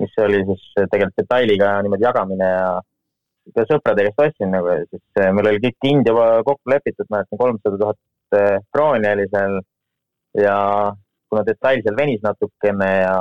mis 0.01 0.19
oli 0.21 0.43
siis 0.49 0.65
tegelikult 0.75 1.23
detailiga 1.23 1.71
niimoodi 1.85 2.05
jagamine 2.05 2.49
ja 2.51 3.65
sõprade 3.69 4.05
käest 4.05 4.21
ostsin 4.27 4.53
nagu 4.53 4.69
ja 4.69 4.83
siis 4.89 5.23
meil 5.37 5.49
oli 5.51 5.61
kõik 5.63 5.87
hind 5.87 6.09
juba 6.09 6.27
kokku 6.45 6.73
lepitud, 6.73 7.09
mäletan 7.13 7.41
kolmsada 7.41 7.81
tuhat 7.81 7.99
tuhat 8.31 8.67
krooni 8.73 9.09
oli 9.11 9.25
seal 9.31 9.59
ja 10.41 10.57
kuna 11.29 11.43
detail 11.47 11.81
seal 11.83 11.97
venis 11.97 12.21
natukene 12.23 12.89
ja 13.01 13.15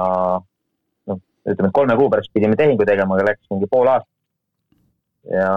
noh, 1.11 1.21
ütleme, 1.47 1.71
et 1.71 1.77
kolme 1.79 1.97
kuu 1.99 2.11
pärast 2.13 2.33
pidime 2.35 2.59
tehingu 2.59 2.87
tegema, 2.89 3.17
aga 3.17 3.31
läks 3.31 3.51
mingi 3.53 3.69
pool 3.71 3.91
aastat. 3.93 4.11
ja, 5.33 5.51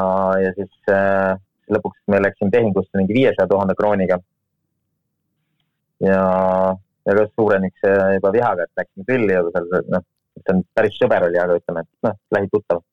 ja 0.43 0.53
siis 0.55 0.91
äh, 0.93 1.37
lõpuks 1.73 1.99
me 2.07 2.21
läksime 2.23 2.53
tehingusse 2.53 2.99
mingi 2.99 3.15
viiesaja 3.17 3.47
tuhande 3.47 3.75
krooniga. 3.75 4.19
ja, 6.03 6.21
ja 7.07 7.17
ka 7.19 7.25
suureniks 7.33 7.89
juba 8.19 8.31
vihaga, 8.35 8.67
et 8.67 8.83
läksime 8.83 9.09
tülli 9.09 9.33
ja 9.33 9.43
seal 9.49 9.89
noh, 9.95 10.05
see 10.37 10.53
on 10.53 10.63
päris 10.77 10.99
sõber 11.01 11.27
oli, 11.27 11.39
aga 11.41 11.57
ütleme, 11.59 11.83
et 11.83 12.07
noh, 12.07 12.19
lähituttav 12.35 12.83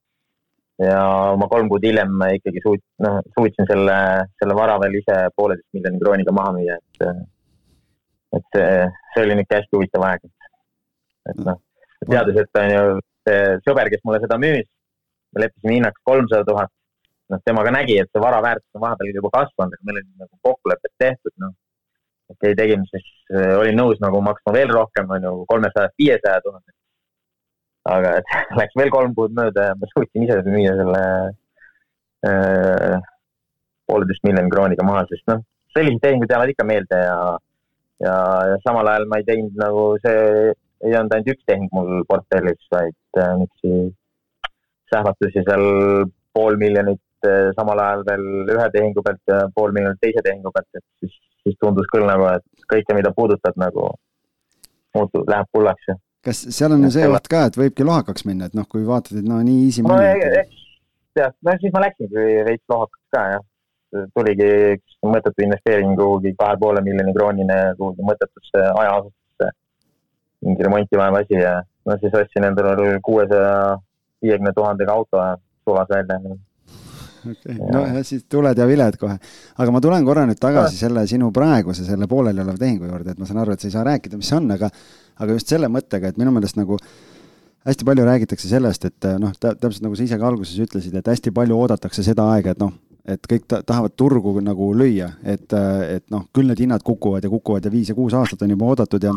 ja 0.83 0.99
ma 1.39 1.49
kolm 1.51 1.69
kuud 1.71 1.85
hiljem 1.87 2.19
ikkagi 2.39 2.63
suut-, 2.65 2.85
noh, 3.05 3.21
suutsin 3.37 3.69
selle, 3.71 3.97
selle 4.41 4.57
vara 4.59 4.77
veel 4.83 4.99
ise 4.99 5.19
pooleteist 5.37 5.77
miljoni 5.77 6.01
krooniga 6.03 6.35
maha 6.35 6.55
müüa, 6.57 6.79
et, 6.79 7.25
et 8.39 8.49
see, 8.57 8.71
see 9.15 9.27
oli 9.27 9.39
niisugune 9.39 9.61
hästi 9.61 9.79
huvitav 9.79 10.07
aeg. 10.09 10.31
et 11.31 11.43
noh, 11.47 11.61
teades, 12.05 12.41
et 12.43 12.63
on 12.63 12.73
ju 12.73 12.87
see 13.25 13.43
sõber, 13.65 13.91
kes 13.93 14.03
mulle 14.05 14.23
seda 14.25 14.39
müüs, 14.41 14.71
me 15.35 15.45
leppisime 15.45 15.79
hinnaks 15.79 16.03
kolmsada 16.11 16.47
tuhat, 16.49 16.73
noh, 17.33 17.43
tema 17.47 17.65
ka 17.67 17.75
nägi, 17.75 18.01
et 18.03 18.11
see 18.11 18.23
vara 18.23 18.43
väärtus 18.45 18.75
on 18.75 18.85
vahepeal 18.85 19.21
juba 19.21 19.33
kasvanud, 19.39 19.79
aga 19.79 19.89
meil 19.91 20.01
oli 20.03 20.25
nagu 20.25 20.43
kokkulepped 20.51 20.97
tehtud, 20.99 21.35
noh. 21.45 21.55
okei 22.35 22.51
okay,, 22.51 22.59
tegime 22.59 22.89
siis, 22.91 23.07
olin 23.61 23.79
nõus 23.79 24.03
nagu 24.03 24.21
maksma 24.27 24.57
veel 24.59 24.75
rohkem, 24.75 25.07
on 25.17 25.29
ju, 25.29 25.37
kolmesajast 25.55 25.95
viiesaja 26.03 26.43
tuhandest 26.43 26.79
aga 27.93 28.19
et 28.21 28.37
läks 28.61 28.77
veel 28.79 28.93
kolm 28.93 29.15
kuud 29.17 29.35
mööda 29.37 29.71
ja 29.71 29.79
ma 29.79 29.89
suutsin 29.93 30.27
ise 30.27 30.41
müüa 30.49 30.75
selle 30.81 31.03
äh, 32.29 33.01
pooleteist 33.91 34.25
miljoni 34.27 34.53
krooniga 34.53 34.87
maha, 34.87 35.05
sest 35.11 35.27
noh, 35.31 35.43
sellised 35.77 36.03
tehingud 36.05 36.31
jäävad 36.31 36.53
ikka 36.55 36.67
meelde 36.69 37.01
ja, 37.01 37.19
ja, 38.05 38.15
ja 38.53 38.61
samal 38.65 38.89
ajal 38.91 39.09
ma 39.11 39.21
ei 39.21 39.27
teinud 39.29 39.59
nagu 39.61 39.89
see, 40.05 40.55
ei 40.85 40.97
olnud 40.97 41.17
ainult 41.17 41.33
üks 41.35 41.49
tehing 41.51 41.69
mul 41.77 42.07
portfellis, 42.09 42.71
vaid 42.73 43.21
äh, 43.21 43.35
niisuguseid 43.43 44.01
sähvatusi 44.93 45.43
seal 45.45 45.67
pool 46.37 46.59
miljonit 46.61 47.29
äh, 47.29 47.51
samal 47.59 47.83
ajal 47.85 48.07
veel 48.09 48.57
ühe 48.57 48.71
tehingu 48.79 49.05
pealt 49.05 49.35
ja 49.35 49.45
pool 49.57 49.77
miljonit 49.77 50.01
teise 50.01 50.25
tehingu 50.25 50.53
pealt, 50.55 50.71
et 50.81 50.87
siis, 51.03 51.21
siis 51.45 51.61
tundus 51.61 51.89
küll 51.93 52.09
nagu, 52.09 52.29
et 52.33 52.67
kõike, 52.73 52.97
mida 52.97 53.13
puudutad 53.17 53.61
nagu 53.61 53.91
muutub, 54.95 55.29
läheb 55.29 55.49
pullaks 55.53 55.91
ja 55.91 55.99
kas 56.25 56.45
seal 56.57 56.75
on 56.75 56.85
ju 56.87 56.93
see 56.95 57.09
oht 57.09 57.29
ka, 57.31 57.47
et 57.51 57.59
võibki 57.59 57.87
lohakaks 57.87 58.27
minna, 58.29 58.49
et 58.49 58.55
noh, 58.59 58.67
kui 58.71 58.85
vaatad, 58.87 59.19
et 59.21 59.27
no 59.29 59.41
nii 59.45 59.67
easy 59.69 59.85
no, 59.85 59.99
eks 60.01 60.63
jah, 61.21 61.35
no 61.47 61.57
siis 61.61 61.75
ma 61.75 61.85
läksingi 61.85 62.29
veits 62.49 62.65
lohakaks 62.73 63.05
ka 63.15 63.27
jah. 63.35 63.45
tuligi 64.17 64.47
üks 64.75 64.97
mõttetu 65.07 65.45
investeering 65.45 65.93
kuhugi 65.99 66.33
kahe 66.39 66.57
poole 66.59 66.81
miljoni 66.83 67.13
kroonine 67.15 67.59
kuhugi 67.79 68.07
mõttetusse 68.09 68.63
hajaasustusse. 68.79 69.51
mingi 70.43 70.67
remonti 70.67 70.99
vajav 70.99 71.21
asi 71.21 71.39
ja 71.39 71.53
no 71.87 71.97
siis 72.01 72.17
ostsin 72.19 72.49
endale 72.49 72.99
kuuesaja 73.07 73.79
viiekümne 74.25 74.53
tuhandega 74.57 74.99
auto 74.99 75.21
ja 75.23 75.37
sulas 75.69 75.89
välja 75.89 76.19
okay., 77.33 77.57
no 77.59 77.85
ja 77.87 78.05
siis 78.07 78.27
tuled 78.31 78.59
ja 78.59 78.67
viled 78.69 78.99
kohe. 79.01 79.17
aga 79.59 79.75
ma 79.75 79.83
tulen 79.85 80.07
korra 80.07 80.27
nüüd 80.29 80.41
tagasi 80.41 80.79
selle 80.81 81.07
sinu 81.11 81.31
praeguse, 81.35 81.87
selle 81.87 82.09
poolelioleva 82.11 82.59
tehingu 82.61 82.89
juurde, 82.91 83.15
et 83.15 83.21
ma 83.21 83.29
saan 83.29 83.43
aru, 83.43 83.55
et 83.55 83.65
sa 83.65 83.71
ei 83.71 83.75
saa 83.75 83.85
rääkida, 83.89 84.21
mis 84.21 84.31
see 84.31 84.39
on, 84.39 84.49
aga 84.55 84.71
aga 85.25 85.37
just 85.37 85.53
selle 85.53 85.71
mõttega, 85.71 86.11
et 86.11 86.21
minu 86.21 86.33
meelest 86.35 86.59
nagu 86.59 86.79
hästi 87.65 87.87
palju 87.89 88.05
räägitakse 88.05 88.49
sellest, 88.49 88.89
et 88.91 89.11
noh, 89.21 89.33
täpselt 89.41 89.85
nagu 89.85 89.97
sa 89.97 90.05
ise 90.05 90.19
ka 90.21 90.27
alguses 90.29 90.59
ütlesid, 90.61 90.97
et 90.99 91.07
hästi 91.09 91.33
palju 91.35 91.57
oodatakse 91.57 92.05
seda 92.05 92.27
aega, 92.35 92.53
et 92.53 92.61
noh, 92.61 92.75
et 93.09 93.29
kõik 93.31 93.47
ta 93.49 93.61
tahavad 93.65 93.95
turgu 93.97 94.35
nagu 94.45 94.73
lüüa, 94.77 95.11
et, 95.23 95.47
et 95.89 96.05
noh, 96.13 96.27
küll 96.35 96.51
need 96.51 96.61
hinnad 96.65 96.85
kukuvad 96.85 97.25
ja 97.25 97.33
kukuvad 97.33 97.65
ja 97.65 97.73
viis 97.73 97.93
ja 97.93 97.97
kuus 97.97 98.17
aastat 98.17 98.45
on 98.45 98.53
juba 98.57 98.69
oodatud 98.73 99.05
ja 99.05 99.15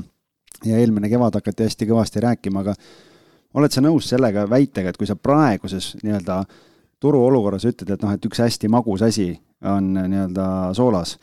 ja 0.65 0.79
eelmine 0.79 1.09
kevad 1.09 1.35
hakati 1.37 1.67
hästi 1.67 1.85
kõvasti 1.85 2.23
rääkima, 2.23 2.63
aga 2.63 2.73
oled 3.57 3.73
sa 3.73 3.83
nõus 3.83 4.07
sellega 4.09 4.47
väitega, 4.49 4.89
et 4.89 4.97
kui 4.97 5.09
sa 5.09 5.15
praeguses 5.15 5.91
nii-öelda 6.01 6.39
turuolukorras 7.03 7.67
ütled, 7.69 7.91
et 7.93 8.03
noh, 8.03 8.13
et 8.13 8.25
üks 8.25 8.41
hästi 8.41 8.69
magus 8.71 9.03
asi 9.05 9.31
on 9.65 9.93
nii-öelda 9.97 10.47
soolas. 10.77 11.17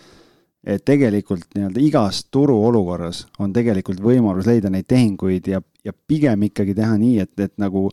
Et 0.64 0.80
tegelikult 0.84 1.50
nii-öelda 1.54 1.80
igas 1.84 2.22
turuolukorras 2.32 3.26
on 3.42 3.52
tegelikult 3.52 4.00
võimalus 4.00 4.48
leida 4.48 4.70
neid 4.72 4.88
tehinguid 4.88 5.50
ja, 5.52 5.60
ja 5.84 5.92
pigem 5.92 6.46
ikkagi 6.48 6.74
teha 6.76 6.96
nii, 7.00 7.18
et, 7.26 7.34
et 7.40 7.52
nagu 7.60 7.88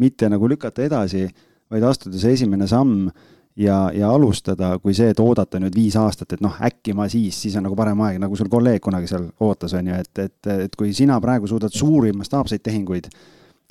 mitte 0.00 0.30
nagu 0.32 0.48
lükata 0.48 0.86
edasi, 0.86 1.26
vaid 1.70 1.84
astuda 1.84 2.18
see 2.18 2.32
esimene 2.38 2.66
samm 2.70 3.10
ja, 3.56 3.90
ja 3.94 4.10
alustada, 4.10 4.72
kui 4.82 4.94
see, 4.96 5.10
et 5.12 5.20
oodata 5.20 5.60
nüüd 5.62 5.76
viis 5.76 5.96
aastat, 6.00 6.34
et 6.34 6.42
noh, 6.44 6.56
äkki 6.64 6.94
ma 6.96 7.06
siis, 7.12 7.36
siis 7.44 7.56
on 7.58 7.66
nagu 7.68 7.76
parem 7.78 8.00
aeg, 8.06 8.18
nagu 8.22 8.36
sul 8.38 8.50
kolleeg 8.52 8.82
kunagi 8.82 9.10
seal 9.10 9.28
ootas, 9.44 9.76
on 9.78 9.92
ju, 9.92 10.00
et, 10.00 10.24
et, 10.24 10.52
et 10.66 10.76
kui 10.78 10.94
sina 10.96 11.20
praegu 11.22 11.50
suudad 11.50 11.74
suuri 11.74 12.12
mastaapseid 12.16 12.64
tehinguid 12.64 13.10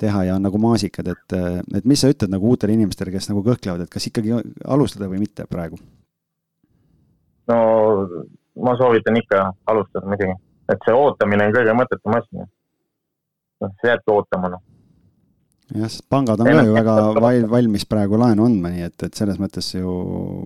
teha 0.00 0.24
ja 0.28 0.36
on 0.36 0.46
nagu 0.46 0.58
maasikad, 0.60 1.08
et, 1.14 1.36
et 1.78 1.84
mis 1.88 2.00
sa 2.00 2.10
ütled 2.10 2.32
nagu 2.32 2.48
uutele 2.50 2.74
inimestele, 2.74 3.12
kes 3.14 3.30
nagu 3.30 3.44
kõhklevad, 3.46 3.84
et 3.84 3.92
kas 3.92 4.08
ikkagi 4.10 4.34
alustada 4.64 5.10
või 5.10 5.22
mitte 5.22 5.46
praegu? 5.50 5.78
no 7.48 7.56
ma 8.62 8.76
soovitan 8.78 9.16
ikka 9.20 9.48
alustada 9.70 10.08
muidugi, 10.08 10.36
et 10.72 10.86
see 10.86 10.94
ootamine 10.96 11.48
on 11.48 11.56
kõige 11.56 11.74
mõttetum 11.78 12.16
asi. 12.18 12.44
noh, 13.64 13.74
sa 13.80 13.90
jäädki 13.90 14.14
ootama, 14.14 14.52
noh. 14.54 14.62
jah, 15.74 15.88
sest 15.88 16.06
pangad 16.10 16.42
on 16.42 16.50
ka 16.50 16.64
ju 16.68 16.76
väga 16.76 16.96
val-, 17.26 17.48
valmis 17.56 17.86
praegu 17.90 18.20
laenu 18.20 18.46
andma, 18.48 18.72
nii 18.74 18.88
et, 18.88 18.96
et 19.08 19.20
selles 19.20 19.40
mõttes 19.42 19.72
ju 19.74 19.98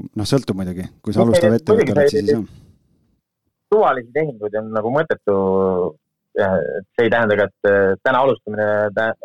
noh, 0.09 0.29
sõltub 0.29 0.59
muidugi, 0.59 0.89
kui 1.05 1.17
sa 1.17 1.25
alustav 1.25 1.57
ettevõte 1.59 1.95
oled, 1.95 2.13
siis 2.13 2.25
ei 2.25 2.35
saa. 2.35 2.45
suvalisi 3.75 4.15
tehinguid 4.17 4.61
on 4.63 4.71
nagu 4.77 4.95
mõttetu. 4.95 5.41
See 6.39 7.07
ei 7.07 7.13
tähenda 7.13 7.37
ka, 7.39 7.47
et 7.49 7.71
äh, 7.71 7.93
täna 8.07 8.23
alustamine 8.25 8.69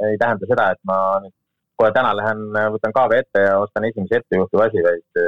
ei 0.10 0.20
tähenda 0.22 0.50
seda, 0.50 0.70
et 0.74 0.82
ma 0.90 1.00
nüüd 1.24 1.36
kohe 1.80 1.92
täna 1.96 2.14
lähen, 2.18 2.46
võtan 2.76 2.94
kaave 2.96 3.24
ette 3.24 3.44
ja 3.48 3.58
ostan 3.62 3.88
esimese 3.88 4.22
ettejuhtuva 4.22 4.68
asi, 4.70 4.84
vaid, 4.86 5.22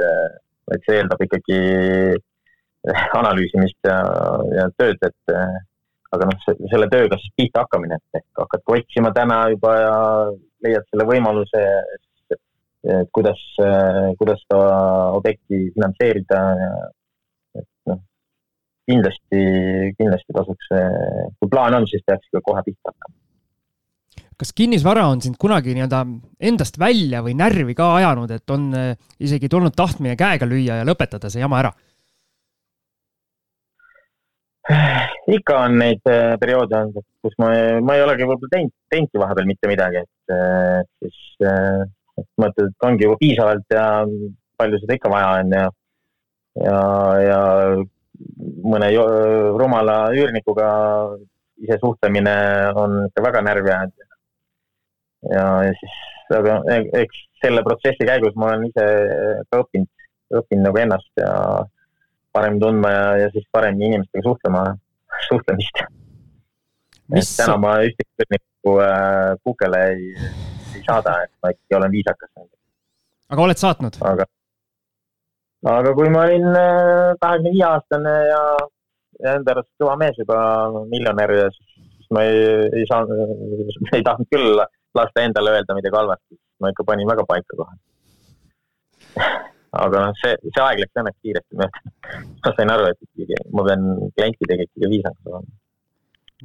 vaid 0.70 0.84
see 0.86 0.98
eeldab 1.00 1.24
ikkagi 1.26 1.58
analüüsimist 3.20 3.88
ja, 3.90 3.96
ja 4.54 4.68
tööd, 4.78 5.02
et 5.02 5.34
aga 6.14 6.28
noh, 6.30 6.44
selle 6.70 6.86
tööga 6.92 7.18
siis 7.18 7.34
pihta 7.38 7.64
hakkamine, 7.64 7.98
et 7.98 8.20
ehk 8.20 8.42
hakkadki 8.44 8.76
otsima 8.76 9.10
täna 9.16 9.40
juba 9.52 9.74
ja 9.74 9.96
leiad 10.64 10.86
selle 10.86 11.08
võimaluse, 11.10 11.64
kuidas, 13.10 13.42
kuidas 14.22 14.44
seda 14.46 14.60
objekti 15.18 15.64
finantseerida 15.74 16.42
ja 16.62 16.70
kindlasti, 18.86 19.44
kindlasti 19.98 20.34
tasuks, 20.36 20.72
kui 21.38 21.50
plaan 21.50 21.80
on, 21.80 21.86
siis 21.90 22.04
peaks 22.06 22.28
ikka 22.30 22.44
kohe 22.46 22.62
pihta 22.66 22.92
hakkama 22.92 23.16
kas 24.36 24.52
kinnisvara 24.52 25.06
on 25.08 25.22
sind 25.24 25.38
kunagi 25.40 25.72
nii-öelda 25.76 26.02
endast 26.50 26.78
välja 26.80 27.22
või 27.24 27.34
närvi 27.38 27.74
ka 27.76 27.94
ajanud, 27.96 28.32
et 28.36 28.52
on 28.52 28.68
eh, 28.76 28.92
isegi 29.24 29.48
tulnud 29.52 29.74
tahtmine 29.76 30.16
käega 30.20 30.48
lüüa 30.48 30.80
ja 30.80 30.88
lõpetada 30.88 31.30
see 31.32 31.40
jama 31.40 31.62
ära? 31.62 31.72
ikka 35.38 35.60
on 35.64 35.78
neid 35.80 36.12
äh, 36.12 36.36
perioode 36.42 36.76
olnud, 36.82 37.08
kus 37.24 37.36
ma, 37.40 37.50
ma 37.80 37.96
ei 37.96 38.04
olegi 38.04 38.28
võib-olla 38.28 38.52
teinud, 38.52 38.74
teinudki 38.92 39.22
vahepeal 39.22 39.48
mitte 39.48 39.72
midagi, 39.72 40.04
et 40.04 40.36
siis 41.00 41.48
äh, 41.48 41.82
mõtled, 42.40 42.72
et 42.72 42.88
ongi 42.88 43.08
juba 43.08 43.16
piisavalt 43.20 43.72
ja 43.72 43.88
palju 44.60 44.80
seda 44.82 44.96
ikka 44.96 45.12
vaja 45.12 45.32
on 45.40 45.52
ja, 45.56 45.66
ja, 46.60 46.78
ja 47.24 47.40
mõne 48.66 48.90
rumala 49.58 49.96
üürnikuga 50.16 50.68
ise 51.62 51.78
suhtlemine 51.80 52.34
on 52.76 52.98
ikka 53.06 53.24
väga 53.24 53.42
närvi 53.44 53.72
ajanud. 53.72 54.10
ja, 55.30 55.46
ja 55.66 55.72
siis, 55.80 55.96
aga 56.38 56.58
e-, 56.74 56.90
eks 57.02 57.22
selle 57.42 57.62
protsessi 57.66 58.08
käigus 58.08 58.36
ma 58.36 58.50
olen 58.50 58.66
ise 58.68 58.84
ka 59.50 59.62
õppinud, 59.62 59.90
õppinud 60.40 60.68
nagu 60.68 60.82
ennast 60.82 61.22
ja 61.22 61.30
paremini 62.36 62.62
tundma 62.64 62.92
ja, 62.92 63.06
ja 63.24 63.30
siis 63.34 63.46
paremini 63.52 63.92
inimestega 63.92 64.24
suhtlema, 64.26 64.64
suhtlemist. 65.28 65.82
täna 67.38 67.56
ma 67.62 67.78
ühtegi 67.86 68.28
nagu 68.36 68.76
äh, 68.84 69.32
kukele 69.46 69.82
ei, 69.92 70.12
ei 70.74 70.84
saada, 70.84 71.20
et 71.24 71.32
ma 71.42 71.52
ikkagi 71.54 71.78
olen 71.80 71.94
viisakas. 71.94 72.32
aga 73.30 73.46
oled 73.48 73.62
saatnud? 73.62 74.00
aga, 74.12 74.28
aga 75.64 75.94
kui 75.96 76.10
ma 76.12 76.26
olin 76.26 76.48
äh, 76.52 77.16
kahekümne 77.22 77.54
viie 77.54 77.66
aastane 77.68 78.14
ja, 78.28 78.42
ja 79.24 79.36
enda 79.38 79.56
arust 79.56 79.72
kõva 79.80 79.96
mees 80.00 80.18
juba, 80.20 80.38
miljonär 80.92 81.34
ja 81.38 81.48
siis, 81.54 82.10
ma 82.14 82.26
ei, 82.28 82.46
ei 82.82 82.86
saanud, 82.90 83.12
ei 83.96 84.04
tahtnud 84.06 84.30
küll 84.32 84.62
lasta 84.96 85.24
endale 85.24 85.56
öelda 85.56 85.76
midagi 85.76 85.96
halvasti, 85.96 86.38
ma 86.60 86.72
ikka 86.72 86.86
panin 86.88 87.08
väga 87.08 87.26
paika 87.28 87.60
kohe 87.60 87.74
aga 89.84 90.06
noh, 90.06 90.18
see, 90.22 90.34
see 90.48 90.64
aeg 90.64 90.82
läks 90.82 91.00
õnneks 91.00 91.22
kiiresti 91.24 91.60
mööda. 91.60 91.94
ma 92.44 92.52
sain 92.56 92.72
aru, 92.72 92.90
et 92.92 93.08
ikkagi 93.08 93.40
ma 93.52 93.64
pean 93.68 93.86
klientidega 94.16 94.68
ikkagi 94.68 94.92
viisakas 94.92 95.30
olema. 95.32 95.56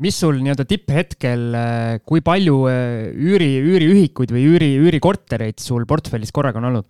mis 0.02 0.18
sul 0.24 0.40
nii-öelda 0.40 0.66
tipphetkel, 0.68 1.46
äh, 1.58 1.94
kui 2.08 2.24
palju 2.26 2.58
äh, 2.72 3.12
üüri, 3.12 3.52
üüriühikuid 3.60 4.34
või 4.34 4.48
üüri, 4.54 4.72
üürikortereid 4.80 5.60
sul 5.64 5.88
portfellis 5.90 6.34
korraga 6.36 6.62
on 6.62 6.72
olnud? 6.72 6.90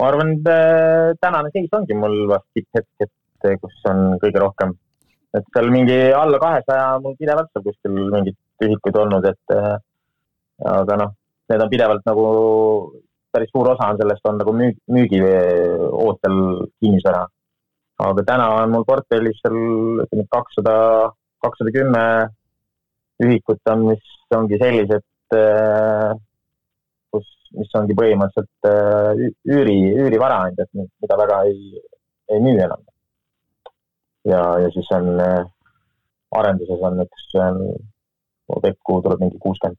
Ma 0.00 0.08
arvan, 0.08 0.32
et 0.38 0.48
äh, 0.48 1.10
tänane 1.20 1.52
seis 1.54 1.72
ongi 1.76 1.96
mul 2.02 2.16
vast 2.30 2.48
tipphetk, 2.56 2.88
et 3.04 3.60
kus 3.60 3.84
on 3.92 4.16
kõige 4.22 4.40
rohkem. 4.42 4.74
et 5.36 5.46
seal 5.54 5.68
mingi 5.70 5.98
alla 6.16 6.38
kahesaja 6.42 6.98
mul 7.04 7.14
pidevalt 7.20 7.52
seal 7.52 7.64
kuskil 7.68 7.92
mingid 7.94 8.36
ühikud 8.64 8.96
olnud, 8.98 9.28
et 9.30 9.54
aga 10.66 10.96
noh, 10.98 11.12
need 11.50 11.62
on 11.64 11.70
pidevalt 11.70 12.08
nagu 12.08 12.24
päris 13.32 13.50
suur 13.54 13.70
osa 13.72 13.90
on 13.92 14.00
sellest 14.00 14.26
on 14.26 14.40
nagu 14.40 14.54
müük, 14.60 14.78
müügiootel 14.96 16.36
kinnisvara. 16.80 17.26
aga 18.00 18.22
täna 18.26 18.46
on 18.62 18.70
mul 18.74 18.84
portfellis 18.88 19.38
seal 19.42 19.56
ütleme 20.04 20.26
kakssada, 20.34 20.74
kakssada 21.44 21.72
kümme 21.74 22.04
ühikut 23.20 23.60
on, 23.72 23.86
mis 23.90 24.34
ongi 24.34 24.58
sellised, 24.62 25.04
äh, 25.36 26.14
mis 27.58 27.72
ongi 27.78 27.96
põhimõtteliselt 27.98 28.68
äh, 28.70 29.22
üüri, 29.50 29.78
üürivara 30.04 30.44
ainult, 30.44 30.62
et 30.62 30.70
mida 31.02 31.18
väga 31.18 31.40
ei, 31.50 31.80
ei 32.30 32.42
müü 32.44 32.58
enam. 32.66 32.82
ja, 34.28 34.42
ja 34.62 34.68
siis 34.74 34.90
on 34.94 35.12
äh, 35.22 35.48
arenduses 36.36 36.84
on 36.86 37.02
üks 37.06 37.30
objekt, 38.50 38.78
kuhu 38.86 39.02
tuleb 39.02 39.22
mingi 39.22 39.38
kuuskümmend, 39.42 39.78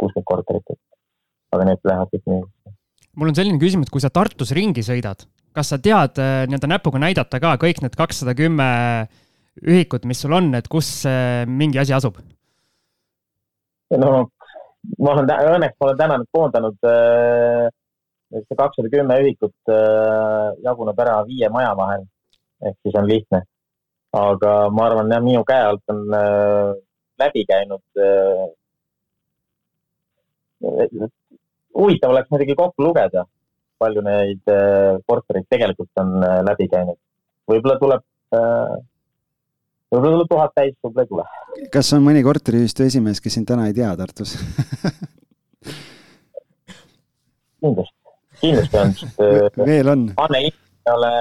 kuuskümmend 0.00 0.28
korterit, 0.28 0.74
et 0.74 1.56
aga 1.56 1.68
need 1.70 1.88
lähevad 1.88 2.12
kõik 2.12 2.28
müügisse 2.32 2.74
mul 3.16 3.32
on 3.32 3.38
selline 3.38 3.60
küsimus, 3.62 3.92
kui 3.92 4.04
sa 4.04 4.12
Tartus 4.12 4.52
ringi 4.56 4.84
sõidad, 4.84 5.24
kas 5.56 5.72
sa 5.72 5.80
tead 5.80 6.20
äh, 6.20 6.44
nii-öelda 6.50 6.72
näpuga 6.76 7.00
näidata 7.00 7.40
ka 7.40 7.56
kõik 7.62 7.80
need 7.84 7.96
kakssada 7.96 8.36
kümme 8.36 8.68
ühikut, 9.64 10.04
mis 10.04 10.20
sul 10.20 10.36
on, 10.36 10.52
et 10.58 10.68
kus 10.68 11.06
mingi 11.48 11.80
asi 11.80 11.96
asub? 11.96 12.18
no 13.96 14.26
ma 14.98 15.14
olen, 15.14 15.32
õnneks 15.56 15.76
ma 15.80 15.88
olen 15.88 15.98
täna 16.00 16.18
nüüd 16.20 16.30
koondanud 16.36 16.88
äh, 16.90 17.66
see 18.36 18.58
kakssada 18.58 18.92
kümme 18.92 19.18
ühikut 19.22 19.72
äh, 19.72 20.48
jaguneb 20.66 21.04
ära 21.06 21.20
viie 21.28 21.50
maja 21.52 21.72
vahel. 21.78 22.06
ehk 22.64 22.76
siis 22.82 22.94
on 22.96 23.08
lihtne. 23.08 23.42
aga 24.16 24.52
ma 24.72 24.86
arvan, 24.88 25.10
jah, 25.12 25.22
minu 25.22 25.42
käe 25.44 25.62
alt 25.70 25.92
on 25.92 26.06
läbi 27.20 27.42
käinud 27.48 27.82
huvitav 31.76 32.10
oleks 32.10 32.30
muidugi 32.32 32.56
kokku 32.56 32.84
lugeda, 32.86 33.24
palju 33.80 34.02
neid 34.04 34.52
äh, 34.52 34.96
kortereid 35.08 35.48
tegelikult 35.52 36.02
on 36.02 36.16
äh, 36.24 36.40
läbi 36.46 36.68
käinud. 36.72 36.98
võib-olla 37.50 37.78
tuleb, 37.82 38.04
äh, 38.34 38.76
võib-olla 39.92 40.14
tuleb 40.16 40.30
tuhat 40.32 40.52
täis, 40.58 40.74
võib-olla 40.84 41.02
ei 41.04 41.10
tule. 41.12 41.24
kas 41.72 41.92
on 41.96 42.02
mõni 42.06 42.22
korteriühistu 42.26 42.86
esimees, 42.86 43.22
kes 43.24 43.34
sind 43.38 43.46
täna 43.48 43.62
ei 43.70 43.74
tea 43.76 43.90
Tartus 43.98 44.30
kindlasti, 47.62 47.98
kindlasti 48.42 48.76
on, 48.82 48.94
sest 49.00 49.16
veel 49.64 49.92
on. 49.92 50.06
Anne 50.22 50.38
ei 50.44 50.52
ole 50.92 51.12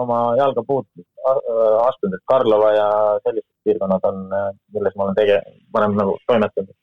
oma 0.00 0.20
jalga 0.38 0.62
puud 0.66 0.86
astunud, 1.24 2.14
et 2.14 2.24
Karlova 2.30 2.70
ja 2.76 2.88
sellised 3.24 3.50
piirkonnad 3.66 4.02
on, 4.10 4.24
milles 4.74 4.94
ma 4.96 5.06
olen 5.08 5.16
tege-, 5.18 5.42
olen 5.74 5.96
nagu 5.98 6.16
toimetanud 6.28 6.74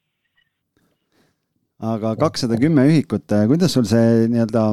aga 1.82 2.14
kakssada 2.20 2.59
kümme 2.62 2.86
ühikut, 2.89 3.26
äh, 3.34 3.47
kuidas 3.49 3.74
sul 3.74 3.88
see 3.89 4.28
nii-öelda 4.30 4.64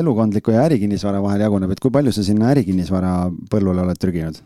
elukondliku 0.00 0.54
ja 0.54 0.64
ärikinnisvara 0.66 1.20
vahel 1.22 1.44
jaguneb, 1.46 1.70
et 1.70 1.82
kui 1.82 1.92
palju 1.94 2.14
sa 2.14 2.24
sinna 2.26 2.50
ärikinnisvara 2.50 3.12
põllule 3.52 3.84
oled 3.84 4.00
trüginud? 4.02 4.40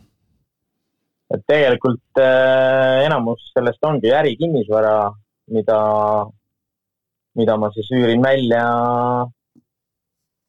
Et 1.31 1.43
tegelikult 1.47 2.21
äh, 2.21 3.05
enamus 3.07 3.51
sellest 3.55 3.85
ongi 3.87 4.11
ärikinnisvara, 4.15 4.95
mida, 5.55 5.79
mida 7.39 7.57
ma 7.61 7.71
siis 7.75 7.91
üürin 7.95 8.25
välja 8.25 8.65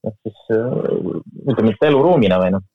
noh, 0.02 0.16
siis 0.26 0.44
äh, 0.56 0.76
ütleme, 1.52 1.76
et 1.76 1.88
eluruumina 1.90 2.42
või 2.42 2.56
noh. 2.56 2.66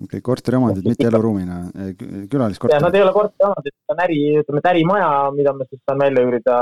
okei 0.00 0.08
okay,, 0.08 0.24
korteriomandid, 0.32 0.90
mitte 0.90 1.06
eluruumina, 1.12 1.62
äh, 1.70 1.94
külaliskorter. 2.32 2.82
Nad 2.82 2.98
ei 2.98 3.06
ole 3.06 3.14
korteriomandid, 3.14 3.76
see 3.78 3.94
on 3.94 4.04
äri, 4.08 4.20
ütleme, 4.42 4.64
et 4.64 4.70
ärimaja, 4.74 5.10
mida 5.38 5.54
ma 5.54 5.70
siis 5.70 5.82
saan 5.84 6.02
välja 6.02 6.26
üürida 6.26 6.60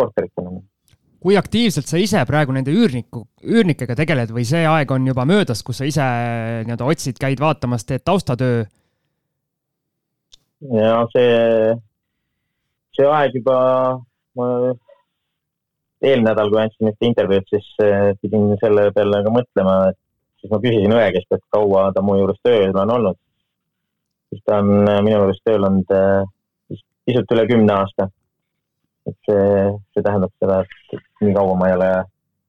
korteritena. 0.00 0.62
Kui 1.20 1.36
aktiivselt 1.36 1.88
sa 1.88 2.00
ise 2.00 2.22
praegu 2.28 2.54
nende 2.56 2.72
üürniku, 2.72 3.26
üürnikega 3.44 3.96
tegeled 3.98 4.32
või 4.32 4.46
see 4.48 4.62
aeg 4.66 4.90
on 4.94 5.06
juba 5.10 5.26
möödas, 5.28 5.62
kus 5.66 5.82
sa 5.82 5.88
ise 5.88 6.04
nii-öelda 6.64 6.88
otsid, 6.88 7.18
käid 7.20 7.40
vaatamas, 7.42 7.84
teed 7.84 8.04
taustatöö? 8.08 8.64
ja 10.76 10.96
see, 11.12 11.74
see 12.96 13.08
aeg 13.08 13.36
juba, 13.36 13.56
ma 14.36 14.46
eelmine 16.00 16.30
nädal, 16.30 16.52
kui 16.52 16.60
andsin 16.62 16.90
ühte 16.90 17.08
intervjuud, 17.08 17.48
siis 17.52 17.66
eh, 17.84 18.12
pidin 18.20 18.54
selle 18.62 18.88
peale 18.96 19.20
ka 19.24 19.32
mõtlema, 19.34 19.74
et 19.92 19.98
siis 20.40 20.52
ma 20.52 20.60
küsisin 20.62 20.96
õe 20.96 21.08
käest, 21.16 21.32
et 21.36 21.44
kaua 21.52 21.90
ta 21.96 22.04
mu 22.04 22.16
juures 22.16 22.40
tööl 22.44 22.72
on 22.72 22.94
olnud. 22.96 23.20
siis 24.32 24.42
ta 24.46 24.60
on 24.62 24.88
eh, 24.88 25.02
minu 25.04 25.18
juures 25.18 25.40
tööl 25.44 25.68
olnud 25.68 25.92
eh, 25.96 26.80
pisut 27.08 27.36
üle 27.36 27.44
kümne 27.50 27.76
aasta 27.76 28.08
et 29.08 29.16
see, 29.28 29.44
see 29.94 30.04
tähendab 30.04 30.32
seda, 30.42 30.60
et 30.92 31.24
nii 31.24 31.36
kaua 31.36 31.56
ma 31.58 31.70
ei 31.70 31.76
ole 31.76 31.90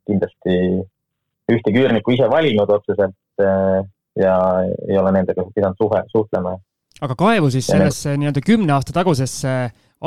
kindlasti 0.10 0.58
ühtegi 1.52 1.84
üürnikku 1.84 2.16
ise 2.16 2.28
valinud 2.32 2.70
otseselt 2.76 3.43
äh, 3.43 3.80
ja 4.20 4.36
ei 4.89 4.97
ole 4.99 5.14
nendega 5.16 5.45
pidanud 5.56 5.80
suhe, 5.80 6.04
suhtlema. 6.12 6.58
aga 7.02 7.18
kaevu 7.18 7.52
siis 7.54 7.70
sellesse 7.72 8.18
nii-öelda 8.20 8.43
kümne 8.45 8.76
aasta 8.76 8.95
tagusesse 8.95 9.56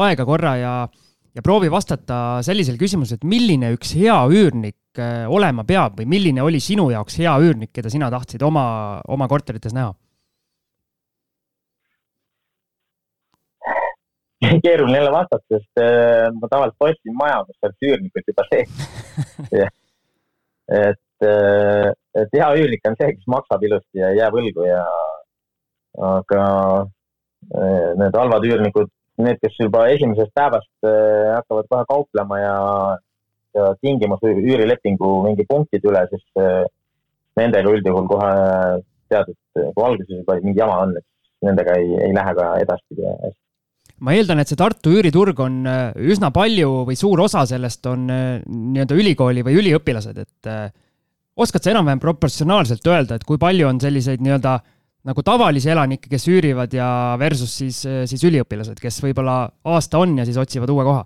aega 0.04 0.26
korra 0.28 0.54
ja, 0.60 0.74
ja 1.34 1.42
proovi 1.42 1.70
vastata 1.72 2.40
sellisele 2.44 2.78
küsimusele, 2.80 3.20
et 3.22 3.28
milline 3.28 3.72
üks 3.76 3.94
hea 3.98 4.16
üürnik 4.30 5.02
olema 5.28 5.64
peab 5.66 5.98
või 5.98 6.06
milline 6.10 6.44
oli 6.44 6.60
sinu 6.62 6.90
jaoks 6.92 7.18
hea 7.18 7.32
üürnik, 7.42 7.72
keda 7.74 7.90
sina 7.90 8.10
tahtsid 8.12 8.42
oma, 8.46 8.66
oma 9.08 9.28
korterites 9.30 9.74
näha? 9.74 9.94
keeruline 14.64 14.98
jälle 14.98 15.12
vastata, 15.12 15.44
sest 15.48 15.80
äh, 15.80 16.28
ma 16.40 16.48
tavaliselt 16.50 16.86
ostsin 16.88 17.16
maja, 17.18 17.40
kus 17.46 17.56
oleks 17.62 17.88
üürnikud 17.88 18.30
juba 18.32 18.46
sees. 18.50 18.70
Et, 20.74 21.26
äh, 21.28 21.90
et 22.16 22.30
hea 22.32 22.46
üürnik 22.56 22.86
on 22.88 22.94
see, 22.96 23.10
kes 23.12 23.26
maksab 23.28 23.66
ilusti 23.66 24.00
ja 24.00 24.08
ei 24.14 24.16
jää 24.16 24.30
võlgu 24.32 24.64
ja 24.64 24.78
aga 26.08 26.44
äh, 26.80 27.90
need 28.00 28.16
halvad 28.16 28.46
üürnikud, 28.48 28.88
need, 29.20 29.36
kes 29.42 29.58
juba 29.60 29.82
esimesest 29.92 30.32
päevast 30.32 30.88
hakkavad 30.88 31.68
kohe 31.68 31.84
kauplema 31.90 32.40
ja, 32.40 32.56
ja 33.58 33.68
tingimus 33.84 34.24
üürilepingu 34.24 35.12
mingi 35.26 35.44
punktid 35.52 35.84
üle, 35.84 36.06
siis 36.14 36.24
nendega 37.36 37.76
üldjuhul 37.76 38.08
kohe 38.08 38.32
tead, 39.12 39.28
et 39.28 39.68
kui 39.76 39.84
alguses 39.84 40.16
juba 40.16 40.40
mingi 40.40 40.64
jama 40.64 40.80
on, 40.86 40.96
et 40.96 41.50
nendega 41.50 41.76
ei, 41.76 41.92
ei 42.08 42.16
lähe 42.16 42.34
ka 42.40 42.54
edaspidi 42.64 43.04
hästi 43.12 43.43
ma 44.02 44.14
eeldan, 44.16 44.40
et 44.42 44.50
see 44.50 44.58
Tartu 44.58 44.92
üüriturg 44.96 45.38
on 45.44 45.60
äh, 45.70 45.92
üsna 46.10 46.30
palju 46.34 46.82
või 46.88 46.96
suur 46.98 47.24
osa 47.24 47.44
sellest 47.48 47.86
on 47.90 48.08
äh, 48.10 48.40
nii-öelda 48.42 48.96
ülikooli 48.98 49.44
või 49.46 49.58
üliõpilased, 49.60 50.18
et 50.18 50.50
äh, 50.50 50.66
oskad 51.38 51.62
sa 51.62 51.72
enam-vähem 51.74 52.02
proportsionaalselt 52.02 52.86
öelda, 52.90 53.18
et 53.18 53.26
kui 53.28 53.38
palju 53.40 53.68
on 53.68 53.80
selliseid 53.82 54.22
nii-öelda 54.24 54.58
nagu 55.04 55.22
tavalisi 55.22 55.70
elanikke, 55.70 56.08
kes 56.10 56.26
üürivad 56.32 56.72
ja 56.74 56.88
versus 57.20 57.52
siis, 57.60 57.82
siis 58.08 58.22
üliõpilased, 58.24 58.78
kes 58.80 59.02
võib-olla 59.04 59.42
aasta 59.68 60.00
on 60.00 60.16
ja 60.16 60.24
siis 60.24 60.38
otsivad 60.40 60.72
uue 60.72 60.86
koha? 60.86 61.04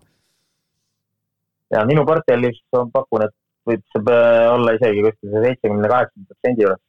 ja 1.75 1.83
minu 1.85 2.05
portfellis 2.09 2.63
on 2.79 2.93
pakun, 2.95 3.27
et 3.27 3.35
võib 3.69 3.83
see 3.93 4.21
olla 4.49 4.73
isegi 4.79 5.03
kuskil 5.05 5.35
seitsmekümne, 5.35 5.91
kaheksakümne 5.91 6.29
protsendi 6.31 6.65
juures 6.65 6.85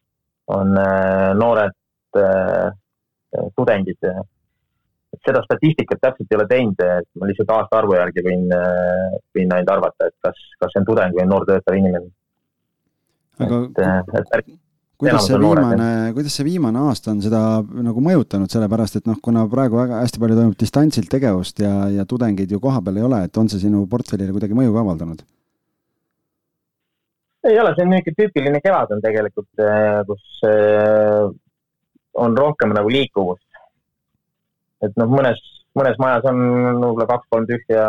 on 0.50 0.78
noored 1.42 1.76
tudengid 3.58 4.08
seda 5.26 5.42
statistikat 5.46 6.02
täpselt 6.04 6.32
ei 6.32 6.38
ole 6.38 6.48
teinud, 6.50 6.82
et 7.00 7.08
ma 7.20 7.30
lihtsalt 7.30 7.52
aastaarvu 7.56 7.98
järgi 7.98 8.24
võin, 8.26 8.48
võin 9.36 9.54
ainult 9.56 9.74
arvata, 9.74 10.10
et 10.10 10.16
kas, 10.26 10.42
kas 10.62 10.74
see 10.74 10.82
on 10.84 10.90
tudeng 10.90 11.18
või 11.18 11.28
noor 11.30 11.48
töötav 11.50 11.78
inimene. 11.78 12.12
aga 13.40 13.62
et, 13.66 14.36
et, 14.38 14.52
kuidas 15.00 15.26
see 15.28 15.40
viimane, 15.40 15.90
kuidas 16.14 16.38
see 16.38 16.46
viimane 16.46 16.84
aasta 16.92 17.14
on 17.16 17.24
seda 17.26 17.42
nagu 17.90 18.04
mõjutanud, 18.06 18.52
sellepärast 18.52 19.00
et 19.00 19.10
noh, 19.10 19.18
kuna 19.24 19.48
praegu 19.52 19.80
väga 19.80 20.04
hästi 20.04 20.22
palju 20.22 20.40
toimub 20.40 20.60
distantsilt 20.60 21.12
tegevust 21.12 21.64
ja, 21.64 21.74
ja 21.94 22.06
tudengeid 22.06 22.52
ju 22.52 22.62
kohapeal 22.64 23.02
ei 23.02 23.10
ole, 23.10 23.26
et 23.26 23.42
on 23.42 23.50
see 23.52 23.66
sinu 23.66 23.86
portfellile 23.90 24.36
kuidagi 24.36 24.58
mõju 24.58 24.76
ka 24.76 24.86
avaldanud? 24.86 25.28
ei 27.50 27.56
ole, 27.58 27.72
see 27.74 27.86
on 27.86 27.94
niisugune 27.96 28.18
tüüpiline 28.20 28.60
kevad 28.62 28.92
on 28.92 29.02
tegelikult, 29.02 29.62
kus 30.10 30.42
on 32.20 32.36
rohkem 32.38 32.76
nagu 32.76 32.92
liikuvust 32.92 33.49
et 34.86 34.96
noh, 35.00 35.10
mõnes, 35.12 35.40
mõnes 35.78 36.00
majas 36.02 36.26
on 36.30 36.40
võib-olla 36.82 37.08
kaks-kolm 37.10 37.48
tühja, 37.50 37.86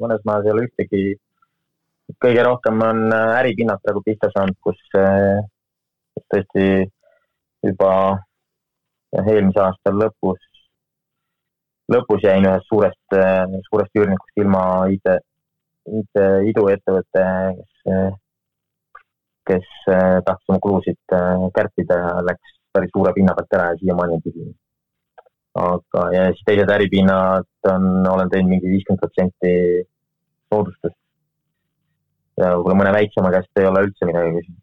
mõnes 0.00 0.24
majas 0.28 0.48
ei 0.48 0.54
ole 0.54 0.66
ühtegi. 0.68 1.04
kõige 2.20 2.42
rohkem 2.44 2.82
on 2.84 3.12
äripinnad 3.12 3.80
praegu 3.82 4.02
pihta 4.04 4.28
saanud, 4.32 4.56
kus 4.60 4.80
tõesti 6.30 6.66
juba 7.64 7.92
eelmise 9.22 9.60
aasta 9.62 9.92
lõpus, 9.94 10.40
lõpus 11.92 12.26
jäin 12.26 12.44
ühest 12.48 12.68
suurest, 12.68 13.16
äh, 13.16 13.44
suurest 13.68 14.00
üürnikust 14.00 14.42
ilma 14.42 14.64
IT, 14.92 15.16
IT 16.00 16.20
iduettevõte, 16.50 17.24
kes, 17.60 18.18
kes 19.50 19.70
äh, 19.92 20.18
tahtis 20.26 20.52
oma 20.52 20.60
kulusid 20.66 21.16
kärpida 21.56 22.00
ja 22.02 22.12
läks 22.28 22.58
päris 22.74 22.92
suure 22.92 23.14
pinna 23.16 23.36
pealt 23.38 23.58
ära 23.58 23.72
ja 23.72 23.80
siiamaani 23.80 24.18
on 24.18 24.24
tühi 24.24 24.52
aga, 25.54 26.04
ja 26.14 26.26
siis 26.32 26.44
teised 26.48 26.70
äripinnad 26.74 27.70
on, 27.70 27.88
olen 28.10 28.30
teinud 28.30 28.56
mingi 28.56 28.72
viiskümmend 28.72 29.02
protsenti 29.02 29.54
soodustust. 30.50 30.98
ja 32.40 32.54
võib-olla 32.56 32.80
mõne 32.80 32.94
väiksema 32.96 33.30
käest 33.30 33.60
ei 33.62 33.68
ole 33.70 33.84
üldse 33.86 34.08
midagi 34.08 34.32
küsinud. 34.38 34.62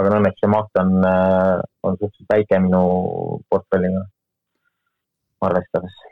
aga 0.00 0.16
õnneks 0.18 0.42
see 0.42 0.50
maht 0.52 0.82
on, 0.82 0.96
äh, 1.08 1.60
on 1.82 1.96
suhteliselt 2.00 2.34
väike 2.34 2.58
minu 2.66 2.82
portfelliga 3.48 4.04
arvestades 5.48 6.02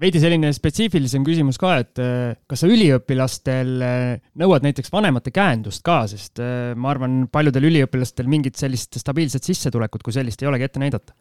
veidi 0.00 0.20
selline 0.20 0.48
spetsiifilisem 0.56 1.24
küsimus 1.28 1.60
ka, 1.60 1.74
et 1.84 2.00
äh, 2.02 2.32
kas 2.48 2.64
sa 2.64 2.70
üliõpilastel 2.72 3.84
äh, 3.84 4.08
nõuad 4.40 4.64
näiteks 4.64 4.90
vanemate 4.92 5.34
käendust 5.34 5.84
ka, 5.84 6.00
sest 6.08 6.40
ma 6.40 6.88
arvan, 6.94 7.26
paljudel 7.32 7.68
üliõpilastel 7.68 8.32
mingit 8.32 8.56
sellist 8.56 8.96
stabiilset 8.96 9.44
sissetulekut 9.44 10.02
kui 10.02 10.16
sellist 10.16 10.40
ei 10.40 10.48
olegi 10.48 10.70
ette 10.70 10.80
näidata 10.80 11.12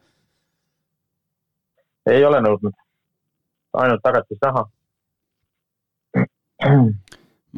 ei 2.11 2.25
ole 2.25 2.41
nõudnud, 2.43 2.75
ainult 3.83 4.03
tagatisraha. 4.03 4.65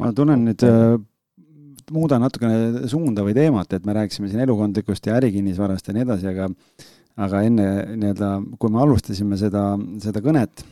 ma 0.00 0.12
tunnen 0.16 0.44
nüüd 0.48 0.64
äh,, 0.66 0.96
muudan 1.92 2.24
natukene 2.24 2.86
suunda 2.90 3.24
või 3.26 3.34
teemat, 3.36 3.72
et 3.76 3.86
me 3.86 3.94
rääkisime 3.96 4.30
siin 4.30 4.42
elukondlikust 4.42 5.06
ja 5.06 5.16
ärikinnisvarast 5.20 5.88
ja 5.88 5.96
nii 5.96 6.06
edasi, 6.06 6.30
aga 6.32 6.50
aga 7.16 7.42
enne 7.48 7.66
nii-öelda, 7.96 8.30
kui 8.60 8.72
me 8.72 8.82
alustasime 8.82 9.38
seda, 9.40 9.70
seda 10.02 10.20
kõnet, 10.24 10.64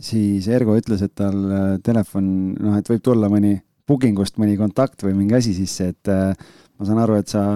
siis 0.00 0.48
Ergo 0.52 0.76
ütles, 0.76 1.02
et 1.04 1.14
tal 1.16 1.38
äh, 1.48 1.68
telefon, 1.84 2.26
noh, 2.58 2.76
et 2.78 2.90
võib 2.92 3.04
tulla 3.04 3.30
mõni 3.32 3.54
booking 3.88 4.18
ust 4.20 4.36
mõni 4.40 4.58
kontakt 4.60 5.06
või 5.06 5.16
mingi 5.16 5.38
asi 5.38 5.54
sisse, 5.56 5.92
et 5.94 6.10
äh, 6.12 6.34
ma 6.76 6.88
saan 6.88 7.00
aru, 7.02 7.16
et 7.22 7.32
sa 7.32 7.46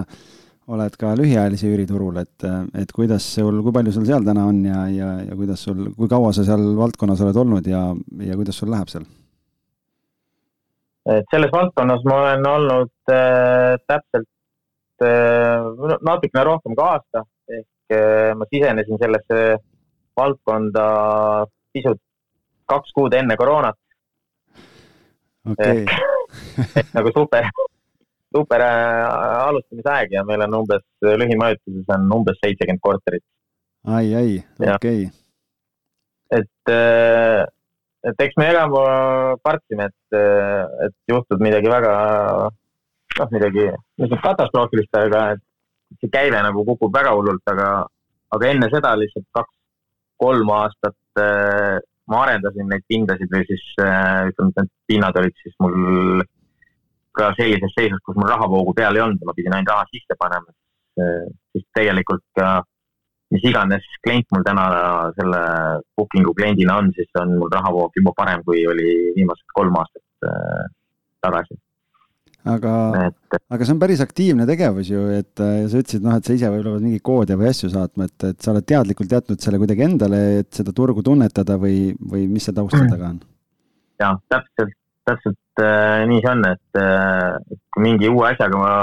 oled 0.71 0.95
ka 0.99 1.11
lühiajalise 1.19 1.67
üüriturul, 1.67 2.21
et, 2.21 2.45
et 2.79 2.91
kuidas 2.95 3.25
sul, 3.35 3.59
kui 3.65 3.73
palju 3.75 3.91
sul 3.95 4.05
seal 4.07 4.23
täna 4.23 4.45
on 4.47 4.61
ja, 4.65 4.85
ja, 4.91 5.09
ja 5.27 5.35
kuidas 5.35 5.65
sul, 5.67 5.89
kui 5.97 6.07
kaua 6.11 6.31
sa 6.35 6.45
seal 6.47 6.63
valdkonnas 6.77 7.23
oled 7.25 7.39
olnud 7.41 7.67
ja, 7.67 7.83
ja 8.23 8.37
kuidas 8.39 8.61
sul 8.61 8.71
läheb 8.71 8.91
seal? 8.91 9.05
et 11.11 11.27
selles 11.33 11.51
valdkonnas 11.51 12.05
ma 12.07 12.19
olen 12.21 12.47
olnud 12.47 13.11
äh, 13.11 13.73
täpselt 13.91 15.03
äh, 15.03 15.97
natukene 15.99 16.45
rohkem 16.47 16.77
kui 16.77 16.85
aasta, 16.85 17.25
ehk 17.51 17.97
äh, 17.97 18.31
ma 18.39 18.47
sisenesin 18.47 19.01
sellesse 19.01 19.41
valdkonda 20.15 20.85
pisut 21.75 21.99
kaks 22.71 22.95
kuud 22.95 23.13
enne 23.17 23.35
koroonat. 23.35 23.75
Okay.. 25.51 25.83
nagu 26.95 27.11
super 27.11 27.51
super 28.35 28.61
äh, 28.61 29.45
alustamisaeg 29.47 30.15
ja 30.17 30.23
meil 30.27 30.43
on 30.47 30.59
umbes, 30.61 30.83
lühimajutuses 31.21 31.93
on 31.95 32.09
umbes 32.17 32.39
seitsekümmend 32.41 32.81
korterit. 32.81 33.23
ai, 33.85 34.07
ai, 34.15 34.31
okei 34.59 34.73
okay.. 34.75 35.07
et, 36.39 36.73
äh, 36.73 37.43
et 38.09 38.25
eks 38.25 38.37
me 38.41 38.49
elame, 38.49 38.83
kartsime, 39.45 39.89
et, 39.91 40.17
äh, 40.17 40.87
et 40.87 40.95
juhtub 41.13 41.43
midagi 41.45 41.71
väga, 41.71 41.95
noh, 43.19 43.33
midagi, 43.37 43.69
midagi 44.01 44.21
katastroofilist, 44.27 45.01
aga 45.01 45.25
see 45.99 46.11
käive 46.11 46.41
nagu 46.41 46.65
kukub 46.67 46.93
väga 46.93 47.13
hullult, 47.13 47.43
aga, 47.53 47.71
aga 48.33 48.53
enne 48.53 48.69
seda 48.73 48.95
lihtsalt 48.97 49.29
kaks-kolm 49.37 50.49
aastat 50.57 50.97
ma 52.09 52.23
arendasin 52.25 52.65
neid 52.67 52.83
pindasid 52.89 53.29
või 53.31 53.45
siis 53.47 53.63
ütleme, 53.77 54.49
et 54.49 54.57
need 54.57 54.71
pinnad 54.89 55.19
olid 55.21 55.37
siis 55.43 55.53
mul 55.63 56.23
ka 57.15 57.31
sellises 57.37 57.73
seisus, 57.77 58.01
kus 58.05 58.17
mul 58.19 58.31
rahavoogu 58.31 58.73
peal 58.77 58.97
ei 58.97 59.03
olnud 59.05 59.21
ja 59.21 59.29
ma 59.29 59.35
pidin 59.37 59.55
ainult 59.55 59.73
raha 59.73 59.89
sisse 59.91 60.17
panema, 60.19 60.53
siis 61.53 61.65
tegelikult 61.77 62.23
ka 62.37 62.59
mis 63.33 63.43
iganes 63.49 63.85
klient 64.05 64.29
mul 64.33 64.45
täna 64.45 64.63
selle 65.17 65.41
booking'u 65.97 66.33
kliendina 66.37 66.77
on, 66.81 66.93
siis 66.97 67.09
on 67.19 67.35
mul 67.39 67.51
rahavoog 67.53 67.95
juba 67.97 68.13
parem, 68.17 68.43
kui 68.45 68.65
oli 68.69 68.89
viimased 69.17 69.47
kolm 69.57 69.77
aastat 69.81 70.27
äh, 70.29 70.65
tagasi. 71.25 71.57
aga, 72.53 72.73
aga 73.55 73.65
see 73.65 73.73
on 73.73 73.81
päris 73.81 74.03
aktiivne 74.03 74.45
tegevus 74.49 74.91
ju, 74.91 75.05
et 75.17 75.41
äh, 75.41 75.63
sa 75.71 75.81
ütlesid, 75.81 76.05
noh, 76.05 76.17
et 76.19 76.27
sa 76.27 76.35
ise 76.37 76.51
võib-olla 76.51 76.77
pead 76.77 76.87
mingeid 76.89 77.05
koode 77.09 77.37
või 77.39 77.49
asju 77.49 77.71
saatma, 77.73 78.09
et, 78.11 78.27
et 78.29 78.45
sa 78.45 78.51
oled 78.53 78.67
teadlikult 78.69 79.17
jätnud 79.17 79.41
selle 79.41 79.61
kuidagi 79.61 79.87
endale, 79.87 80.23
et 80.43 80.51
seda 80.61 80.75
turgu 80.75 81.05
tunnetada 81.05 81.57
või, 81.61 81.93
või 82.13 82.27
mis 82.29 82.49
seal 82.49 82.59
taga 82.93 83.13
on? 83.15 83.21
jah, 84.03 84.19
täpselt, 84.29 84.77
täpselt 85.09 85.39
äh, 85.61 86.03
nii 86.09 86.21
see 86.23 86.31
on, 86.31 86.43
et 86.49 86.81
äh, 86.81 87.59
kui 87.73 87.83
mingi 87.85 88.09
uue 88.09 88.27
asjaga, 88.31 88.73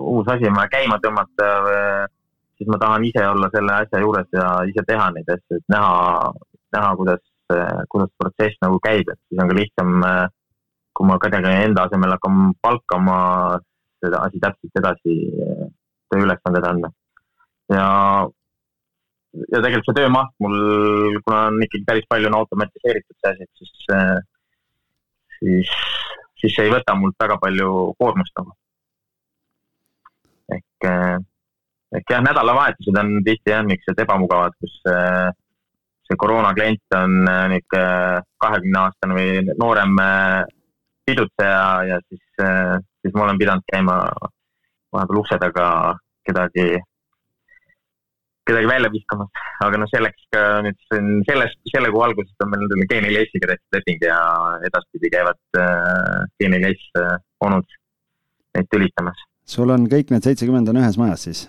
uus 0.00 0.28
asi 0.32 0.48
on 0.48 0.56
vaja 0.58 0.72
käima 0.72 1.00
tõmmata, 1.02 1.48
siis 2.58 2.70
ma 2.70 2.78
tahan 2.80 3.04
ise 3.08 3.26
olla 3.28 3.50
selle 3.52 3.76
asja 3.82 4.00
juures 4.02 4.28
ja 4.32 4.48
ise 4.70 4.84
teha 4.88 5.10
neid 5.14 5.30
asju, 5.36 5.58
et 5.58 5.66
näha, 5.74 6.32
näha, 6.76 6.90
kuidas, 7.00 7.22
kuidas 7.92 8.12
protsess 8.20 8.60
nagu 8.64 8.78
käib, 8.84 9.08
et 9.10 9.20
siis 9.28 9.42
on 9.42 9.50
ka 9.50 9.58
lihtsam, 9.58 9.94
äh, 10.08 10.26
kui 10.94 11.08
ma 11.08 11.18
kedagi 11.22 11.56
enda 11.66 11.88
asemel 11.88 12.14
hakkan 12.14 12.52
palkama, 12.62 13.18
seda 14.04 14.22
asi 14.26 14.40
täpselt 14.42 14.80
edasi 14.82 15.18
äh, 15.48 15.66
tööülesanded 16.12 16.68
anda. 16.70 16.92
ja, 17.72 17.88
ja 19.50 19.60
tegelikult 19.64 19.88
see 19.88 19.98
töömaht 19.98 20.34
mul, 20.44 20.56
kuna 21.24 21.46
on 21.50 21.62
ikkagi 21.64 21.86
päris 21.88 22.06
palju 22.10 22.28
on 22.30 22.38
automatiseeritud 22.42 23.16
see 23.18 23.32
asi, 23.32 23.48
et 23.48 23.62
siis 23.62 23.88
äh, 23.96 24.18
siis, 25.38 25.70
siis 26.40 26.54
see 26.56 26.66
ei 26.68 26.72
võta 26.74 26.96
mult 26.98 27.16
väga 27.20 27.38
palju 27.42 27.70
koormust 27.98 28.34
nagu. 28.38 28.52
ehk, 30.54 30.88
ehk 31.98 32.12
jah, 32.12 32.22
nädalavahetused 32.26 33.00
on 33.00 33.16
tihti 33.26 33.54
jah, 33.54 33.64
niisugused 33.66 34.04
ebamugavad, 34.04 34.56
kus 34.60 34.76
see 36.04 36.20
koroona 36.20 36.52
klient 36.56 36.98
on 36.98 37.22
niisugune 37.24 38.22
kahekümne 38.44 38.80
aastane 38.82 39.16
või 39.16 39.56
noorem 39.56 39.96
pidutseja 41.08 41.66
ja 41.88 42.00
siis, 42.08 42.24
siis 42.36 43.14
ma 43.14 43.24
olen 43.26 43.40
pidanud 43.40 43.64
käima 43.72 43.98
vahepeal 44.94 45.20
ukse 45.22 45.38
taga 45.40 45.68
kedagi 46.26 46.74
kedagi 48.48 48.68
välja 48.68 48.90
viskamas, 48.92 49.30
aga 49.64 49.80
noh, 49.80 49.88
selleks 49.92 50.26
ka 50.34 50.42
nüüd 50.66 50.76
sellest, 51.28 51.60
selle 51.72 51.90
kuu 51.94 52.02
algusest 52.04 52.44
on 52.44 52.52
meil 52.52 52.64
nendele 52.64 52.86
G4S-iga 52.90 53.50
tehtud 53.52 53.78
leping 53.78 54.04
ja 54.04 54.18
edaspidi 54.68 55.10
käivad 55.14 55.40
äh, 55.60 56.20
G4S 56.42 56.84
äh, 57.00 57.16
onud 57.46 57.78
neid 58.54 58.68
tülitamas. 58.72 59.24
sul 59.48 59.72
on 59.72 59.88
kõik 59.90 60.12
need 60.12 60.28
seitsekümmend 60.28 60.68
on 60.72 60.82
ühes 60.82 61.00
majas 61.00 61.26
siis? 61.28 61.46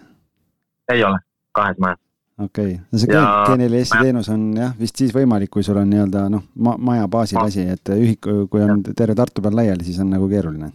ei 0.91 1.03
ole, 1.03 1.19
kahes 1.55 1.81
majas. 1.83 1.99
okei 2.39 2.77
okay., 2.77 2.79
no 2.91 3.03
see 3.03 3.11
ja... 3.11 3.25
G4S-i 3.49 4.01
teenus 4.07 4.31
on 4.31 4.47
jah, 4.55 4.71
vist 4.79 5.03
siis 5.03 5.11
võimalik, 5.15 5.51
kui 5.51 5.67
sul 5.67 5.81
on 5.81 5.91
nii-öelda 5.91 6.25
noh 6.31 6.47
ma, 6.55 6.77
maja 6.79 7.11
baasil 7.11 7.41
ma... 7.41 7.49
asi, 7.51 7.67
et 7.75 7.93
ühik, 7.97 8.23
kui 8.23 8.63
on 8.63 8.83
terve 8.95 9.17
Tartu 9.19 9.43
peal 9.43 9.59
laiali, 9.59 9.83
siis 9.87 9.99
on 10.03 10.15
nagu 10.15 10.31
keeruline 10.31 10.71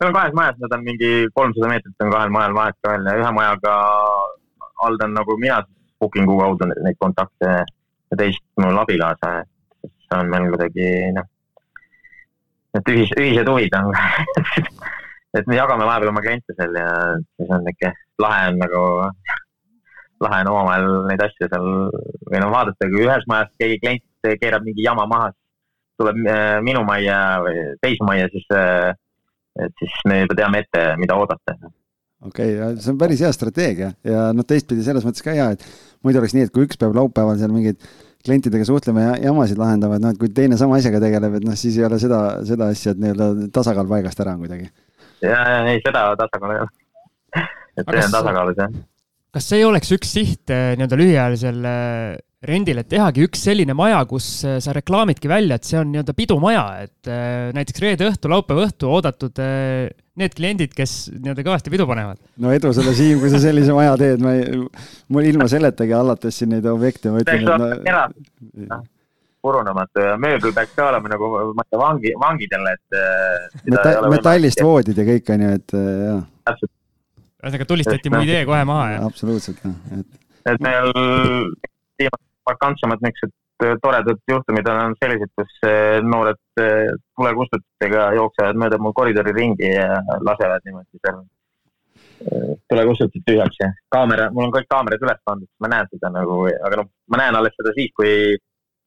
meil 0.00 0.10
on 0.10 0.16
kahes 0.16 0.34
majas, 0.34 0.58
need 0.58 0.74
on 0.74 0.84
mingi 0.84 1.14
kolmsada 1.36 1.68
meetrit 1.68 2.04
on 2.04 2.12
kahel 2.14 2.30
majal 2.32 2.54
vahet 2.56 2.78
ka 2.82 2.94
veel 2.94 3.08
ja 3.10 3.16
ühe 3.20 3.32
majaga 3.36 3.74
haldan 4.80 5.14
nagu 5.16 5.36
mina 5.40 5.60
Booking'u 6.00 6.38
kaudu 6.40 6.68
neid 6.70 6.96
kontakte 6.98 7.50
ja 7.50 8.18
teist 8.18 8.42
mul 8.60 8.78
abikaasa, 8.82 9.42
et 9.84 9.92
see 10.06 10.18
on 10.18 10.30
meil 10.32 10.48
kuidagi 10.52 10.88
noh, 11.16 11.26
et 12.78 12.92
ühis, 12.94 13.12
ühised 13.18 13.50
huvid 13.50 13.76
on 13.78 13.92
et 15.38 15.46
me 15.46 15.58
jagame 15.58 15.86
vahepeal 15.86 16.12
oma 16.12 16.22
kliente 16.24 16.56
seal 16.56 16.78
ja 16.78 16.88
siis 17.36 17.52
on 17.52 17.66
niisugune 17.66 17.92
lahe 18.20 18.48
on 18.50 18.58
nagu, 18.60 18.84
lahe 20.24 20.40
on 20.44 20.52
omavahel 20.52 20.88
neid 21.10 21.22
asju 21.26 21.48
seal 21.48 21.68
või 22.30 22.40
noh, 22.42 22.54
vaadata, 22.54 22.88
kui 22.92 23.04
ühes 23.06 23.28
majas 23.30 23.52
keegi 23.60 23.78
klient 23.84 24.32
keerab 24.42 24.66
mingi 24.66 24.84
jama 24.84 25.06
maha, 25.08 25.30
tuleb 26.00 26.18
äh, 26.28 26.56
minu 26.64 26.82
majja 26.88 27.20
või 27.44 27.62
teise 27.84 28.08
majja, 28.08 28.28
siis, 28.34 28.48
äh, 28.56 28.90
et 29.64 29.84
siis 29.84 29.94
me 30.08 30.22
juba 30.24 30.36
teame 30.42 30.64
ette, 30.64 30.84
mida 31.00 31.16
oodata 31.20 31.56
okei 32.26 32.54
okay,, 32.56 32.76
see 32.82 32.92
on 32.92 33.00
päris 33.00 33.22
hea 33.24 33.32
strateegia 33.34 33.90
ja 34.06 34.28
noh, 34.36 34.46
teistpidi 34.46 34.84
selles 34.86 35.06
mõttes 35.06 35.24
ka 35.24 35.34
hea, 35.36 35.50
et 35.56 35.64
muidu 36.04 36.20
oleks 36.20 36.36
nii, 36.36 36.48
et 36.48 36.54
kui 36.54 36.66
üks 36.66 36.80
peab 36.80 36.96
laupäeval 36.96 37.38
seal 37.40 37.52
mingeid 37.54 37.80
klientidega 38.24 38.66
suhtlema 38.68 39.06
ja 39.06 39.16
jamasid 39.30 39.60
lahendama, 39.60 39.96
et 39.96 40.04
noh, 40.04 40.12
et 40.12 40.20
kui 40.20 40.32
teine 40.36 40.58
sama 40.60 40.76
asjaga 40.76 41.00
tegeleb, 41.02 41.38
et 41.38 41.46
noh, 41.48 41.56
siis 41.56 41.78
ei 41.80 41.86
ole 41.88 41.96
seda, 42.02 42.20
seda 42.48 42.68
asja, 42.74 42.92
et 42.92 43.00
nii-öelda 43.00 43.50
tasakaal 43.54 43.88
paigast 43.88 44.20
ära 44.20 44.36
on 44.36 44.44
kuidagi. 44.44 44.68
ja, 45.24 45.38
ja 45.38 45.60
ei, 45.72 45.80
seda 45.86 46.04
tasakaalu 46.20 46.56
ei 46.56 46.64
ole. 46.66 47.46
et 47.80 47.94
see 47.94 48.04
on 48.04 48.16
tasakaalus 48.18 48.60
jah. 48.60 48.74
kas 49.36 49.48
see 49.48 49.62
ei 49.62 49.68
oleks 49.68 49.94
üks 49.96 50.12
siht 50.18 50.52
eh, 50.52 50.74
nii-öelda 50.76 51.00
lühiajalisel 51.00 51.70
eh, 51.72 52.18
rendil, 52.46 52.80
et 52.80 52.88
tehagi 52.88 53.26
üks 53.26 53.42
selline 53.44 53.74
maja, 53.76 54.00
kus 54.08 54.28
eh, 54.48 54.60
sa 54.64 54.72
reklaamidki 54.76 55.28
välja, 55.28 55.58
et 55.58 55.68
see 55.68 55.80
on 55.80 55.90
nii-öelda 55.92 56.14
pidumaja, 56.16 56.66
et 56.86 57.10
näiteks 57.56 57.82
reede 57.84 58.08
õhtu, 58.08 58.30
laupäeva 58.32 58.68
õhtu 58.68 58.88
oodatud 58.88 59.42
need 60.20 60.36
kliendid, 60.36 60.72
kes 60.76 60.94
nii-öelda 61.14 61.44
kõvasti 61.46 61.72
pidu 61.72 61.86
panevad. 61.88 62.20
no 62.42 62.52
edu 62.54 62.72
sulle, 62.76 62.94
Siim, 62.96 63.20
kui 63.22 63.32
sa 63.32 63.40
sellise 63.42 63.74
maja 63.76 63.96
teed, 64.00 64.22
ma 64.24 64.34
ei, 64.36 64.62
mul 65.12 65.28
ilma 65.28 65.48
selletagi 65.50 65.94
allates 65.96 66.40
siin 66.40 66.52
neid 66.54 66.66
objekte, 66.70 67.12
ma 67.12 67.22
ütlen, 67.22 67.46
et 67.76 68.64
no. 68.68 68.80
purunematu 69.44 70.04
ja 70.04 70.16
mööbel 70.20 70.54
peaks 70.56 70.76
ka 70.76 70.90
olema 70.90 71.12
nagu 71.12 71.30
vangi, 71.80 72.14
vangidele, 72.20 72.76
et 72.76 72.98
äh, 73.00 73.60
Meta. 73.72 73.94
metallist 74.12 74.64
voodid 74.64 75.00
ja 75.00 75.06
kõik 75.08 75.34
on 75.34 75.46
ju, 75.46 75.52
et 75.60 75.76
äh, 75.78 75.90
jah. 76.08 76.64
ühesõnaga 77.40 77.68
tulistati 77.68 78.12
mu 78.12 78.24
idee 78.26 78.42
kohe 78.48 78.64
maha, 78.68 78.88
jah? 78.96 79.06
absoluutselt, 79.08 79.62
jah, 79.64 80.00
et. 80.00 80.10
et 80.54 80.66
meil 80.66 80.92
viimased 82.00 82.29
markantsemad 82.50 83.00
niisugused 83.06 83.38
Äh, 83.64 83.76
toredad 83.82 84.20
juhtumid 84.30 84.68
on 84.72 84.94
sellised, 84.96 85.30
kus 85.36 85.58
äh, 85.68 85.98
noored 86.12 86.40
äh, 86.60 86.94
tulekustutitega 87.18 88.06
jooksevad 88.16 88.56
mööda 88.56 88.78
mu 88.80 88.94
koridori 88.96 89.34
ringi 89.36 89.68
ja 89.68 89.98
lasevad 90.24 90.64
niimoodi 90.64 91.00
seal 91.02 91.20
tulekustutit 92.70 93.24
tühjaks 93.26 93.60
ja 93.60 93.68
kaamera, 93.92 94.30
mul 94.32 94.46
on 94.46 94.54
kõik 94.54 94.68
kaamerad 94.68 95.04
üles 95.04 95.20
pandud, 95.28 95.48
ma 95.60 95.70
näen 95.72 95.88
seda 95.92 96.10
nagu, 96.12 96.42
aga 96.52 96.80
noh, 96.80 96.90
ma 97.12 97.20
näen 97.20 97.36
alles 97.36 97.54
seda 97.56 97.72
siis, 97.76 97.92
kui, 97.96 98.10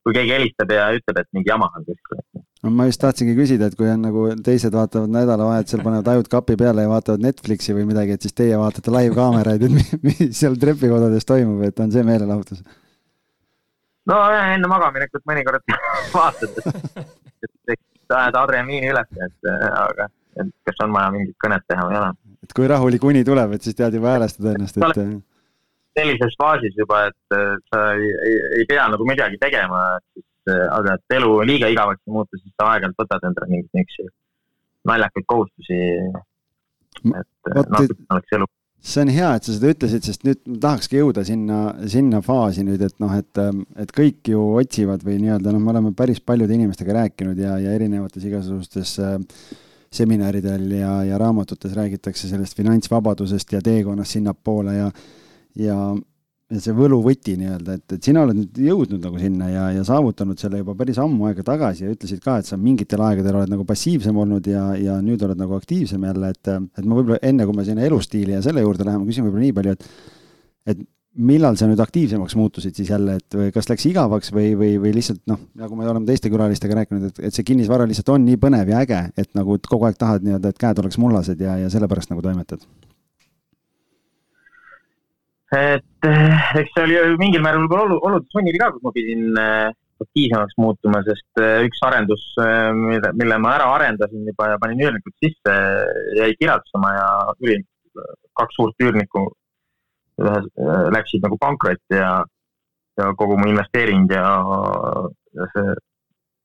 kui 0.06 0.18
keegi 0.18 0.36
helistab 0.36 0.74
ja 0.74 0.90
ütleb, 0.98 1.22
et 1.22 1.30
mingi 1.34 1.50
jama 1.50 1.70
on 1.78 1.86
kuskil. 1.88 2.22
no 2.66 2.74
ma 2.78 2.86
just 2.90 3.02
tahtsingi 3.02 3.34
küsida, 3.38 3.70
et 3.70 3.78
kui 3.78 3.90
on 3.90 4.06
nagu 4.06 4.28
teised 4.46 4.74
vaatavad 4.74 5.14
nädalavahetusel, 5.18 5.82
panevad 5.86 6.14
ajud 6.14 6.30
kapi 6.34 6.58
peale 6.62 6.86
ja 6.86 6.94
vaatavad 6.94 7.26
Netflixi 7.26 7.78
või 7.78 7.90
midagi, 7.90 8.18
et 8.18 8.26
siis 8.26 8.38
teie 8.38 8.58
vaatate 8.58 8.94
live-kaameraid, 8.94 9.66
et 9.66 9.98
mis 10.10 10.24
seal 10.38 10.58
trepikodades 10.62 11.30
toimub, 11.30 11.66
et 11.70 11.82
on 11.86 11.94
see 11.94 12.06
meelelahutus 12.10 12.62
no 14.12 14.20
enne 14.38 14.70
magaminekut 14.72 15.24
mõnikord 15.30 15.76
vaatad, 16.16 16.60
et 17.74 17.80
ajad 18.18 18.40
adrenaliini 18.42 18.92
üles, 18.94 19.14
et 19.28 19.54
aga 19.70 20.10
et 20.42 20.50
kas 20.66 20.82
on 20.82 20.94
vaja 20.96 21.12
mingit 21.14 21.36
kõnet 21.44 21.66
teha 21.70 21.86
või 21.86 21.96
ei 21.96 22.02
ole. 22.02 22.10
et 22.46 22.56
kui 22.58 22.70
rahulik 22.70 23.06
uni 23.06 23.22
tuleb, 23.28 23.54
et 23.56 23.66
siis 23.66 23.78
tead 23.78 23.94
juba 24.00 24.16
häälestada 24.16 24.56
ennast, 24.58 24.80
et. 24.80 25.02
sellises 26.00 26.38
faasis 26.42 26.78
juba, 26.80 27.06
et 27.12 27.38
sa 27.70 27.84
ei, 27.94 28.10
ei, 28.28 28.38
ei 28.60 28.68
pea 28.70 28.88
nagu 28.90 29.06
midagi 29.08 29.38
tegema, 29.42 29.84
siis 30.14 30.56
aga 30.74 30.98
et 30.98 31.18
elu 31.20 31.36
liiga 31.48 31.70
igavaks 31.72 32.02
ei 32.08 32.16
muutu, 32.18 32.42
siis 32.42 32.54
sa 32.58 32.74
aeg-ajalt 32.74 33.00
võtad 33.04 33.30
endale 33.30 33.52
mingeid 33.52 33.80
niisuguseid 33.80 34.14
naljakaid 34.90 35.28
kohustusi. 35.28 35.80
et 37.04 37.54
natuke 37.54 38.04
oleks 38.10 38.36
elu 38.38 38.48
see 38.84 39.02
on 39.06 39.12
hea, 39.16 39.30
et 39.38 39.48
sa 39.48 39.56
seda 39.56 39.72
ütlesid, 39.72 40.04
sest 40.04 40.26
nüüd 40.28 40.42
tahakski 40.62 41.00
jõuda 41.00 41.24
sinna, 41.28 41.60
sinna 41.90 42.20
faasi 42.24 42.66
nüüd, 42.68 42.82
et 42.84 42.98
noh, 43.00 43.14
et, 43.16 43.44
et 43.80 43.94
kõik 43.96 44.34
ju 44.34 44.42
otsivad 44.60 45.06
või 45.08 45.22
nii-öelda 45.24 45.54
noh, 45.56 45.64
me 45.64 45.72
oleme 45.72 45.94
päris 45.96 46.20
paljude 46.20 46.58
inimestega 46.58 46.98
rääkinud 47.00 47.40
ja, 47.40 47.56
ja 47.64 47.76
erinevates 47.78 48.26
igasugustes 48.28 48.98
äh, 49.00 49.16
seminaridel 49.94 50.66
ja, 50.76 50.98
ja 51.08 51.20
raamatutes 51.22 51.76
räägitakse 51.78 52.28
sellest 52.28 52.58
finantsvabadusest 52.58 53.56
ja 53.56 53.62
teekonnast 53.64 54.18
sinnapoole 54.18 54.76
ja, 54.76 54.90
ja 55.60 55.78
see 56.62 56.76
võluvõti 56.78 57.36
nii-öelda, 57.40 57.78
et, 57.80 57.96
et 57.96 58.08
sina 58.10 58.24
oled 58.26 58.38
nüüd 58.38 58.60
jõudnud 58.66 59.04
nagu 59.06 59.20
sinna 59.22 59.50
ja, 59.50 59.66
ja 59.78 59.84
saavutanud 59.88 60.40
selle 60.42 60.62
juba 60.62 60.76
päris 60.78 61.00
ammu 61.02 61.30
aega 61.30 61.46
tagasi 61.48 61.88
ja 61.88 61.94
ütlesid 61.94 62.22
ka, 62.24 62.38
et 62.42 62.50
sa 62.50 62.60
mingitel 62.60 63.02
aegadel 63.06 63.40
oled 63.40 63.54
nagu 63.54 63.66
passiivsem 63.70 64.18
olnud 64.26 64.50
ja, 64.52 64.66
ja 64.80 64.98
nüüd 65.04 65.24
oled 65.26 65.40
nagu 65.40 65.56
aktiivsem 65.58 66.04
jälle, 66.10 66.34
et, 66.36 66.52
et 66.52 66.84
ma 66.86 67.00
võib-olla 67.00 67.22
enne, 67.26 67.48
kui 67.48 67.58
me 67.58 67.66
sinna 67.68 67.86
elustiili 67.88 68.36
ja 68.36 68.44
selle 68.46 68.66
juurde 68.66 68.86
läheme, 68.88 69.08
küsin 69.10 69.26
võib-olla 69.26 69.48
nii 69.48 69.58
palju, 69.60 69.78
et, 69.78 69.88
et 70.74 70.86
millal 71.14 71.58
sa 71.60 71.68
nüüd 71.70 71.82
aktiivsemaks 71.84 72.36
muutusid 72.38 72.78
siis 72.78 72.90
jälle, 72.90 73.18
et 73.22 73.38
või 73.38 73.52
kas 73.54 73.70
läks 73.70 73.86
igavaks 73.90 74.34
või, 74.34 74.54
või, 74.58 74.72
või 74.82 74.96
lihtsalt 74.98 75.22
noh, 75.30 75.42
nagu 75.60 75.78
me 75.78 75.86
oleme 75.90 76.10
teiste 76.10 76.32
külalistega 76.34 76.80
rääkinud, 76.82 77.12
et, 77.12 77.22
et 77.30 77.36
see 77.36 77.46
kinnisvara 77.46 77.86
lihtsalt 77.90 78.10
on 78.16 78.26
nii 78.26 78.40
põnev 78.42 78.74
ja 78.74 78.82
äge, 78.82 79.04
et 79.18 79.30
nagu 79.38 79.60
kogu 79.70 79.90
aeg 79.90 80.00
tahad 80.02 80.26
nii-öelda, 80.26 80.54
et 80.54 80.64
käed 80.66 80.82
oleks 80.82 80.98
mullased 81.02 81.42
ja, 81.42 81.60
ja 81.62 81.70
sellepärast 81.74 82.14
nagu 82.14 82.26
toimetad 82.26 82.66
et 85.54 86.08
eh, 86.10 86.44
eks 86.62 86.74
see 86.76 86.84
oli 86.86 87.18
mingil 87.22 87.44
määral 87.46 87.66
võib-olla 87.66 88.00
olud 88.10 88.28
sunnil 88.34 88.58
ka, 88.60 88.72
kus 88.74 88.86
ma 88.86 88.94
pidin 88.96 89.40
eh, 89.40 89.70
aktiivsemaks 90.04 90.58
muutuma, 90.60 91.04
sest 91.08 91.42
eh, 91.44 91.62
üks 91.68 91.80
arendus, 91.88 92.24
mille, 92.80 93.14
mille 93.20 93.38
ma 93.42 93.54
ära 93.58 93.70
arendasin 93.76 94.26
juba 94.30 94.50
ja 94.52 94.60
panin 94.62 94.82
üürnikud 94.84 95.16
sisse, 95.24 95.56
jäi 96.18 96.34
kirjastama 96.40 96.92
ja 96.96 97.08
üürnik, 97.40 97.68
kaks 98.40 98.58
suurt 98.58 98.84
üürnikku 98.84 99.28
ühes, 100.24 100.50
läksid 100.94 101.24
nagu 101.26 101.38
pankrotti 101.42 101.98
ja, 101.98 102.12
ja 103.00 103.10
kogu 103.18 103.38
mu 103.40 103.50
investeering 103.50 104.10
ja, 104.14 104.28
ja 105.38 105.48
see 105.54 105.78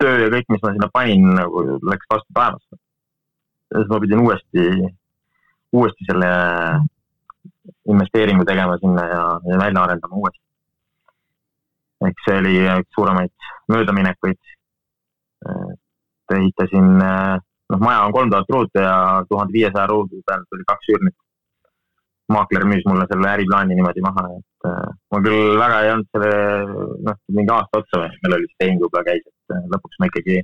töö 0.00 0.20
ja 0.24 0.28
kõik, 0.32 0.52
mis 0.52 0.62
ma 0.62 0.74
sinna 0.74 0.88
panin, 0.94 1.26
nagu 1.36 1.64
läks 1.88 2.08
vastu 2.12 2.36
taevasse. 2.36 2.80
siis 3.74 3.90
ma 3.90 3.98
pidin 4.04 4.22
uuesti, 4.24 4.68
uuesti 5.76 6.06
selle 6.08 6.30
investeeringu 7.88 8.44
tegema 8.44 8.78
sinna 8.78 9.04
ja, 9.06 9.22
ja 9.50 9.58
välja 9.58 9.82
arendama 9.82 10.16
uuesti. 10.16 10.44
eks 12.08 12.24
see 12.28 12.38
oli 12.38 12.54
üks 12.78 12.94
suuremaid 12.94 13.32
möödaminekuid. 13.72 14.38
ehitasin, 16.36 16.88
noh, 16.98 17.80
maja 17.80 18.04
on 18.06 18.12
kolm 18.12 18.30
tuhat 18.30 18.50
ruutu 18.54 18.82
ja 18.82 19.24
tuhande 19.28 19.52
viiesaja 19.52 19.86
ruudu 19.86 20.22
peal 20.26 20.44
tuli 20.50 20.64
kaks 20.68 20.92
üürnikku. 20.92 21.22
maakler 22.28 22.64
müüs 22.68 22.84
mulle 22.86 23.06
selle 23.10 23.28
äriplaani 23.30 23.74
niimoodi 23.74 24.02
maha, 24.04 24.22
et 24.38 24.66
äh, 24.68 24.88
ma 25.12 25.20
küll 25.24 25.54
väga 25.58 25.78
ei 25.84 25.92
olnud 25.92 26.08
selle, 26.12 26.32
noh, 27.06 27.16
mingi 27.38 27.52
aasta 27.54 27.80
otsa 27.80 28.00
või, 28.02 28.10
meil 28.24 28.34
oli 28.36 28.48
see 28.50 28.58
tehing 28.62 28.82
võib-olla 28.82 29.06
käis, 29.06 29.22
et 29.30 29.54
äh, 29.56 29.62
lõpuks 29.74 29.96
ma 30.02 30.08
ikkagi 30.10 30.36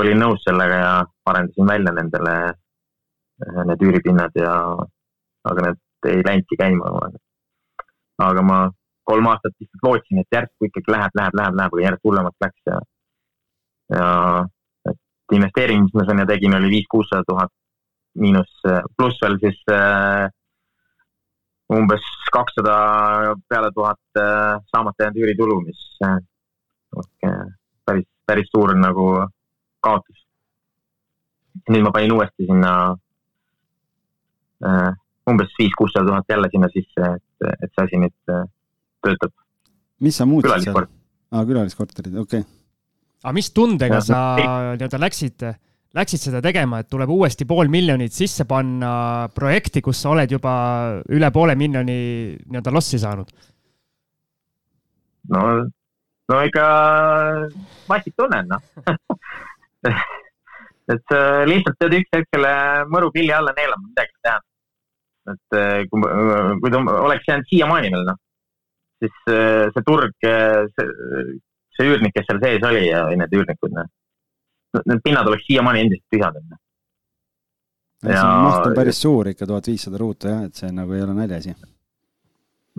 olin 0.00 0.18
nõus 0.24 0.42
sellega 0.42 0.80
ja 0.82 0.90
arendasin 1.30 1.70
välja 1.70 1.92
nendele 2.00 2.34
äh, 2.48 3.60
need 3.70 3.84
üüripinnad 3.86 4.42
ja, 4.42 4.56
aga 5.52 5.68
need 5.68 5.78
ei 6.06 6.22
läinudki 6.26 6.56
käima. 6.60 7.10
aga 8.18 8.42
ma 8.42 8.58
kolm 9.08 9.26
aastat 9.30 9.54
lihtsalt 9.60 9.84
lootsin, 9.86 10.20
et 10.20 10.34
järsku 10.34 10.68
ikkagi 10.68 10.92
läheb, 10.92 11.14
läheb, 11.14 11.36
läheb, 11.40 11.54
läheb, 11.60 11.74
aga 11.74 11.84
järjest 11.84 12.04
hullemaks 12.04 12.44
läks 12.44 12.62
ja, 12.70 12.80
ja 13.94 14.08
investeering, 15.32 15.86
mis 15.86 15.94
ma 15.94 16.04
sinna 16.08 16.26
tegin, 16.26 16.56
oli 16.58 16.72
viis-kuussada 16.74 17.24
tuhat 17.28 17.52
miinus, 18.18 18.50
pluss 18.96 19.20
veel 19.22 19.38
siis 19.42 19.60
äh, 19.72 20.26
umbes 21.72 22.04
kakssada 22.32 22.76
peale 23.48 23.70
tuhat 23.74 24.20
äh, 24.20 24.60
saamata 24.72 25.04
jäänud 25.04 25.20
üüritulu, 25.22 25.60
mis 25.66 25.82
äh, 26.04 26.16
päris, 27.84 28.08
päris 28.26 28.48
suur 28.54 28.74
nagu 28.76 29.08
kaotus. 29.80 30.24
nüüd 31.68 31.84
ma 31.84 31.90
panin 31.92 32.12
uuesti 32.14 32.46
sinna 32.48 32.72
äh, 34.64 34.92
umbes 35.30 35.52
viis-kuussada 35.58 36.08
tuhat 36.10 36.34
jälle 36.34 36.50
sinna 36.52 36.68
sisse, 36.72 37.10
et, 37.16 37.48
et 37.62 37.70
see 37.72 37.84
asi 37.84 38.00
nüüd 38.04 38.32
äh, 38.34 38.44
töötab. 39.04 39.32
mis 40.04 40.18
sa 40.20 40.26
muutsid 40.28 40.66
seal? 40.66 40.86
aa, 41.32 41.44
külaliskorterid, 41.48 42.18
okei 42.22 42.42
okay. 42.42 42.50
aga 43.24 43.34
mis 43.36 43.50
tundega 43.54 44.00
ja, 44.00 44.04
sa 44.08 44.20
nii-öelda 44.38 45.00
läksid, 45.04 45.46
läksid 45.98 46.24
seda 46.28 46.42
tegema, 46.44 46.82
et 46.82 46.90
tuleb 46.90 47.10
uuesti 47.12 47.48
pool 47.48 47.70
miljonit 47.72 48.14
sisse 48.14 48.46
panna 48.48 48.92
projekti, 49.34 49.82
kus 49.84 50.02
sa 50.02 50.14
oled 50.14 50.36
juba 50.38 50.54
üle 51.14 51.32
poole 51.34 51.56
miljoni 51.58 51.98
nii-öelda 52.44 52.74
lossi 52.74 53.00
saanud? 53.02 53.34
no, 55.34 55.42
no 56.32 56.40
ikka 56.48 56.68
vastik 57.90 58.16
tunne 58.16 58.44
on, 58.44 58.56
noh 58.56 58.62
et 60.92 61.14
äh, 61.14 61.42
lihtsalt 61.48 61.76
pead 61.80 61.96
üks 62.00 62.14
hetk 62.16 62.28
selle 62.34 62.52
mõru 62.92 63.10
pilli 63.14 63.32
alla 63.34 63.52
neelama, 63.56 63.90
midagi 63.90 64.14
ei 64.14 64.22
teha. 64.26 64.38
Et 65.32 65.58
äh, 65.58 65.84
kui, 65.90 66.02
kui 66.62 66.72
ta 66.72 66.80
oleks 67.02 67.28
jäänud 67.28 67.48
siiamaani 67.50 67.90
veel, 67.92 68.04
noh, 68.08 68.18
siis 69.02 69.18
äh, 69.32 69.68
see 69.74 69.86
turg, 69.86 70.14
äh, 70.26 70.64
see, 70.74 71.86
üürnik, 71.86 72.14
kes 72.16 72.26
seal 72.28 72.40
sees 72.42 72.64
oli 72.68 72.86
ja 72.88 73.04
need 73.18 73.36
üürnikud, 73.38 73.74
noh, 73.74 73.90
need 74.84 75.04
pinnad 75.04 75.30
oleks 75.30 75.46
siiamaani 75.48 75.84
endiselt 75.86 76.14
tühjad. 76.14 76.40
ja 78.08 78.22
see 78.22 78.40
maht 78.46 78.70
on 78.70 78.78
päris 78.78 79.02
suur 79.02 79.32
ikka, 79.32 79.46
tuhat 79.46 79.70
viissada 79.70 80.00
ruutu 80.00 80.30
jah, 80.30 80.46
et 80.48 80.58
see 80.58 80.72
nagu 80.74 80.96
ei 80.96 81.04
ole 81.04 81.14
naljaasi. 81.18 81.54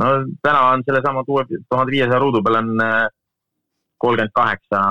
no 0.01 0.11
täna 0.41 0.65
on 0.73 0.83
sellesama 0.87 1.25
tuhande 1.27 1.91
viiesaja 1.91 2.19
ruudu 2.23 2.43
peal 2.43 2.61
on 2.63 2.75
äh, 2.83 3.07
kolmkümmend 3.99 4.35
kaheksa 4.35 4.81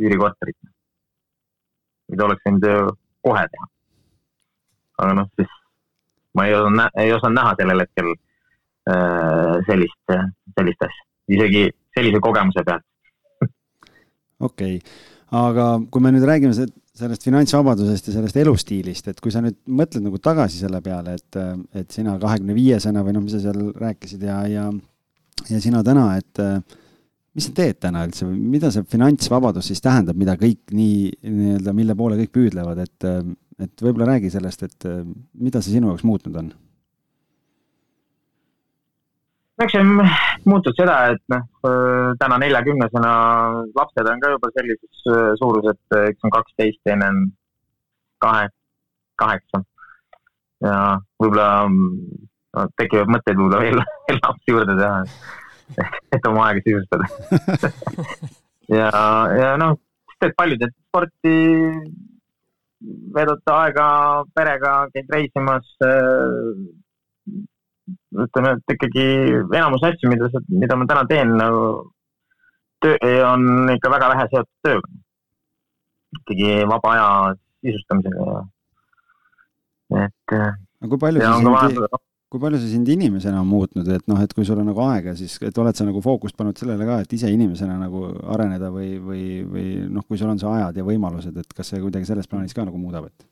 üürikorterit, 0.00 0.56
mida 2.12 2.24
oleks 2.24 2.46
võinud 2.46 2.94
kohe 3.22 3.42
teha. 3.54 3.66
aga 5.02 5.18
noh, 5.20 5.28
siis 5.36 5.58
ma 6.34 6.46
ei 6.48 6.54
osanud, 6.56 7.00
ei 7.00 7.12
osanud 7.12 7.38
näha 7.38 7.56
sellel 7.58 7.84
hetkel 7.84 8.14
Äh, 8.82 9.60
sellist, 9.62 10.10
sellist 10.58 10.80
asja, 10.82 11.04
isegi 11.30 11.68
sellise 11.94 12.18
kogemuse 12.18 12.64
pealt. 12.66 12.82
okei 14.42 14.80
okay., 14.80 14.96
aga 15.38 15.66
kui 15.86 16.02
me 16.02 16.10
nüüd 16.10 16.26
räägime 16.26 16.50
sellest 16.50 17.22
finantsvabadusest 17.22 18.10
ja 18.10 18.16
sellest 18.16 18.40
elustiilist, 18.42 19.12
et 19.12 19.22
kui 19.22 19.30
sa 19.30 19.38
nüüd 19.44 19.60
mõtled 19.70 20.02
nagu 20.02 20.18
tagasi 20.18 20.58
selle 20.64 20.80
peale, 20.82 21.14
et, 21.14 21.38
et 21.78 21.94
sina 21.94 22.16
kahekümne 22.18 22.58
viiesena 22.58 23.06
või 23.06 23.14
noh, 23.14 23.22
mis 23.22 23.36
sa 23.36 23.44
seal 23.44 23.70
rääkisid 23.78 24.26
ja, 24.26 24.40
ja, 24.50 24.66
ja 25.46 25.62
sina 25.62 25.84
täna, 25.86 26.08
et 26.18 26.42
mis 27.38 27.46
sa 27.46 27.54
teed 27.54 27.78
täna 27.86 28.02
üldse 28.08 28.26
või 28.26 28.42
mida 28.56 28.74
see 28.74 28.82
finantsvabadus 28.96 29.70
siis 29.70 29.84
tähendab, 29.86 30.18
mida 30.18 30.34
kõik 30.42 30.74
nii 30.74 30.98
nii-öelda, 31.22 31.78
mille 31.78 31.94
poole 32.02 32.18
kõik 32.18 32.34
püüdlevad, 32.34 32.82
et, 32.82 33.12
et 33.64 33.84
võib-olla 33.84 34.14
räägi 34.14 34.30
sellest, 34.32 34.66
et 34.66 34.86
mida 35.38 35.62
see 35.62 35.76
sinu 35.76 35.92
jaoks 35.92 36.06
muutnud 36.08 36.36
on 36.42 36.52
eks 39.64 39.74
see 39.74 39.82
on 39.82 40.00
muutunud 40.48 40.78
seda, 40.78 40.96
et 41.14 41.22
noh, 41.32 41.44
täna 42.20 42.38
neljakümnesena 42.42 43.12
lapsed 43.76 44.10
on 44.12 44.22
ka 44.22 44.32
juba 44.34 44.50
sellises 44.56 45.04
äh, 45.12 45.28
suuruses, 45.40 45.76
et 45.76 45.98
äh, 45.98 46.08
üks 46.12 46.26
on 46.26 46.34
kaksteist, 46.34 46.80
teine 46.86 47.10
on 47.12 47.20
kahe, 48.24 48.48
kaheksa. 49.20 49.62
ja 50.62 50.76
võib-olla 51.20 51.48
no, 51.68 52.66
tekivad 52.80 53.10
mõtteid 53.12 53.38
võib-olla 53.38 53.62
veel, 53.64 53.82
veel 54.08 54.22
lapsi 54.22 54.54
juurde 54.54 54.78
teha, 54.78 55.00
et 56.16 56.30
oma 56.30 56.48
aega 56.48 56.64
sisustada 56.66 57.10
ja, 58.80 58.92
ja 59.38 59.52
noh, 59.60 59.76
teed 60.18 60.36
palju, 60.38 60.60
teed 60.62 60.74
sporti, 60.78 61.36
veedad 63.14 63.52
aega 63.54 63.86
perega, 64.34 64.74
käid 64.94 65.10
reisimas 65.14 65.66
ütleme, 68.12 68.54
et 68.56 68.74
ikkagi 68.74 69.06
enamus 69.56 69.84
asju, 69.88 70.10
mida, 70.12 70.28
mida 70.48 70.76
ma 70.78 70.88
täna 70.90 71.04
teen 71.10 71.34
nagu 71.38 71.62
töö, 72.82 73.14
on 73.28 73.70
ikka 73.72 73.92
väga 73.92 74.10
vähe 74.12 74.28
seotud 74.32 74.66
tööga. 74.66 74.92
ikkagi 76.18 76.50
vaba 76.68 76.92
aja 76.92 77.08
sisustamisega 77.64 78.24
ja 78.28 80.06
et. 80.06 80.34
aga 80.34 80.90
kui 80.90 80.98
palju 81.04 81.22
see 81.22 81.32
sind, 81.40 81.86
kui 82.32 82.40
palju 82.40 82.56
see 82.62 82.70
sind 82.72 82.88
inimesena 82.88 83.42
on 83.42 83.48
muutnud, 83.50 83.88
et 83.92 84.06
noh, 84.08 84.20
et 84.24 84.30
kui 84.32 84.46
sul 84.48 84.60
on 84.62 84.70
nagu 84.70 84.80
aega, 84.86 85.12
siis 85.18 85.34
et 85.44 85.58
oled 85.60 85.76
sa 85.76 85.84
nagu 85.84 86.00
fookust 86.04 86.38
pannud 86.38 86.56
sellele 86.56 86.86
ka, 86.88 87.02
et 87.04 87.12
ise 87.12 87.28
inimesena 87.28 87.74
nagu 87.76 88.06
areneda 88.32 88.70
või, 88.72 88.94
või, 89.04 89.26
või 89.44 89.66
noh, 89.92 90.06
kui 90.08 90.20
sul 90.20 90.32
on 90.32 90.40
see 90.40 90.48
ajad 90.48 90.80
ja 90.80 90.86
võimalused, 90.86 91.36
et 91.36 91.52
kas 91.52 91.74
see 91.74 91.82
kuidagi 91.82 92.08
selles 92.08 92.30
plaanis 92.30 92.56
ka 92.56 92.64
nagu 92.64 92.80
muudab, 92.80 93.10
et? 93.10 93.28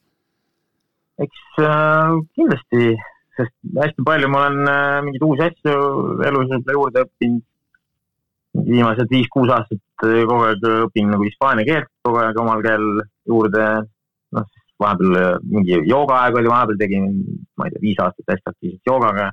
eks 1.24 1.62
äh, 1.64 2.18
kindlasti 2.36 2.92
sest 3.36 3.54
hästi 3.76 4.04
palju 4.06 4.28
ma 4.32 4.44
olen 4.46 4.68
äh, 4.68 4.98
mingeid 5.04 5.24
uusi 5.24 5.46
asju 5.48 5.76
elus 6.28 6.52
juurde 6.52 7.06
õppinud. 7.06 7.46
viimased 8.66 9.12
viis-kuus 9.12 9.50
aastat 9.54 10.06
äh, 10.08 10.24
kogu 10.26 10.44
aeg 10.48 10.64
õpin 10.88 11.12
nagu 11.12 11.24
hispaania 11.24 11.66
keelt, 11.68 11.90
kogu 12.04 12.18
aeg 12.20 12.40
omal 12.42 12.64
keel 12.66 12.86
juurde. 13.30 13.66
noh, 14.36 14.48
vahepeal 14.82 15.18
äh, 15.20 15.28
mingi 15.44 15.82
joogaaeg 15.88 16.40
oli, 16.40 16.50
vahepeal 16.52 16.80
tegin, 16.80 17.10
ma 17.58 17.68
ei 17.68 17.74
tea, 17.74 17.84
viis 17.84 18.02
aastat 18.04 18.34
hästi 18.34 18.52
aktiivselt 18.54 18.92
joogaga. 18.92 19.30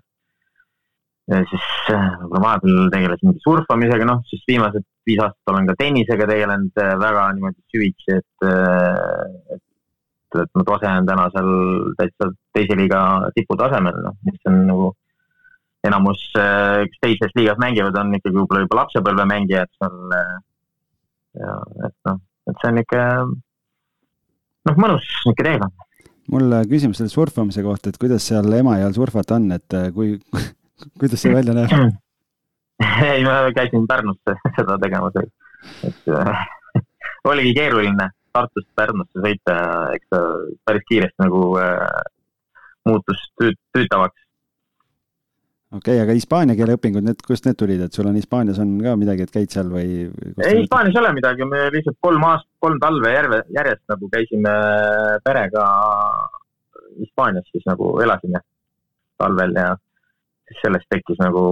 siis 1.27 1.63
võib-olla 1.91 2.39
vahepeal 2.43 2.91
tegelesin 2.91 3.27
mingi 3.27 3.41
surfamisega, 3.43 4.05
noh, 4.07 4.21
siis 4.29 4.45
viimased 4.47 4.85
viis 5.07 5.19
aastat 5.19 5.51
olen 5.51 5.65
ka 5.67 5.73
tennisega 5.79 6.27
tegelenud 6.29 6.79
väga 7.01 7.25
niimoodi 7.35 7.59
süvitsi, 7.73 8.19
et, 8.21 8.47
et 9.55 9.63
et 10.35 10.49
mu 10.55 10.63
tase 10.67 10.87
on 10.91 11.07
täna 11.07 11.27
seal 11.33 11.51
täitsa 11.99 12.29
teise 12.55 12.75
liiga 12.79 13.01
tiputasemel, 13.35 13.99
noh, 14.03 14.15
mis 14.27 14.49
on 14.49 14.57
nagu 14.67 14.89
enamus, 15.87 16.21
äh, 16.35 16.83
kes 16.89 17.01
teises 17.03 17.35
liigas 17.37 17.59
mängivad, 17.61 17.97
on 17.99 18.15
ikkagi 18.17 18.35
võib-olla 18.35 18.65
juba 18.65 18.81
lapsepõlvemängijad 18.81 19.71
seal. 19.77 20.15
Äh, 20.17 20.37
ja 21.37 21.57
et 21.87 21.95
noh, 22.09 22.19
et 22.49 22.61
see 22.61 22.71
on 22.71 22.81
ikka 22.81 23.03
noh, 24.67 24.79
mõnus 24.83 25.07
niisugune 25.07 25.49
teekond. 25.49 25.85
mul 26.33 26.57
küsimus 26.71 26.99
selle 27.01 27.13
surfamise 27.13 27.63
kohta, 27.65 27.93
et 27.93 28.01
kuidas 28.01 28.27
seal 28.27 28.51
Emajõel 28.59 28.97
surfata 28.97 29.39
on, 29.39 29.49
et 29.55 29.77
äh, 29.77 29.89
kui, 29.95 30.17
kuidas 30.99 31.23
see 31.23 31.33
välja 31.33 31.55
näeb? 31.57 31.73
ei, 33.09 33.25
ma 33.25 33.39
käisin 33.55 33.87
Pärnus 33.89 34.21
seda 34.59 34.77
tegemas, 34.83 35.17
et 35.87 36.13
oligi 37.27 37.55
keeruline 37.57 38.11
Tartust 38.37 38.69
Pärnusse 38.77 39.23
sõita 39.23 39.57
eks 39.97 40.09
ta 40.13 40.21
päris 40.67 40.85
kiiresti 40.89 41.23
nagu 41.23 41.41
äh, 41.61 41.81
muutus 42.87 43.23
tüüt-, 43.39 43.61
tüütavaks. 43.75 44.26
Okei 45.71 45.95
okay,, 45.97 46.03
aga 46.03 46.15
hispaania 46.15 46.55
keele 46.59 46.77
õpingud, 46.77 47.05
need, 47.05 47.21
kust 47.27 47.47
need 47.47 47.57
tulid, 47.59 47.81
et 47.83 47.95
sul 47.95 48.07
on 48.09 48.15
Hispaanias 48.19 48.59
on 48.63 48.77
ka 48.83 48.95
midagi, 48.99 49.27
et 49.27 49.33
käid 49.33 49.53
seal 49.53 49.71
või? 49.71 50.05
ei, 50.43 50.61
Hispaanias 50.61 50.95
ei 50.95 51.01
ole 51.01 51.13
midagi, 51.17 51.47
me 51.49 51.65
lihtsalt 51.73 51.99
kolm 52.07 52.23
aastat, 52.29 52.51
kolm 52.63 52.79
talve 52.83 53.11
järve, 53.11 53.41
järjest 53.57 53.83
nagu 53.91 54.11
käisime 54.13 54.53
perega 55.27 55.65
Hispaanias 56.97 57.51
siis 57.51 57.67
nagu 57.67 57.97
elasime 58.03 58.41
talvel 59.19 59.53
ja 59.57 59.73
siis 60.47 60.63
sellest 60.63 60.87
tekkis 60.93 61.19
nagu 61.19 61.43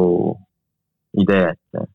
idee, 1.19 1.51
et 1.51 1.85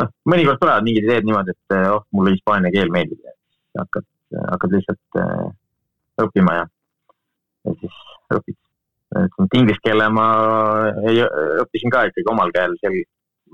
noh, 0.00 0.10
mõnikord 0.30 0.60
tulevad 0.60 0.86
mingid 0.86 1.06
ideed 1.06 1.26
niimoodi, 1.28 1.54
et 1.54 1.76
oh, 1.92 2.04
mulle 2.16 2.34
hispaania 2.34 2.72
keel 2.74 2.92
meeldib 2.94 3.20
ja 3.26 3.34
hakkad, 3.82 4.06
hakkad 4.54 4.76
lihtsalt 4.76 5.20
äh, 5.22 5.46
õppima 6.24 6.56
ja, 6.58 6.66
ja 7.68 7.76
siis 7.82 8.00
õpid. 8.36 8.58
Et 9.18 9.56
inglise 9.58 9.82
keele 9.84 10.06
ma 10.14 10.26
ei, 11.08 11.22
õppisin 11.64 11.92
ka 11.92 12.04
ikkagi 12.10 12.30
omal 12.30 12.52
käel 12.54 12.76
sel-, 12.82 13.02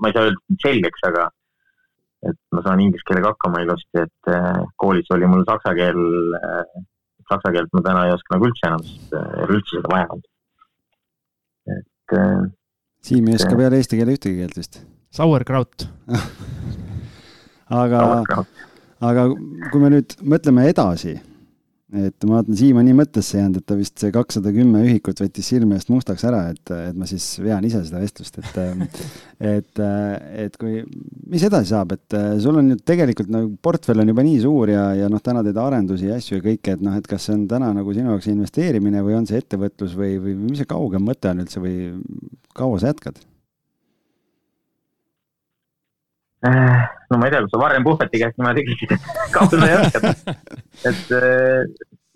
ma 0.01 0.09
ei 0.09 0.17
saa 0.17 0.27
öelda 0.27 0.59
selgeks, 0.63 1.05
aga 1.09 1.29
et 2.27 2.37
ma 2.53 2.63
saan 2.65 2.83
inglise 2.83 3.05
keelega 3.07 3.33
hakkama 3.33 3.63
ilusti, 3.65 4.03
et 4.03 4.31
äh, 4.33 4.61
koolis 4.81 5.09
oli 5.15 5.29
mul 5.29 5.45
saksa 5.47 5.73
keel, 5.77 6.01
äh, 6.37 6.85
saksa 7.29 7.53
keelt 7.55 7.73
ma 7.73 7.83
täna 7.85 8.05
ei 8.07 8.13
oska 8.15 8.35
nagu 8.35 8.49
üldse 8.49 8.69
enam, 8.69 8.85
sest 8.85 9.17
ei 9.17 9.45
ole 9.45 9.59
üldse 9.59 9.77
seda 9.77 9.93
vaja 9.93 10.11
olnud. 10.15 10.29
et 11.77 12.17
Siim 13.07 13.27
ei 13.29 13.37
oska 13.37 13.55
peale 13.55 13.79
eesti 13.79 13.99
keele 13.99 14.15
ühtegi 14.17 14.41
keelt 14.41 14.57
vist? 14.57 14.81
Sauerkraut 15.13 15.87
aga 17.83 18.03
aga 19.03 19.25
kui 19.71 19.81
me 19.81 19.91
nüüd 19.93 20.15
mõtleme 20.23 20.67
edasi, 20.71 21.17
et 21.95 22.25
ma 22.27 22.41
vaatan, 22.41 22.55
Siim 22.59 22.79
on 22.81 22.83
nii 22.83 22.95
mõttesse 22.97 23.37
jäänud, 23.37 23.61
et 23.61 23.65
ta 23.69 23.75
vist 23.79 24.01
see 24.01 24.11
kakssada 24.11 24.51
kümme 24.51 24.81
ühikut 24.83 25.21
võttis 25.23 25.47
silme 25.53 25.77
eest 25.77 25.87
mustaks 25.87 26.25
ära, 26.27 26.41
et, 26.51 26.71
et 26.75 26.97
ma 26.99 27.07
siis 27.07 27.25
vean 27.39 27.63
ise 27.63 27.79
seda 27.87 28.01
vestlust, 28.01 28.41
et 28.41 28.57
et, 29.53 29.81
et 30.43 30.57
kui, 30.59 30.81
mis 31.31 31.45
edasi 31.47 31.71
saab, 31.71 31.95
et 31.95 32.17
sul 32.43 32.59
on 32.59 32.73
ju 32.73 32.79
tegelikult 32.91 33.31
nagu 33.31 33.53
portfell 33.63 34.03
on 34.03 34.11
juba 34.11 34.25
nii 34.27 34.43
suur 34.43 34.73
ja, 34.73 34.89
ja 34.99 35.07
noh, 35.11 35.23
täna 35.23 35.45
teed 35.47 35.61
arendusi 35.63 36.11
ja 36.11 36.19
asju 36.19 36.41
ja 36.41 36.47
kõike, 36.49 36.75
et 36.75 36.83
noh, 36.83 36.97
et 36.99 37.07
kas 37.07 37.29
see 37.29 37.37
on 37.37 37.47
täna 37.47 37.71
nagu 37.77 37.95
sinu 37.95 38.11
jaoks 38.11 38.27
investeerimine 38.33 39.05
või 39.07 39.21
on 39.21 39.29
see 39.29 39.39
ettevõtlus 39.39 39.95
või, 39.95 40.17
või 40.19 40.35
mis 40.43 40.59
see 40.59 40.69
kaugem 40.69 41.07
mõte 41.07 41.31
on 41.31 41.45
üldse 41.45 41.63
või 41.63 41.79
kaua 42.57 42.83
sa 42.83 42.91
jätkad? 42.91 43.23
Äh, 43.23 43.33
no 47.09 47.17
ma 47.17 47.25
ei 47.25 47.31
tea, 47.33 47.41
kui 47.41 47.51
sa 47.51 47.61
Warren 47.61 47.85
Buffetti 47.85 48.21
käest 48.21 48.37
niimoodi 48.37 48.63
küsid, 48.67 48.93
et 48.93 49.05
kaua 49.33 49.49
sa 49.51 49.69
jätkad. 49.71 50.07
et 50.91 51.13
äh, 51.17 51.61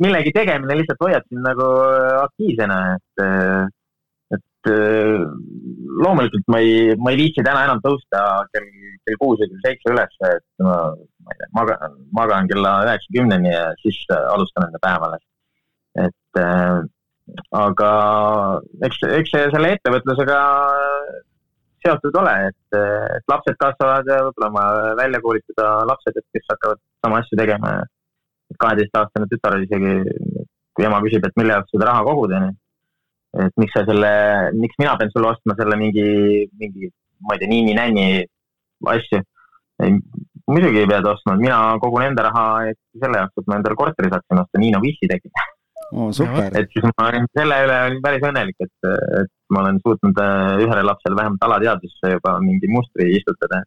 millegi 0.03 0.33
tegemine 0.35 0.77
lihtsalt 0.77 1.01
hoiab 1.05 1.25
sind 1.27 1.45
nagu 1.45 1.69
aktiivsena, 2.21 2.77
et, 2.97 3.23
äh, 3.25 3.65
et 4.37 4.71
loomulikult 6.05 6.45
ma 6.53 6.61
ei, 6.61 6.93
ma 7.01 7.13
ei 7.13 7.19
viitsi 7.23 7.45
täna 7.45 7.65
enam 7.65 7.81
tõusta 7.83 8.21
kell, 8.53 8.69
kell 9.07 9.19
kuus 9.23 9.41
või 9.41 9.49
kell 9.49 9.65
seitse 9.65 9.93
üles, 9.95 10.15
et 10.29 10.65
ma, 10.65 10.77
ma 11.25 11.33
ei 11.33 11.41
tea, 11.41 11.51
magan, 11.57 11.99
magan 12.21 12.49
kella 12.51 12.77
üheksakümneni 12.85 13.53
ja 13.55 13.67
siis 13.81 13.99
alustan 14.19 14.69
enda 14.69 14.81
päeva 14.85 15.09
alles. 15.09 15.25
et 16.05 16.39
äh, 16.39 16.81
aga 17.55 17.91
eks, 18.85 19.01
eks 19.19 19.33
see 19.33 19.49
selle 19.53 19.75
ettevõtlusega 19.75 20.39
seotud 21.85 22.17
ole, 22.21 22.33
et, 22.49 22.77
et 23.17 23.31
lapsed 23.31 23.57
kasvavad 23.61 24.09
ja 24.09 24.21
võib-olla 24.27 24.49
vaja 24.55 24.95
välja 24.99 25.21
koolitada 25.23 25.67
lapsed, 25.89 26.17
et 26.17 26.37
kes 26.37 26.49
hakkavad 26.53 26.81
sama 27.05 27.21
asju 27.21 27.39
tegema. 27.39 27.81
kaheteistaastane 28.59 29.29
tütar 29.31 29.53
isegi, 29.63 29.91
kui 30.75 30.83
ema 30.83 30.97
küsib, 31.05 31.23
et 31.23 31.37
mille 31.39 31.53
jaoks 31.55 31.71
seda 31.71 31.87
raha 31.87 32.01
kogud, 32.03 32.33
onju. 32.35 32.51
et 33.45 33.61
miks 33.63 33.77
sa 33.77 33.85
selle, 33.87 34.09
miks 34.57 34.75
mina 34.81 34.97
pean 34.99 35.13
sulle 35.13 35.29
ostma 35.29 35.55
selle 35.59 35.77
mingi, 35.79 36.03
mingi, 36.59 36.91
ma 37.23 37.37
ei 37.37 37.43
tea, 37.43 37.51
niini-nänni 37.53 38.07
asju. 38.95 39.21
muidugi 40.51 40.83
ei 40.83 40.91
pea 40.91 40.99
ostma, 41.13 41.37
mina 41.39 41.61
kogun 41.79 42.09
enda 42.09 42.27
raha 42.27 42.45
selle 42.99 43.23
jaoks, 43.23 43.39
et 43.39 43.47
ma 43.47 43.61
endale 43.61 43.79
korteri 43.79 44.11
saaksin 44.11 44.43
osta, 44.43 44.63
nii 44.65 44.75
nagu 44.75 44.91
issi 44.91 45.09
tegi 45.13 45.31
oh,. 45.91 46.39
et 46.57 46.71
siis 46.73 46.87
ma 46.87 47.09
olin 47.09 47.27
selle 47.37 47.59
üle 47.65 47.77
olin 47.89 48.01
päris 48.03 48.25
õnnelik, 48.29 48.57
et, 48.63 48.89
et 49.21 49.31
ma 49.53 49.63
olen 49.65 49.81
suutnud 49.83 50.23
äh, 50.23 50.63
ühele 50.65 50.85
lapsele 50.87 51.19
vähemalt 51.19 51.45
alateadvusse 51.47 52.15
juba 52.15 52.37
mingi 52.43 52.71
mustri 52.71 53.11
istutada. 53.17 53.61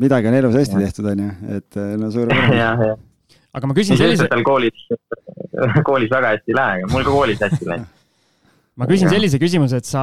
midagi 0.00 0.30
on 0.30 0.40
elus 0.40 0.58
hästi 0.60 0.82
tehtud, 0.84 1.12
on 1.12 1.24
ju, 1.26 1.30
et 1.58 1.80
äh, 1.80 1.94
no 2.00 2.10
suur 2.14 2.32
tänu. 2.32 2.90
aga 3.56 3.70
ma 3.70 3.76
küsin 3.76 4.00
sellise. 4.00 4.28
tal 4.30 4.44
koolis, 4.46 4.86
koolis 5.88 6.12
väga 6.12 6.36
hästi 6.36 6.54
ei 6.54 6.60
lähe, 6.60 6.82
aga 6.82 6.92
mul 6.94 7.06
ka 7.06 7.16
koolis 7.16 7.42
hästi 7.44 7.64
ei 7.66 7.72
läinud 7.74 7.96
ma 8.80 8.88
küsin 8.88 9.12
sellise 9.12 9.40
küsimuse, 9.42 9.82
et 9.82 9.88
sa 9.88 10.02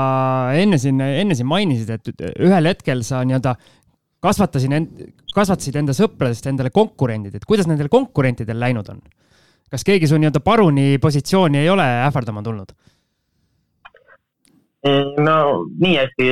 enne 0.60 0.78
siin, 0.82 1.02
enne 1.02 1.38
siin 1.38 1.50
mainisid, 1.50 1.94
et 1.98 2.26
ühel 2.46 2.70
hetkel 2.70 3.02
sa 3.08 3.24
nii-öelda 3.26 3.56
kasvatasid 4.24 4.74
end, 4.74 5.06
kasvatasid 5.34 5.78
enda 5.82 5.96
sõpradest 5.98 6.50
endale 6.50 6.72
konkurendid, 6.74 7.38
et 7.38 7.46
kuidas 7.48 7.70
nendel 7.70 7.90
konkurentidel 7.94 8.60
läinud 8.62 8.90
on? 8.94 9.02
Kas 9.72 9.84
keegi 9.88 10.08
su 10.08 10.20
nii-öelda 10.20 10.42
paruni 10.44 10.98
positsiooni 11.02 11.60
ei 11.62 11.70
ole 11.70 11.88
ähvardama 12.08 12.44
tulnud? 12.44 12.72
no 15.28 15.38
nii 15.82 15.96
hästi, 15.98 16.28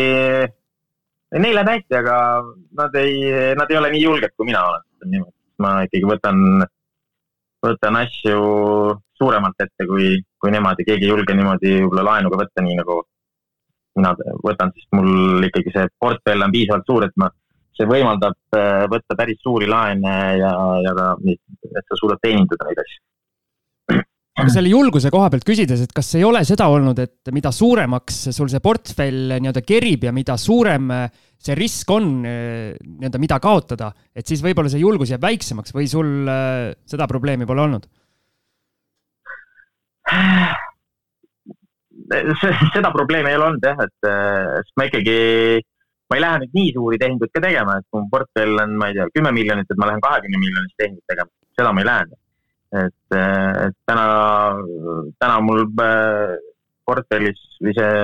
neil 1.42 1.58
läheb 1.58 1.72
hästi, 1.74 1.98
aga 2.00 2.18
nad 2.80 2.96
ei, 3.00 3.18
nad 3.60 3.72
ei 3.72 3.80
ole 3.80 3.90
nii 3.92 4.04
julged, 4.04 4.36
kui 4.38 4.48
mina 4.48 4.62
olen. 4.70 5.26
ma 5.60 5.72
ikkagi 5.86 6.08
võtan, 6.08 6.40
võtan 7.64 7.98
asju 8.00 8.40
suuremalt 9.20 9.62
ette 9.64 9.88
kui, 9.88 10.16
kui 10.42 10.52
nemad 10.52 10.80
ja 10.80 10.88
keegi 10.90 11.08
ei 11.08 11.12
julge 11.14 11.36
niimoodi 11.36 11.78
võib-olla 11.78 12.04
laenu 12.10 12.32
ka 12.32 12.40
võtta, 12.42 12.64
nii 12.64 12.78
nagu 12.82 13.00
mina 13.96 14.12
võtan, 14.44 14.74
sest 14.76 14.92
mul 14.96 15.48
ikkagi 15.48 15.72
see 15.72 15.88
portfell 16.00 16.44
on 16.44 16.52
piisavalt 16.52 16.90
suur, 16.90 17.06
et 17.08 17.16
ma, 17.22 17.30
see 17.76 17.88
võimaldab 17.88 18.58
äh, 18.60 18.84
võtta 18.92 19.16
päris 19.20 19.40
suuri 19.44 19.70
laene 19.72 20.16
ja, 20.42 20.52
ja 20.84 20.96
ka, 20.98 21.08
et 21.32 21.86
sa 21.88 22.00
suudad 22.00 22.20
teenindada 22.24 22.68
neid 22.68 22.84
asju 22.84 23.04
aga 24.36 24.52
selle 24.52 24.72
julguse 24.72 25.10
koha 25.14 25.30
pealt 25.32 25.46
küsides, 25.48 25.86
et 25.86 25.94
kas 25.96 26.10
ei 26.20 26.26
ole 26.28 26.42
seda 26.48 26.68
olnud, 26.72 26.98
et 27.00 27.32
mida 27.36 27.54
suuremaks 27.56 28.18
sul 28.36 28.50
see 28.52 28.60
portfell 28.64 29.38
nii-öelda 29.38 29.64
kerib 29.64 30.04
ja 30.08 30.12
mida 30.16 30.36
suurem 30.40 30.92
see 31.46 31.56
risk 31.56 31.92
on 31.96 32.10
nii-öelda, 32.26 33.22
mida 33.22 33.40
kaotada, 33.44 33.94
et 34.12 34.28
siis 34.28 34.44
võib-olla 34.44 34.72
see 34.72 34.84
julgus 34.84 35.14
jääb 35.14 35.24
väiksemaks 35.24 35.76
või 35.76 35.88
sul 35.92 36.28
seda 36.90 37.08
probleemi 37.12 37.48
pole 37.48 37.64
olnud? 37.64 37.88
seda 42.76 42.92
probleemi 42.94 43.32
ei 43.32 43.40
ole 43.40 43.48
olnud 43.48 43.64
jah, 43.66 43.80
et 43.88 44.10
sest 44.60 44.76
ma 44.78 44.90
ikkagi, 44.90 45.16
ma 46.12 46.20
ei 46.20 46.26
lähe 46.26 46.44
nüüd 46.44 46.60
nii 46.60 46.76
suuri 46.76 47.00
tehinguid 47.02 47.32
ka 47.34 47.42
tegema, 47.48 47.80
et 47.80 47.88
kui 47.88 48.04
mu 48.04 48.12
portfell 48.12 48.60
on, 48.62 48.76
ma 48.84 48.92
ei 48.92 49.00
tea, 49.00 49.08
kümme 49.16 49.32
miljonit, 49.34 49.72
et 49.72 49.80
ma 49.80 49.90
lähen 49.90 50.04
kahekümne 50.04 50.44
miljonist 50.44 50.76
tehingut 50.82 51.08
tegema, 51.10 51.32
seda 51.56 51.72
ma 51.72 51.82
ei 51.82 51.92
lähe 51.94 52.06
et, 52.76 53.16
et 53.16 53.78
täna, 53.88 54.06
täna 55.22 55.40
mul 55.44 55.64
äh, 55.84 56.36
portfellis 56.86 57.40
või 57.64 57.74
see 57.78 57.96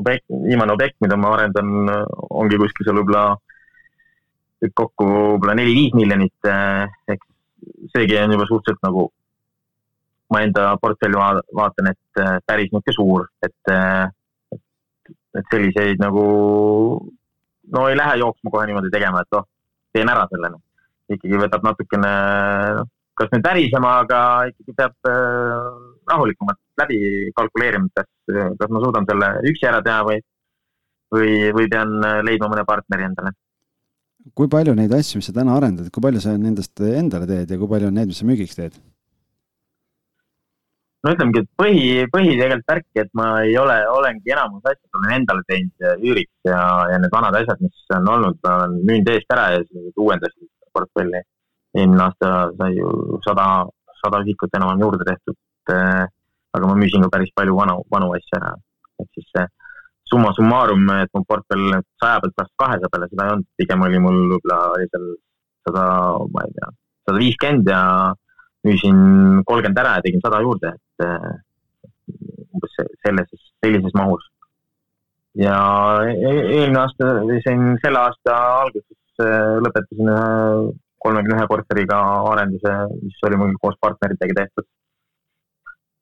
objekt, 0.00 0.26
viimane 0.30 0.74
objekt, 0.74 0.98
mida 1.04 1.18
ma 1.20 1.34
arendan, 1.36 1.90
ongi 2.30 2.58
kuskil 2.60 2.86
seal 2.86 3.00
võib-olla 3.00 3.24
kokku 4.76 5.06
võib-olla 5.06 5.56
neli-viis 5.58 5.96
miljonit. 5.96 6.36
Äh, 6.48 6.86
ehk 7.14 7.24
seegi 7.94 8.18
on 8.20 8.36
juba 8.36 8.48
suhteliselt 8.48 8.84
nagu, 8.86 9.06
ma 10.32 10.44
enda 10.46 10.72
portfelli 10.82 11.18
vaatan, 11.18 11.92
et 11.92 12.22
äh, 12.22 12.36
päris 12.46 12.70
niisugune 12.72 12.96
suur, 12.96 13.26
et, 13.46 13.74
et, 14.54 15.10
et 15.40 15.52
selliseid 15.52 16.02
nagu, 16.02 16.24
no 17.74 17.88
ei 17.88 17.98
lähe 17.98 18.20
jooksma 18.22 18.52
kohe 18.52 18.68
niimoodi 18.68 18.92
tegema, 18.94 19.24
et 19.24 19.38
oh, 19.38 19.46
teen 19.92 20.10
ära 20.12 20.26
selle. 20.32 20.54
Noh. 20.54 20.64
ikkagi 21.10 21.38
võtab 21.42 21.64
natukene 21.66 22.10
noh 22.78 22.88
kas 23.20 23.30
nüüd 23.34 23.44
värisema, 23.44 23.92
aga 24.04 24.20
ikkagi 24.50 24.74
peab 24.78 25.10
äh, 25.10 25.68
rahulikumalt 26.10 26.60
läbi 26.80 26.98
kalkuleerima, 27.36 27.90
et 27.90 28.00
kas, 28.00 28.52
kas 28.60 28.72
ma 28.72 28.82
suudan 28.84 29.08
selle 29.08 29.30
üksi 29.50 29.68
ära 29.68 29.82
teha 29.84 30.04
või, 30.08 30.20
või, 31.14 31.32
või 31.56 31.68
pean 31.72 31.98
äh, 32.00 32.20
leidma 32.26 32.50
mõne 32.52 32.64
partneri 32.68 33.08
endale. 33.10 33.34
kui 34.36 34.48
palju 34.52 34.76
neid 34.76 34.92
asju, 34.92 35.20
mis 35.20 35.28
sa 35.30 35.36
täna 35.36 35.56
arendad, 35.56 35.90
kui 35.92 36.04
palju 36.04 36.22
sa 36.22 36.36
nendest 36.36 36.80
endale 36.84 37.28
teed 37.28 37.52
ja 37.52 37.60
kui 37.60 37.68
palju 37.68 37.90
on 37.90 38.00
need, 38.00 38.10
mis 38.12 38.22
sa 38.22 38.28
müügiks 38.28 38.56
teed? 38.56 38.78
no 41.04 41.12
ütlemegi, 41.14 41.42
et 41.44 41.50
põhi, 41.60 41.84
põhi 42.12 42.32
tegelikult 42.36 42.72
värki, 42.72 43.02
et 43.04 43.12
ma 43.16 43.26
ei 43.44 43.56
ole, 43.60 43.76
olengi 43.88 44.32
enamus 44.32 44.64
asjad 44.64 45.00
olen 45.00 45.14
endale 45.16 45.44
teinud 45.48 46.08
üüriks 46.08 46.48
ja, 46.48 46.62
ja 46.92 47.00
need 47.00 47.12
vanad 47.12 47.36
asjad, 47.40 47.60
mis 47.64 47.84
on 47.96 48.08
olnud, 48.16 48.40
olen 48.44 48.80
müünud 48.80 49.12
eest 49.12 49.36
ära 49.36 49.46
ja 49.56 49.62
siis 49.64 49.92
uuendasin 49.96 50.48
portfelli 50.76 51.22
eelmine 51.78 52.02
aasta 52.06 52.50
sai 52.58 52.74
ju 52.76 53.20
sada, 53.26 53.46
sada 54.02 54.22
ühikut 54.24 54.56
enam-vähem 54.56 54.84
juurde 54.84 55.06
tehtud. 55.06 55.38
Eh, 55.70 56.04
aga 56.56 56.66
ma 56.66 56.74
müüsin 56.74 57.04
ka 57.06 57.12
päris 57.14 57.32
palju 57.36 57.56
vanu, 57.56 57.80
vanu 57.94 58.12
asju 58.16 58.38
ära. 58.40 58.54
ehk 59.00 59.10
siis 59.16 59.48
summa 60.10 60.32
summarum, 60.36 60.88
et 61.00 61.10
mu 61.14 61.22
portfell 61.28 61.76
saja 62.02 62.18
pealt 62.22 62.34
kasvas 62.36 62.56
kahesaja 62.62 62.90
peale, 62.92 63.06
seda 63.10 63.26
ei 63.26 63.34
olnud, 63.34 63.46
pigem 63.60 63.84
oli 63.86 64.00
mul 64.02 64.18
võib-olla 64.32 64.58
oli 64.74 64.88
seal 64.90 65.06
sada, 65.68 65.84
ma 66.34 66.44
ei 66.46 66.56
tea, 66.56 66.70
sada 67.06 67.22
viiskümmend 67.22 67.70
ja 67.70 67.82
müüsin 68.66 68.98
kolmkümmend 69.48 69.80
ära 69.82 69.94
ja 69.96 70.04
tegin 70.06 70.24
sada 70.24 70.42
juurde, 70.44 70.74
et 70.74 71.06
eh, 71.06 71.30
umbes 72.50 72.76
selles, 73.06 73.48
sellises 73.62 73.96
mahus. 74.00 74.26
ja 75.38 75.56
e-, 76.10 76.44
eelmine 76.58 76.82
aasta, 76.82 77.12
siin 77.46 77.76
selle 77.84 78.02
aasta 78.02 78.38
alguses 78.64 79.26
eh, 79.26 79.58
lõpetasin 79.62 80.14
ühe 80.16 80.30
kolmekümne 81.04 81.38
ühe 81.38 81.46
korteriga 81.50 81.98
arenduse, 82.32 82.74
mis 83.02 83.22
oli 83.28 83.38
mul 83.40 83.54
koos 83.62 83.78
partneritega 83.80 84.36
tehtud. 84.42 84.68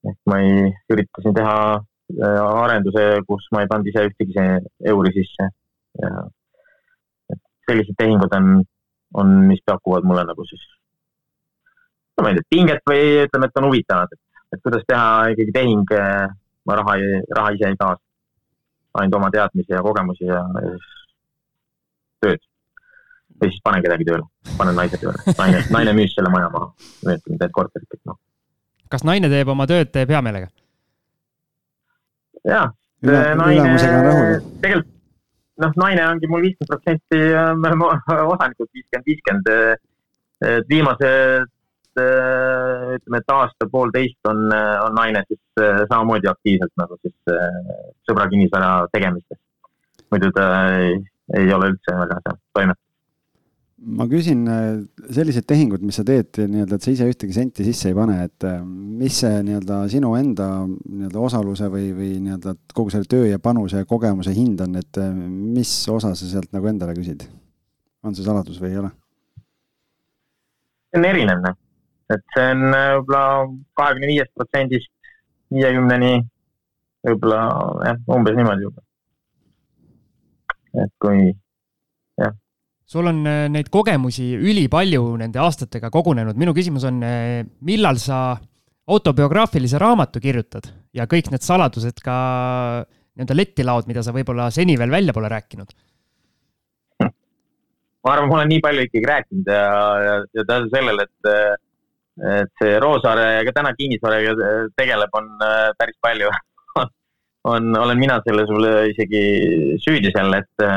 ehk 0.09 0.19
ma 0.31 0.39
ei, 0.41 0.73
üritasin 0.95 1.35
teha 1.37 1.55
äh, 1.75 2.43
arenduse, 2.65 3.05
kus 3.29 3.47
ma 3.53 3.63
ei 3.63 3.71
pannud 3.71 3.91
ise 3.91 4.05
ühtegi 4.09 4.45
euri 4.93 5.15
sisse. 5.17 5.49
Ja 6.03 6.11
sellised 7.69 7.99
tehingud 7.99 8.35
on, 8.39 8.51
on, 9.21 9.33
mis 9.51 9.63
pakuvad 9.67 10.07
mulle 10.09 10.25
nagu 10.29 10.47
siis, 10.49 10.63
no 12.17 12.25
ma 12.25 12.33
ei 12.33 12.39
tea, 12.39 12.51
pinget 12.55 12.85
või 12.89 13.03
ütleme, 13.27 13.49
et 13.51 13.61
on 13.61 13.69
huvitavad, 13.69 14.15
et, 14.15 14.45
et 14.57 14.63
kuidas 14.65 14.87
teha 14.89 15.09
ikkagi 15.35 15.57
tehing, 15.57 15.97
äh, 15.99 16.29
ma 16.69 16.79
raha, 16.81 16.97
raha 17.41 17.57
ise 17.57 17.73
ei 17.73 17.81
saa, 17.83 17.99
ainult 19.01 19.19
oma 19.21 19.33
teadmisi 19.35 19.75
ja 19.75 19.85
kogemusi 19.85 20.31
ja, 20.31 20.41
ja 20.63 20.77
siis 20.77 21.03
tööd 22.25 22.48
või 23.41 23.53
siis 23.53 23.63
panen 23.65 23.85
kedagi 23.85 24.09
tööle, 24.09 24.27
panen 24.59 24.77
naise 24.79 25.01
tööle, 25.01 25.37
naine, 25.39 25.63
naine 25.75 25.95
müüs 25.97 26.15
selle 26.17 26.33
maja 26.33 26.51
maha, 26.55 26.73
teed 27.05 27.53
korterit, 27.55 27.89
et 27.95 28.03
noh. 28.09 28.19
kas 28.93 29.07
naine 29.07 29.31
teeb 29.33 29.51
oma 29.55 29.67
tööd, 29.71 29.93
teeb 29.95 30.13
hea 30.15 30.23
meelega? 30.25 30.51
jaa, 32.49 32.69
naine, 33.03 33.75
tegelikult 34.63 34.95
noh, 35.63 35.77
naine 35.83 36.07
ongi 36.07 36.31
mul 36.31 36.45
viiskümmend 36.47 36.73
protsenti, 36.73 37.21
me 37.59 37.71
oleme 37.71 38.27
osanikud 38.35 38.69
viiskümmend, 38.73 39.07
viiskümmend. 39.11 39.87
et 40.49 40.69
viimased 40.71 41.49
ütleme, 41.99 43.19
et 43.19 43.33
aasta-poolteist 43.35 44.29
on, 44.31 44.45
on 44.85 44.95
naine 44.95 45.25
siis 45.27 45.63
samamoodi 45.91 46.31
aktiivselt 46.31 46.71
nagu 46.79 46.99
siis 47.03 47.33
sõbra 48.07 48.29
kinnisvara 48.31 48.87
tegemistes. 48.93 49.41
muidu 50.13 50.31
ta 50.37 50.45
ei, 50.77 50.95
ei 51.41 51.51
ole 51.53 51.73
üldse 51.73 51.97
väga 51.99 52.21
seal 52.23 52.39
toimetatud 52.55 52.88
ma 53.79 54.07
küsin 54.11 54.43
äh, 54.51 54.81
sellised 55.15 55.47
tehingud, 55.49 55.83
mis 55.87 55.99
sa 56.01 56.05
teed 56.07 56.41
nii-öelda, 56.41 56.79
et 56.79 56.85
sa 56.85 56.93
ise 56.93 57.07
ühtegi 57.09 57.35
senti 57.37 57.67
sisse 57.67 57.93
ei 57.93 57.97
pane, 57.97 58.17
et 58.27 58.47
äh, 58.47 58.59
mis 58.63 59.21
see 59.23 59.43
nii-öelda 59.47 59.81
sinu 59.93 60.15
enda 60.19 60.49
nii-öelda 60.67 61.23
osaluse 61.29 61.71
või, 61.73 61.93
või 61.95 62.11
nii-öelda 62.25 62.57
kogu 62.75 62.93
selle 62.95 63.09
töö 63.11 63.29
ja 63.31 63.39
panuse 63.43 63.85
ja 63.85 63.89
kogemuse 63.89 64.35
hind 64.35 64.61
on, 64.67 64.75
et 64.81 65.01
äh, 65.01 65.13
mis 65.15 65.73
osa 65.95 66.15
sa 66.19 66.31
sealt 66.33 66.51
nagu 66.57 66.71
endale 66.71 66.97
küsid? 66.99 67.29
on 68.07 68.15
see 68.15 68.27
saladus 68.27 68.61
või 68.63 68.73
ei 68.73 68.83
ole? 68.83 68.91
see 70.89 71.01
on 71.01 71.09
erinev, 71.09 71.43
noh. 71.45 71.57
et 72.15 72.23
see 72.35 72.51
on 72.55 72.67
võib-olla 72.73 73.25
kahekümne 73.79 74.11
viiest 74.11 74.35
protsendist 74.39 74.91
viiekümneni, 75.55 76.15
võib-olla 77.07 77.43
jah, 77.87 78.01
umbes 78.17 78.39
niimoodi 78.39 78.67
juba. 78.67 78.83
et 80.83 80.93
kui 81.03 81.31
sul 82.89 83.09
on 83.11 83.21
äh, 83.29 83.47
neid 83.53 83.69
kogemusi 83.73 84.31
ülipalju 84.37 85.17
nende 85.21 85.41
aastatega 85.45 85.91
kogunenud, 85.93 86.39
minu 86.41 86.55
küsimus 86.57 86.87
on, 86.89 87.03
äh, 87.05 87.43
millal 87.69 88.01
sa 88.01 88.39
autobiograafilise 88.89 89.81
raamatu 89.81 90.23
kirjutad 90.25 90.71
ja 90.97 91.05
kõik 91.11 91.29
need 91.33 91.45
saladused 91.45 92.01
ka 92.05 92.17
nii-öelda 93.19 93.37
letti 93.37 93.67
laod, 93.67 93.89
mida 93.91 94.01
sa 94.05 94.15
võib-olla 94.17 94.49
seni 94.55 94.79
veel 94.81 94.93
välja 94.95 95.13
pole 95.17 95.29
rääkinud? 95.33 95.75
ma 97.05 98.13
arvan, 98.15 98.29
ma 98.31 98.37
olen 98.39 98.53
nii 98.55 98.63
palju 98.65 98.85
ikkagi 98.87 99.09
rääkinud 99.11 99.51
ja, 99.53 99.65
ja, 100.07 100.15
ja 100.39 100.45
tänu 100.49 100.71
sellele, 100.73 101.05
et, 101.05 101.33
et 102.39 102.63
see 102.63 102.79
Roosaare 102.81 103.27
ja 103.35 103.43
ka 103.45 103.53
täna 103.59 103.75
kinnisvaraga 103.77 104.49
tegeleb, 104.81 105.19
on 105.19 105.29
äh, 105.45 105.59
päris 105.77 105.99
palju 106.01 106.33
on, 107.53 107.69
olen 107.77 108.01
mina 108.01 108.17
selles 108.25 108.49
isegi 108.95 109.27
süüdi 109.85 110.15
seal, 110.15 110.33
et 110.41 110.69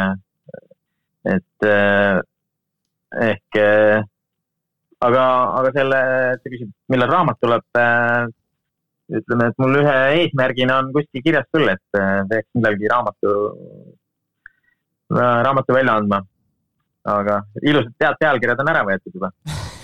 et 1.28 1.68
eh, 1.68 2.20
ehk 3.30 3.60
eh, 3.60 4.02
aga, 5.06 5.26
aga 5.60 5.74
selle, 5.76 6.02
sa 6.42 6.54
küsid, 6.54 6.72
millal 6.94 7.12
raamat 7.12 7.42
tuleb. 7.44 7.68
Eh, 7.78 8.30
ütleme, 9.12 9.50
et 9.52 9.58
mul 9.60 9.82
ühe 9.82 9.96
eesmärgina 10.22 10.78
on 10.80 10.94
kuskil 10.96 11.24
kirjas 11.26 11.48
küll, 11.52 11.68
et 11.68 11.98
peaks 12.30 12.48
millalgi 12.56 12.88
raamatu, 12.88 13.34
raamatu 15.12 15.76
välja 15.76 15.98
andma. 16.00 16.22
aga 17.12 17.40
ilusad 17.66 17.92
tead 18.00 18.16
pealkirjad 18.22 18.60
on 18.62 18.72
ära 18.72 18.86
võetud 18.88 19.18
juba. 19.18 19.32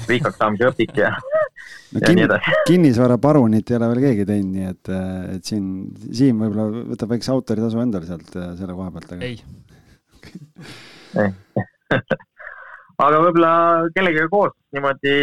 rikkaks 0.08 0.38
saamise 0.40 0.70
õpik 0.70 0.96
ja 1.02 1.10
no, 1.92 2.00
ja 2.00 2.14
nii 2.14 2.24
edasi. 2.24 2.56
kinnisvaraparunit 2.70 3.72
ei 3.72 3.80
ole 3.82 3.90
veel 3.92 4.04
keegi 4.06 4.28
teinud, 4.30 4.54
nii 4.54 4.70
et, 4.72 4.92
et 5.36 5.52
siin 5.52 5.66
Siim 6.08 6.46
võib-olla 6.46 6.86
võtab 6.94 7.12
väikse 7.18 7.34
autoritasu 7.34 7.84
endale 7.84 8.08
sealt 8.08 8.32
selle 8.32 8.78
koha 8.78 8.94
pealt, 8.96 9.18
aga. 9.18 9.28
ei 9.28 9.42
aga 13.05 13.22
võib-olla 13.22 13.51
kellegagi 13.95 14.32
koos 14.32 14.55
niimoodi, 14.76 15.14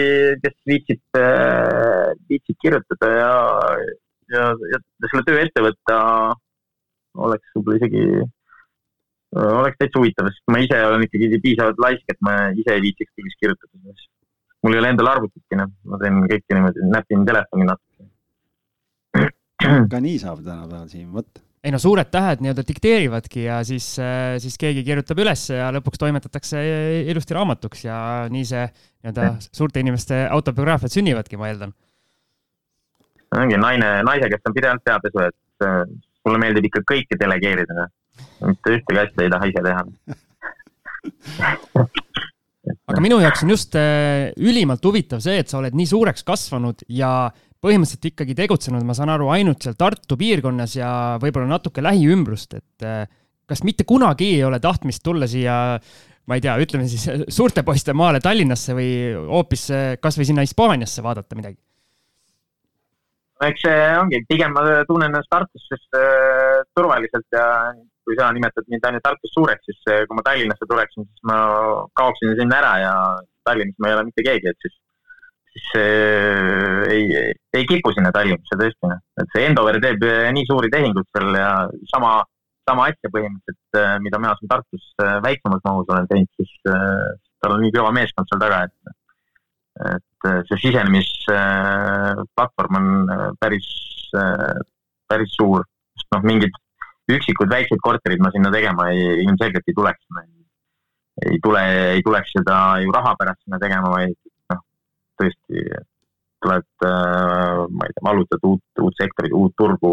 kes 0.42 0.56
viitsib, 0.68 1.02
äh, 1.18 2.14
viitsib 2.30 2.58
kirjutada 2.62 3.10
ja, 3.10 3.32
ja, 4.32 4.46
ja 4.72 4.80
selle 5.10 5.24
töö 5.26 5.42
ette 5.42 5.64
võtta, 5.64 5.98
oleks 7.26 7.54
võib-olla 7.56 7.80
isegi, 7.80 8.04
oleks 9.34 9.80
täitsa 9.80 10.00
huvitav, 10.00 10.30
sest 10.30 10.52
ma 10.54 10.62
ise 10.62 10.80
olen 10.88 11.06
ikkagi 11.06 11.40
piisavalt 11.44 11.80
laisk, 11.82 12.06
et 12.10 12.20
ma 12.26 12.36
ise 12.54 12.76
ei 12.76 12.84
viitsiks 12.88 13.14
kõigist 13.14 13.40
kirjutada. 13.42 13.96
mul 14.64 14.74
ei 14.74 14.80
ole 14.80 14.92
endal 14.94 15.10
arvutitki, 15.10 15.58
noh, 15.60 15.72
ma 15.90 15.98
teen 16.00 16.22
kõike 16.30 16.56
niimoodi, 16.56 16.86
näpin 16.92 17.26
telefoni 17.28 17.66
natuke. 17.68 18.06
ka 19.92 20.00
nii 20.06 20.22
saab 20.22 20.40
tänapäeval, 20.46 20.88
Siim, 20.88 21.10
vot 21.12 21.42
ei 21.64 21.72
no 21.72 21.80
suured 21.80 22.10
tähed 22.12 22.42
nii-öelda 22.44 22.64
dikteerivadki 22.68 23.46
ja 23.46 23.60
siis, 23.64 23.94
äh, 24.02 24.36
siis 24.42 24.58
keegi 24.60 24.84
kirjutab 24.84 25.20
üles 25.24 25.46
ja 25.48 25.70
lõpuks 25.72 26.00
toimetatakse 26.02 26.60
ilusti 27.08 27.36
raamatuks 27.36 27.86
ja 27.86 27.96
nii 28.32 28.44
see 28.48 28.64
nii-öelda 28.68 29.30
suurte 29.48 29.80
inimeste 29.80 30.24
autobiograafiad 30.28 30.92
sünnivadki, 30.92 31.40
ma 31.40 31.48
eeldan. 31.52 31.72
ongi 33.34 33.56
naine, 33.58 33.88
naise 34.06 34.28
käest 34.30 34.50
on 34.50 34.56
pidevalt 34.56 34.84
peapesu, 34.84 35.24
et 35.30 35.66
äh, 35.66 35.80
mulle 36.26 36.42
meeldib 36.44 36.68
ikka 36.68 36.84
kõike 36.92 37.18
delegeerida, 37.20 37.80
noh. 37.80 37.90
mitte 38.52 38.76
ühtegi 38.76 39.00
asja 39.06 39.24
ei 39.24 39.32
taha 39.32 39.50
ise 39.50 39.64
teha 39.64 39.82
aga 42.88 43.00
minu 43.02 43.18
jaoks 43.22 43.44
on 43.44 43.52
just 43.52 43.76
äh, 43.78 44.30
ülimalt 44.40 44.84
huvitav 44.84 45.20
see, 45.24 45.40
et 45.40 45.50
sa 45.50 45.58
oled 45.60 45.74
nii 45.76 45.88
suureks 45.88 46.24
kasvanud 46.26 46.84
ja 46.92 47.30
põhimõtteliselt 47.64 48.10
ikkagi 48.12 48.36
tegutsenud, 48.38 48.84
ma 48.84 48.96
saan 48.96 49.12
aru, 49.14 49.30
ainult 49.32 49.64
seal 49.64 49.76
Tartu 49.80 50.18
piirkonnas 50.20 50.76
ja 50.76 50.88
võib-olla 51.22 51.48
natuke 51.56 51.84
lähiümbrust, 51.84 52.58
et 52.60 52.86
äh, 52.86 53.04
kas 53.48 53.64
mitte 53.64 53.86
kunagi 53.88 54.34
ei 54.36 54.44
ole 54.44 54.60
tahtmist 54.60 55.02
tulla 55.04 55.28
siia 55.30 55.56
ma 56.28 56.38
ei 56.38 56.44
tea, 56.44 56.56
ütleme 56.60 56.88
siis 56.88 57.04
suurte 57.38 57.64
poiste 57.66 57.94
maale 57.96 58.20
Tallinnasse 58.24 58.76
või 58.76 58.90
hoopis 59.28 59.68
äh, 59.74 59.86
kasvõi 60.00 60.28
sinna 60.30 60.44
Hispaaniasse 60.46 61.04
vaadata 61.04 61.38
midagi? 61.38 61.58
eks 63.44 63.64
see 63.66 63.80
ongi, 63.98 64.22
pigem 64.28 64.54
ma 64.56 64.62
tunnen 64.88 65.10
ennast 65.10 65.28
Tartus 65.32 65.66
äh, 65.74 66.62
turvaliselt 66.76 67.26
ja 67.34 67.44
kui 68.04 68.16
sa 68.16 68.30
nimetad 68.32 68.64
mind 68.72 68.86
ainult 68.88 69.04
Tartus 69.04 69.32
suureks, 69.36 69.66
siis 69.68 69.90
äh, 69.92 70.04
kui 70.08 70.16
ma 70.16 70.24
Tallinnasse 70.24 70.68
tuleksin, 70.70 71.04
siis 71.10 71.28
ma 71.28 71.36
kaoksin 71.98 72.32
sinna 72.38 72.60
ära 72.62 72.72
ja 72.80 72.94
Tallinnas 73.44 73.76
ma 73.82 73.90
ei 73.90 73.98
ole 73.98 74.06
mitte 74.08 74.24
keegi, 74.24 74.48
et 74.48 74.64
siis 74.64 74.78
siis 75.54 75.70
äh, 75.78 76.82
ei, 76.90 77.06
ei 77.54 77.62
kipu 77.70 77.92
sinna 77.94 78.10
Tallinnasse 78.14 78.56
tõesti, 78.58 78.88
noh. 78.90 78.98
et 79.22 79.28
see 79.34 79.42
Endover 79.48 79.76
teeb 79.82 80.00
äh, 80.08 80.30
nii 80.34 80.46
suuri 80.48 80.68
tehinguid 80.72 81.08
seal 81.14 81.28
ja 81.38 81.50
sama, 81.92 82.10
sama 82.68 82.82
asja 82.90 83.08
põhimõtteliselt, 83.14 83.72
äh, 83.78 83.94
mida 84.02 84.16
mina 84.22 84.34
siin 84.38 84.50
Tartus 84.50 84.84
äh, 85.04 85.16
väiksemas 85.24 85.62
mahus 85.66 85.88
olen 85.92 86.06
teinud, 86.10 86.32
siis 86.40 86.52
tal 86.64 87.50
on 87.54 87.60
nii 87.62 87.74
kõva 87.76 87.90
meeskond 87.94 88.26
seal 88.30 88.40
taga, 88.42 88.56
et, 88.66 88.76
et 89.94 90.20
see 90.48 90.58
sisenemisplatvorm 90.66 92.72
on 92.80 92.86
päris, 93.42 93.68
päris 95.10 95.32
suur, 95.36 95.60
sest 95.98 96.08
noh, 96.16 96.22
mingid 96.24 96.54
üksikud 97.12 97.48
väiksed 97.52 97.80
korterid 97.84 98.20
ma 98.24 98.30
sinna 98.32 98.50
tegema 98.54 98.82
ei, 98.90 99.00
ilmselgelt 99.26 99.66
ei 99.68 99.76
tuleks. 99.76 100.04
ei 101.28 101.36
tule, 101.44 101.62
ei 101.94 102.02
tuleks 102.02 102.30
seda 102.38 102.56
ju 102.82 102.88
raha 102.94 103.12
pärast 103.20 103.40
sinna 103.44 103.58
tegema, 103.60 103.88
vaid 103.92 104.16
tõesti 105.20 105.66
tuled, 106.44 106.66
äh, 106.84 107.64
ma 107.72 107.86
ei 107.86 107.94
tea, 107.94 108.04
vallutad 108.04 108.48
uut, 108.48 108.64
uut 108.84 108.96
sektorit, 109.00 109.32
uut 109.32 109.54
turgu. 109.56 109.92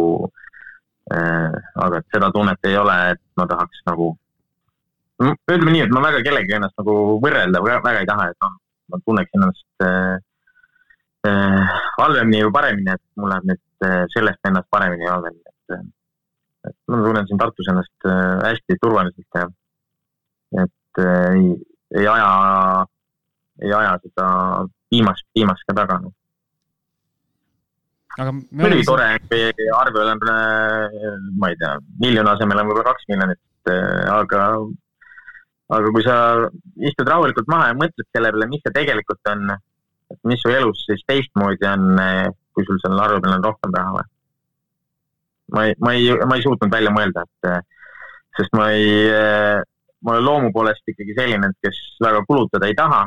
Äh, 1.12 1.56
aga 1.84 2.00
et 2.00 2.14
seda 2.14 2.30
tunnet 2.32 2.68
ei 2.70 2.76
ole, 2.80 2.96
et 3.14 3.22
ma 3.40 3.48
tahaks 3.50 3.82
nagu, 3.90 4.12
ütleme 5.22 5.74
nii, 5.74 5.86
et 5.88 5.96
ma 5.96 6.04
väga 6.06 6.22
kellegagi 6.24 6.56
ennast 6.56 6.78
nagu 6.80 6.94
võrrelda 7.24 7.62
väga 7.66 7.96
ei 8.00 8.08
taha, 8.08 8.28
et 8.32 8.46
noh, 8.46 8.54
ma 8.94 9.00
tunneks 9.08 9.36
ennast 9.36 9.86
äh, 9.88 10.14
äh, 11.28 11.74
halvemini 11.98 12.46
või 12.46 12.56
paremini, 12.60 12.94
et 12.94 13.04
mul 13.20 13.34
läheb 13.34 13.50
nüüd 13.50 13.90
sellest 14.14 14.46
ennast 14.48 14.70
paremini 14.72 15.08
ja 15.08 15.18
halvemini, 15.18 15.42
et, 15.50 15.92
et 16.70 16.78
ma 16.94 17.02
tunnen 17.02 17.28
siin 17.28 17.42
Tartus 17.42 17.72
ennast 17.74 18.08
hästi 18.46 18.78
turvaliselt 18.78 19.40
ja 19.42 19.48
et 20.62 21.02
ei, 21.02 21.48
ei 21.98 22.08
aja, 22.14 22.30
ei 23.66 23.74
aja 23.74 23.98
seda 24.06 24.28
viimast, 24.92 25.26
viimast 25.36 25.64
ka 25.68 25.76
taga. 25.78 26.00
aga 28.20 28.32
muidugi 28.36 28.86
tore, 28.86 29.08
kui 29.32 29.68
arvel 29.80 30.14
on, 30.14 30.24
ma 31.40 31.52
ei 31.52 31.58
tea, 31.60 31.74
miljoni 32.04 32.34
asemel 32.34 32.60
on 32.62 32.70
võib-olla 32.70 32.92
kaks 32.92 33.08
miljonit, 33.12 33.72
aga, 34.12 34.48
aga 35.78 35.94
kui 35.96 36.04
sa 36.06 36.16
istud 36.92 37.08
rahulikult 37.08 37.48
maha 37.52 37.72
ja 37.72 37.78
mõtled 37.80 38.08
selle 38.10 38.34
peale, 38.36 38.50
mis 38.52 38.64
see 38.66 38.76
tegelikult 38.76 39.32
on, 39.32 39.54
et 40.12 40.20
mis 40.28 40.44
su 40.44 40.52
elus 40.52 40.84
siis 40.90 41.06
teistmoodi 41.08 41.70
on, 41.72 41.94
kui 42.52 42.68
sul 42.68 42.82
seal 42.84 43.00
arve 43.00 43.22
peal 43.24 43.38
on 43.38 43.48
rohkem 43.48 43.78
raha 43.78 43.96
või? 43.96 44.10
ma 45.52 45.66
ei, 45.68 45.76
ma 45.84 45.96
ei, 45.96 46.12
ma 46.28 46.36
ei 46.36 46.44
suutnud 46.44 46.72
välja 46.72 46.92
mõelda, 46.96 47.24
et 47.28 47.72
sest 48.40 48.54
ma 48.56 48.70
ei, 48.76 48.92
ma 50.04 50.14
olen 50.16 50.28
loomu 50.28 50.52
poolest 50.56 50.88
ikkagi 50.88 51.16
selline, 51.16 51.52
et 51.52 51.68
kes 51.68 51.80
väga 52.04 52.24
kulutada 52.28 52.68
ei 52.68 52.76
taha 52.76 53.06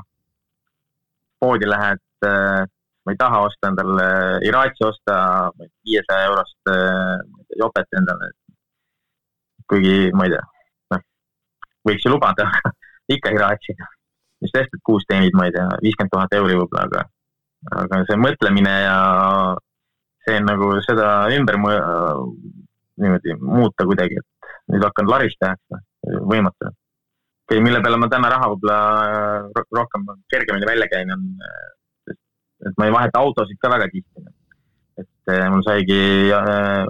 poodi 1.45 1.69
lähed, 1.69 2.03
äh, 2.27 2.63
ma 3.05 3.13
ei 3.13 3.21
taha 3.21 3.43
osta 3.49 3.71
endale 3.71 4.07
Iraatsi 4.49 4.87
osta 4.89 5.17
viiesaja 5.85 6.31
eurost 6.31 6.73
äh, 6.73 7.19
jopet 7.61 8.01
endale. 8.01 8.33
kuigi 9.69 10.11
ma 10.13 10.27
ei 10.27 10.33
tea, 10.35 10.43
noh, 10.93 11.03
võiks 11.89 12.05
ju 12.05 12.13
lubada 12.13 12.49
ikka 13.15 13.33
Iraatsi, 13.37 13.77
mis 14.45 14.53
sest, 14.53 14.77
et 14.77 14.83
kuus 14.85 15.07
teenid, 15.09 15.37
ma 15.37 15.49
ei 15.49 15.55
tea, 15.57 15.65
viiskümmend 15.85 16.13
tuhat 16.13 16.37
euri 16.37 16.59
võib-olla, 16.59 16.85
aga, 16.89 17.05
aga 17.85 18.03
see 18.11 18.19
mõtlemine 18.21 18.75
ja 18.85 18.99
see 20.27 20.37
nagu 20.45 20.69
seda 20.85 21.09
ümber 21.33 21.61
niimoodi 21.65 23.39
muuta 23.41 23.89
kuidagi, 23.89 24.21
et 24.21 24.53
nüüd 24.75 24.85
hakkan 24.85 25.09
laristajaks, 25.09 25.81
võimatu 26.29 26.75
okay,, 27.45 27.61
mille 27.65 27.81
peale 27.85 28.01
ma 28.01 28.11
täna 28.13 28.33
raha 28.33 28.51
võib-olla 28.53 28.79
rohkem, 29.79 30.07
kergemini 30.33 30.69
välja 30.69 30.91
käin, 30.93 31.13
on 31.15 31.33
et 32.69 32.81
ma 32.81 32.89
ei 32.89 32.95
vaheta 32.95 33.21
autosid 33.21 33.59
ka 33.61 33.71
väga 33.73 33.89
tihti. 33.93 34.25
et 35.03 35.33
äh, 35.33 35.49
mul 35.51 35.63
saigi 35.67 36.31
äh, 36.31 36.85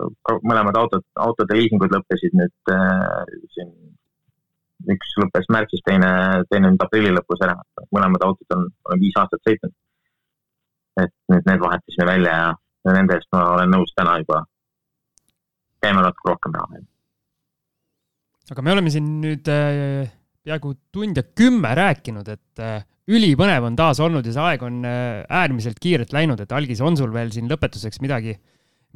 mõlemad 0.44 0.76
autod, 0.76 1.04
autode 1.26 1.56
liisingud 1.56 1.92
lõppesid 1.94 2.34
nüüd 2.36 2.72
äh, 2.74 3.22
siin, 3.56 3.70
üks 4.92 5.14
lõppes 5.22 5.48
märtsis, 5.54 5.80
teine, 5.86 6.10
teine 6.50 6.72
nüüd 6.72 6.84
aprilli 6.84 7.14
lõpus 7.14 7.44
ära. 7.46 7.56
mõlemad 7.96 8.26
autod 8.28 8.58
on, 8.58 8.66
olen 8.88 9.00
viis 9.00 9.16
aastat 9.20 9.40
sõitnud. 9.48 9.72
et 11.02 11.14
nüüd 11.32 11.48
need 11.48 11.62
vahetasime 11.62 12.06
välja 12.06 12.34
ja, 12.40 12.50
ja 12.86 12.92
nende 12.98 13.16
eest 13.18 13.30
ma 13.34 13.46
olen 13.54 13.72
nõus 13.74 13.94
täna 13.96 14.18
juba 14.20 14.44
käima 15.82 16.04
natuke 16.04 16.30
rohkem 16.30 16.52
raha. 16.54 16.84
aga 18.52 18.62
me 18.62 18.76
oleme 18.76 18.92
siin 18.92 19.08
nüüd 19.24 19.48
peaaegu 20.44 20.74
tund 20.92 21.16
ja 21.16 21.24
kümme 21.36 21.70
rääkinud, 21.76 22.28
et 22.28 22.64
ülipõnev 23.10 23.68
on 23.68 23.76
taas 23.76 24.00
olnud 24.00 24.24
ja 24.24 24.32
see 24.34 24.46
aeg 24.48 24.64
on 24.64 24.80
äh, 24.88 25.24
äärmiselt 25.42 25.80
kiirelt 25.82 26.14
läinud, 26.16 26.40
et 26.40 26.52
Algis, 26.56 26.80
on 26.84 26.96
sul 26.96 27.12
veel 27.12 27.32
siin 27.34 27.50
lõpetuseks 27.50 28.00
midagi, 28.04 28.36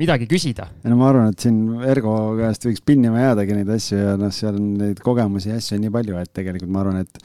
midagi 0.00 0.28
küsida? 0.30 0.70
no 0.88 0.96
ma 1.00 1.10
arvan, 1.10 1.34
et 1.34 1.44
siin 1.44 1.60
Ergo 1.88 2.14
käest 2.38 2.64
võiks 2.68 2.84
pinnima 2.84 3.26
jäädagi 3.26 3.58
neid 3.58 3.76
asju 3.76 4.00
ja 4.00 4.16
noh, 4.20 4.32
seal 4.34 4.56
on 4.56 4.72
neid 4.80 5.02
kogemusi 5.04 5.52
ja 5.52 5.60
asju 5.60 5.80
nii 5.82 5.92
palju, 5.92 6.16
et 6.22 6.32
tegelikult 6.40 6.72
ma 6.72 6.84
arvan, 6.86 7.04
et 7.04 7.22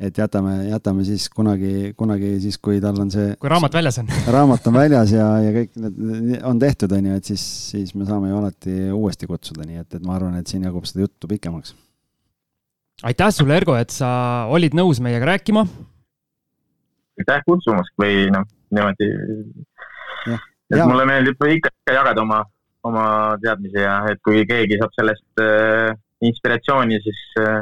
et 0.00 0.16
jätame, 0.16 0.54
jätame 0.70 1.02
siis 1.04 1.26
kunagi, 1.28 1.90
kunagi 1.92 2.30
siis, 2.40 2.56
kui 2.56 2.78
tal 2.80 2.96
on 3.02 3.10
see. 3.12 3.34
kui 3.36 3.50
raamat 3.52 3.74
väljas 3.76 4.00
on 4.00 4.08
raamat 4.36 4.70
on 4.70 4.78
väljas 4.80 5.12
ja, 5.12 5.26
ja 5.44 5.52
kõik 5.58 5.76
need 5.76 6.40
on 6.48 6.62
tehtud, 6.62 6.96
on 6.96 7.10
ju, 7.10 7.20
et 7.20 7.30
siis, 7.30 7.44
siis 7.74 7.94
me 7.94 8.08
saame 8.08 8.32
ju 8.32 8.40
alati 8.40 8.80
uuesti 8.96 9.28
kutsuda, 9.30 9.68
nii 9.68 9.84
et, 9.84 10.00
et 10.00 10.02
ma 10.02 10.16
arvan, 10.16 10.40
et 10.40 10.50
siin 10.50 10.64
jagub 10.66 10.88
seda 10.88 11.04
juttu 11.04 11.30
pikemaks. 11.30 11.76
Aitäh 13.08 13.30
sulle, 13.32 13.56
Ergo, 13.56 13.76
et 13.80 13.94
sa 13.94 14.46
olid 14.52 14.76
nõus 14.76 15.00
meiega 15.00 15.32
rääkima 15.34 15.64
aitäh 17.20 17.42
kutsumast 17.46 17.92
või 18.00 18.28
noh, 18.32 18.46
niimoodi. 18.74 19.08
et 20.70 20.78
ja. 20.78 20.86
mulle 20.88 21.06
meeldib 21.08 21.42
ikka, 21.56 21.72
ikka 21.82 21.96
jagada 21.96 22.24
oma, 22.24 22.40
oma 22.86 23.06
teadmisi 23.42 23.82
ja 23.82 23.96
et 24.12 24.22
kui 24.26 24.44
keegi 24.48 24.78
saab 24.80 24.94
sellest 24.96 25.44
äh, 25.44 25.90
inspiratsiooni, 26.30 27.00
siis 27.04 27.24
äh, 27.42 27.60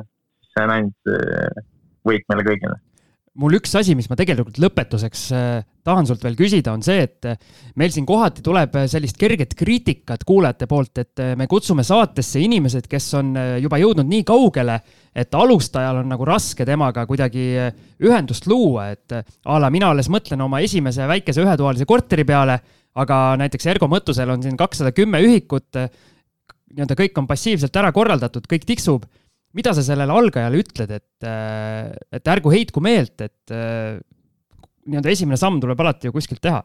see 0.53 0.67
on 0.67 0.75
ainult 0.77 1.13
äh, 1.15 1.65
võit 2.09 2.27
meile 2.31 2.47
kõigile 2.47 2.79
mul 3.39 3.57
üks 3.59 3.75
asi, 3.79 3.95
mis 3.99 4.09
ma 4.11 4.17
tegelikult 4.19 4.59
lõpetuseks 4.63 5.25
äh, 5.37 5.61
tahan 5.87 6.09
sult 6.09 6.23
veel 6.25 6.37
küsida, 6.39 6.73
on 6.75 6.83
see, 6.85 7.03
et 7.07 7.29
äh, 7.29 7.37
meil 7.79 7.93
siin 7.95 8.07
kohati 8.09 8.43
tuleb 8.45 8.75
äh, 8.81 8.87
sellist 8.91 9.19
kerget 9.21 9.55
kriitikat 9.59 10.25
kuulajate 10.29 10.69
poolt, 10.71 11.03
et 11.03 11.23
me 11.39 11.49
kutsume 11.51 11.85
saatesse 11.87 12.41
inimesed, 12.43 12.89
kes 12.91 13.11
on 13.19 13.35
juba 13.63 13.81
jõudnud 13.83 14.09
nii 14.09 14.25
kaugele, 14.29 14.79
et 15.19 15.35
alustajal 15.35 16.03
on 16.03 16.11
nagu 16.13 16.27
raske 16.29 16.67
temaga 16.69 17.05
kuidagi 17.09 17.47
ühendust 18.05 18.49
luua, 18.51 18.91
et 18.95 19.15
a 19.19 19.61
la 19.61 19.71
mina 19.75 19.93
alles 19.93 20.11
mõtlen 20.13 20.43
oma 20.45 20.63
esimese 20.65 21.07
väikese 21.11 21.45
ühetoalise 21.45 21.87
korteri 21.89 22.27
peale, 22.29 22.59
aga 22.99 23.23
näiteks 23.39 23.71
Ergo 23.71 23.89
Mõttusel 23.91 24.31
on 24.33 24.43
siin 24.43 24.59
kakssada 24.59 24.93
kümme 24.97 25.21
ühikut, 25.23 25.71
nii-öelda 26.75 26.97
kõik 26.99 27.19
on 27.21 27.29
passiivselt 27.31 27.77
ära 27.79 27.93
korraldatud, 27.95 28.47
kõik 28.51 28.67
tiksub 28.69 29.07
mida 29.59 29.75
sa 29.75 29.83
sellele 29.85 30.15
algajale 30.15 30.63
ütled, 30.63 30.93
et, 30.95 31.27
äh, 31.27 31.91
et 32.15 32.31
ärgu 32.31 32.53
heitku 32.55 32.83
meelt, 32.85 33.17
et 33.25 33.55
äh, 33.55 33.99
nii-öelda 34.89 35.15
esimene 35.15 35.39
samm 35.41 35.59
tuleb 35.63 35.81
alati 35.83 36.09
ju 36.09 36.15
kuskilt 36.15 36.43
teha? 36.45 36.63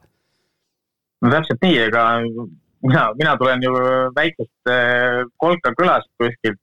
no 1.23 1.31
täpselt 1.31 1.61
nii, 1.63 1.79
ega 1.87 2.03
mina, 2.21 3.03
mina 3.17 3.33
tulen 3.39 3.63
ju 3.63 3.73
väiksest 4.15 4.71
äh, 4.71 5.23
Kolka 5.39 5.73
külast 5.79 6.11
kuskilt 6.21 6.59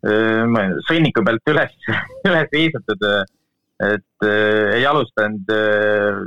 sõnniku 0.00 1.20
pealt 1.26 1.50
üles, 1.52 1.74
üles 2.28 2.48
viisatud. 2.54 3.02
et 3.80 4.24
ei 4.28 4.84
alustanud 4.84 5.50
äh, 5.56 6.18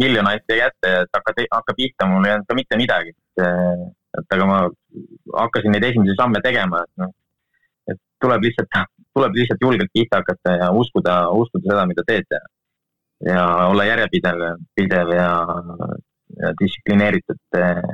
miljonaid 0.00 0.44
kätte, 0.48 0.92
et 1.04 1.16
hakka, 1.16 1.34
hakka 1.52 1.74
pihta, 1.76 2.08
mul 2.08 2.26
ei 2.26 2.34
olnud 2.34 2.48
ka 2.48 2.56
mitte 2.56 2.76
midagi. 2.80 3.12
et 3.38 4.36
aga 4.36 4.46
ma 4.48 4.60
hakkasin 5.38 5.72
neid 5.72 5.84
esimesi 5.88 6.16
samme 6.18 6.40
tegema, 6.44 6.82
et 6.84 7.04
noh, 7.04 7.12
tuleb 8.22 8.46
lihtsalt, 8.46 8.82
tuleb 9.14 9.38
lihtsalt 9.38 9.64
julgelt 9.66 9.92
pihta 9.94 10.20
hakata 10.22 10.56
ja 10.60 10.70
uskuda, 10.82 11.16
uskuda 11.42 11.70
seda, 11.70 11.86
mida 11.90 12.04
teed 12.06 12.34
ja, 12.34 12.42
ja 13.32 13.44
olla 13.68 13.86
järjepidev, 13.88 14.44
pidev 14.78 15.14
ja, 15.16 15.30
ja 16.40 16.52
distsiplineeritud 16.60 17.58
eh, 17.60 17.88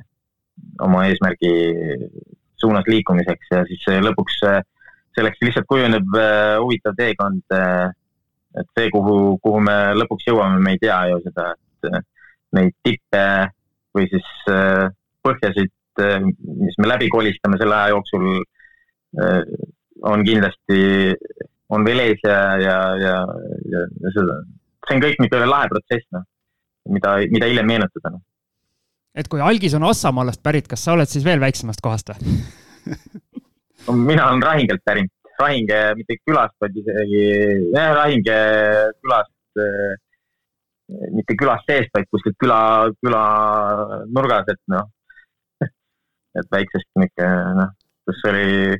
oma 0.85 1.07
eesmärgi 1.09 1.53
suunas 2.59 2.87
liikumiseks 2.91 3.55
ja 3.55 3.63
siis 3.71 3.87
lõpuks 4.09 4.43
eh, 4.51 4.61
selleks 5.19 5.41
lihtsalt 5.47 5.69
kujuneb 5.71 6.19
eh, 6.21 6.57
huvitav 6.63 6.99
teekond. 6.99 7.59
et 8.59 8.71
see, 8.75 8.89
kuhu, 8.91 9.39
kuhu 9.45 9.59
me 9.63 9.75
lõpuks 9.95 10.25
jõuame, 10.27 10.59
me 10.65 10.73
ei 10.75 10.81
tea 10.83 10.99
ju 11.11 11.19
seda, 11.23 11.51
et 11.53 12.07
neid 12.57 12.73
tippe 12.83 13.25
või 13.95 14.07
siis 14.11 14.31
põhjasid, 15.23 15.71
mis 16.63 16.79
me 16.81 16.89
läbi 16.89 17.11
kolistame 17.13 17.59
selle 17.61 17.77
aja 17.77 17.93
jooksul 17.93 18.25
on 20.07 20.25
kindlasti, 20.27 20.81
on 21.75 21.85
veel 21.87 22.03
ees 22.05 22.25
ja, 22.25 22.41
ja, 22.63 22.79
ja, 23.01 23.15
ja, 23.73 23.85
ja 24.05 24.15
seda, 24.15 24.41
see 24.87 24.97
on 24.97 25.05
kõik 25.05 25.21
niisugune 25.23 25.51
lahe 25.51 25.71
protsess, 25.73 26.09
noh, 26.17 26.25
mida, 26.95 27.19
mida 27.33 27.51
hiljem 27.51 27.69
meenutada, 27.69 28.15
noh. 28.15 28.25
et 29.19 29.31
kui 29.31 29.43
algis 29.45 29.77
on 29.79 29.87
Assamaalast 29.89 30.43
pärit, 30.45 30.69
kas 30.71 30.85
sa 30.85 30.97
oled 30.97 31.11
siis 31.11 31.27
veel 31.27 31.43
väiksemast 31.43 31.85
kohast 31.85 32.15
või? 32.15 32.37
No, 33.89 33.95
mina 33.97 34.27
olen 34.29 34.43
Rahingelt 34.45 34.83
pärit, 34.85 35.13
Rahinge 35.39 35.79
mitte 35.97 36.19
külast, 36.27 36.55
vaid 36.61 36.77
isegi, 36.77 37.25
jah, 37.73 37.93
Rahinge 37.97 38.39
külast 39.01 39.63
äh, 39.63 39.97
mitte 41.15 41.37
külast 41.39 41.69
seest, 41.69 41.91
vaid 41.95 42.09
kuskilt 42.13 42.37
küla, 42.43 42.61
küla 43.05 43.23
nurgas, 44.15 44.49
et 44.53 44.61
noh, 44.73 44.89
et 46.39 46.51
väiksest 46.55 46.89
niisugune 47.01 47.57
noh, 47.61 47.75
kus 48.09 48.23
oli 48.31 48.79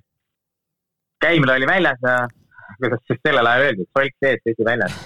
käimine 1.21 1.53
oli 1.53 1.67
väljas 1.67 2.03
ja 2.03 2.19
kuidas 2.79 3.01
siis 3.07 3.21
sellel 3.27 3.47
ajal 3.47 3.67
öeldi, 3.69 3.87
et 3.87 3.99
solk 3.99 4.17
sees, 4.25 4.43
vesi 4.47 4.67
väljas. 4.67 4.99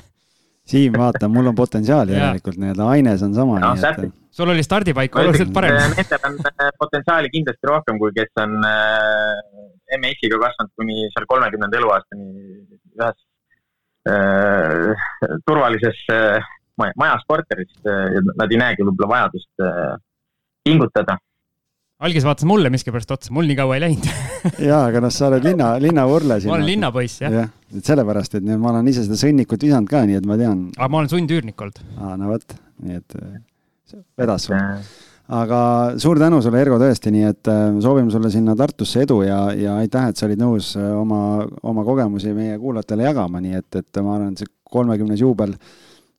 Siim, 0.70 0.94
vaata, 0.98 1.28
mul 1.28 1.50
on 1.50 1.56
potentsiaali 1.58 2.14
järelikult 2.16 2.60
nii-öelda, 2.62 2.88
aines 2.94 3.24
on 3.26 3.34
sama. 3.34 3.58
no 3.62 3.72
täpselt. 3.80 4.14
sul 4.30 4.52
oli 4.52 4.62
stardipaik 4.66 5.16
oluliselt 5.22 5.52
parem. 5.54 5.78
Nendel 5.96 6.28
on 6.28 6.38
äh, 6.50 6.70
potentsiaali 6.78 7.32
kindlasti 7.34 7.70
rohkem 7.72 7.98
kui 8.02 8.14
kes 8.16 8.30
on 8.44 8.54
äh, 8.66 9.98
MS-iga 9.98 10.38
kasvanud 10.44 10.72
kuni 10.78 11.08
seal 11.14 11.26
kolmekümnenda 11.32 11.80
eluaastani 11.80 12.28
ühes 13.00 13.18
äh, 14.10 15.08
turvalises 15.48 16.04
äh, 16.14 16.52
majas 16.78 17.26
korteris 17.28 17.74
äh,. 17.84 18.20
Nad 18.36 18.52
ei 18.52 18.60
näegi 18.60 18.86
võib-olla 18.86 19.10
vajadust 19.16 19.66
äh, 19.66 19.98
pingutada 20.64 21.18
algis 22.06 22.24
vaatas 22.24 22.48
mulle 22.48 22.70
miskipärast 22.72 23.10
otsa, 23.12 23.32
mul 23.36 23.48
nii 23.50 23.58
kaua 23.58 23.76
ei 23.76 23.84
läinud 23.84 24.08
jaa, 24.70 24.86
aga 24.86 25.02
noh, 25.04 25.12
sa 25.12 25.28
oled 25.28 25.44
linna, 25.44 25.74
linnavurle 25.82 26.40
siin. 26.40 26.52
ma 26.52 26.56
olen 26.56 26.68
linnapoiss, 26.68 27.20
jah. 27.24 27.36
jah, 27.40 27.52
et 27.76 27.92
sellepärast, 27.92 28.38
et 28.40 28.48
ma 28.54 28.72
olen 28.72 28.88
ise 28.92 29.04
seda 29.06 29.18
sõnnikut 29.20 29.68
visanud 29.68 29.90
ka, 29.90 30.02
nii 30.08 30.20
et 30.20 30.28
ma 30.28 30.38
tean. 30.40 30.66
aga 30.78 30.88
ma 30.92 31.02
olen 31.02 31.12
sundüürnik 31.12 31.60
olnud. 31.60 31.82
aa, 31.98 32.16
no 32.20 32.32
vot, 32.32 32.56
nii 32.86 33.00
et 33.02 33.18
vedas 34.18 34.46
sul. 34.48 34.56
aga 35.40 35.60
suur 36.00 36.20
tänu 36.22 36.40
sulle, 36.42 36.62
Ergo, 36.64 36.78
tõesti, 36.80 37.12
nii 37.14 37.26
et 37.28 37.50
äh, 37.52 37.66
soovime 37.84 38.12
sulle 38.14 38.30
sinna 38.32 38.56
Tartusse 38.58 39.04
edu 39.04 39.20
ja, 39.26 39.42
ja 39.56 39.76
aitäh, 39.82 40.08
et 40.10 40.20
sa 40.20 40.26
olid 40.28 40.40
nõus 40.40 40.72
äh, 40.80 40.88
oma, 40.96 41.44
oma 41.68 41.84
kogemusi 41.86 42.32
meie 42.36 42.56
kuulajatele 42.62 43.06
jagama, 43.10 43.42
nii 43.44 43.60
et, 43.60 43.82
et 43.82 44.02
ma 44.02 44.16
arvan, 44.16 44.32
et 44.32 44.42
see 44.42 44.50
kolmekümnes 44.70 45.20
juubel 45.20 45.52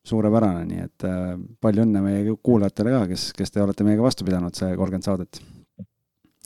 suurepärane, 0.08 0.62
nii 0.70 0.86
et 0.86 1.08
äh, 1.10 1.34
palju 1.62 1.88
õnne 1.88 2.06
meie 2.06 2.38
kuulajatele 2.38 2.94
ka, 3.00 3.02
kes, 3.16 3.32
kes 3.38 3.54
te 3.54 3.66
olete 3.66 3.88
meiega 3.88 4.06
vastu 4.06 4.28
pidanud, 4.28 4.56
see 4.58 4.72
kolmkümmend 4.78 5.10
saadet 5.10 5.42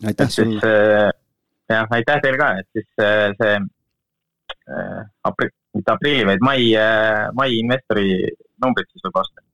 aitäh 0.03 0.29
sulle. 0.29 0.59
Äh, 0.59 1.11
jah, 1.69 1.87
aitäh 1.97 2.19
teile 2.23 2.39
ka, 2.39 2.49
et 2.59 2.67
siis 2.75 2.87
äh, 3.01 3.29
see 3.39 3.55
äh, 3.55 4.99
apri-, 5.27 5.53
mitte 5.77 5.95
aprilli, 5.95 6.25
vaid 6.27 6.43
mai, 6.45 6.59
mai 7.37 7.55
investori 7.59 8.19
numbrid 8.63 8.91
siis 8.91 9.07
võib 9.07 9.21
osta. 9.23 9.45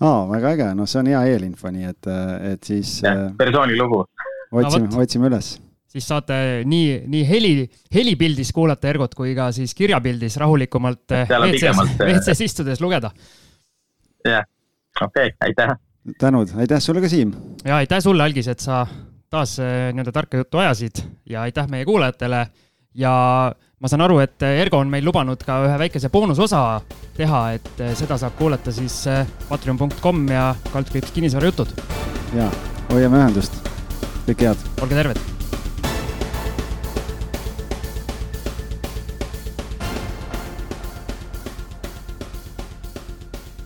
aa, 0.00 0.22
väga 0.30 0.54
äge, 0.56 0.68
noh, 0.76 0.88
see 0.90 1.02
on 1.02 1.10
hea 1.12 1.24
eelinfo, 1.32 1.72
nii 1.72 1.90
et, 1.90 2.12
et 2.54 2.70
siis. 2.72 3.00
persooni 3.38 3.76
lugu. 3.78 4.04
otsime 4.50 4.88
no,, 4.88 5.02
otsime 5.02 5.30
üles 5.32 5.56
siis 5.90 6.06
saate 6.06 6.34
nii, 6.70 7.00
nii 7.10 7.24
heli, 7.26 7.52
helipildis 7.94 8.52
kuulata 8.54 8.86
Ergot 8.92 9.14
kui 9.18 9.32
ka 9.34 9.48
siis 9.50 9.72
kirjapildis 9.74 10.36
rahulikumalt 10.38 11.16
WC-s, 11.26 11.96
WC-s 11.98 12.44
istudes 12.46 12.82
lugeda. 12.82 13.10
jah, 14.22 14.46
okei 15.00 15.32
okay,, 15.32 15.36
aitäh. 15.48 15.74
tänud, 16.22 16.54
aitäh 16.62 16.78
sulle 16.78 17.02
ka, 17.02 17.10
Siim. 17.10 17.34
ja 17.64 17.82
aitäh 17.82 17.98
sulle, 18.06 18.22
Algis, 18.22 18.46
et 18.54 18.62
sa 18.62 18.84
taas 19.30 19.58
äh, 19.58 19.92
nii-öelda 19.94 20.12
tarka 20.12 20.36
juttu 20.36 20.58
ajasid 20.58 21.02
ja 21.30 21.42
aitäh 21.42 21.68
meie 21.68 21.84
kuulajatele. 21.84 22.46
ja 22.94 23.12
ma 23.80 23.88
saan 23.88 24.02
aru, 24.02 24.18
et 24.18 24.42
äh, 24.42 24.58
Ergo 24.64 24.80
on 24.82 24.90
meil 24.90 25.06
lubanud 25.06 25.42
ka 25.46 25.60
ühe 25.68 25.78
väikese 25.78 26.10
boonusosa 26.10 26.80
teha, 27.14 27.44
et 27.54 27.70
äh, 27.80 27.94
seda 27.94 28.18
saab 28.18 28.34
kuulata 28.38 28.74
siis 28.74 29.04
patreon.com 29.48 30.24
ja 30.34 30.54
kaldkriips 30.72 31.14
kinnisvarajutud. 31.14 31.76
ja, 32.34 32.50
hoiame 32.90 33.22
ühendust. 33.22 33.62
kõike 34.26 34.50
head. 34.50 34.72
olge 34.82 34.98
terved 34.98 35.39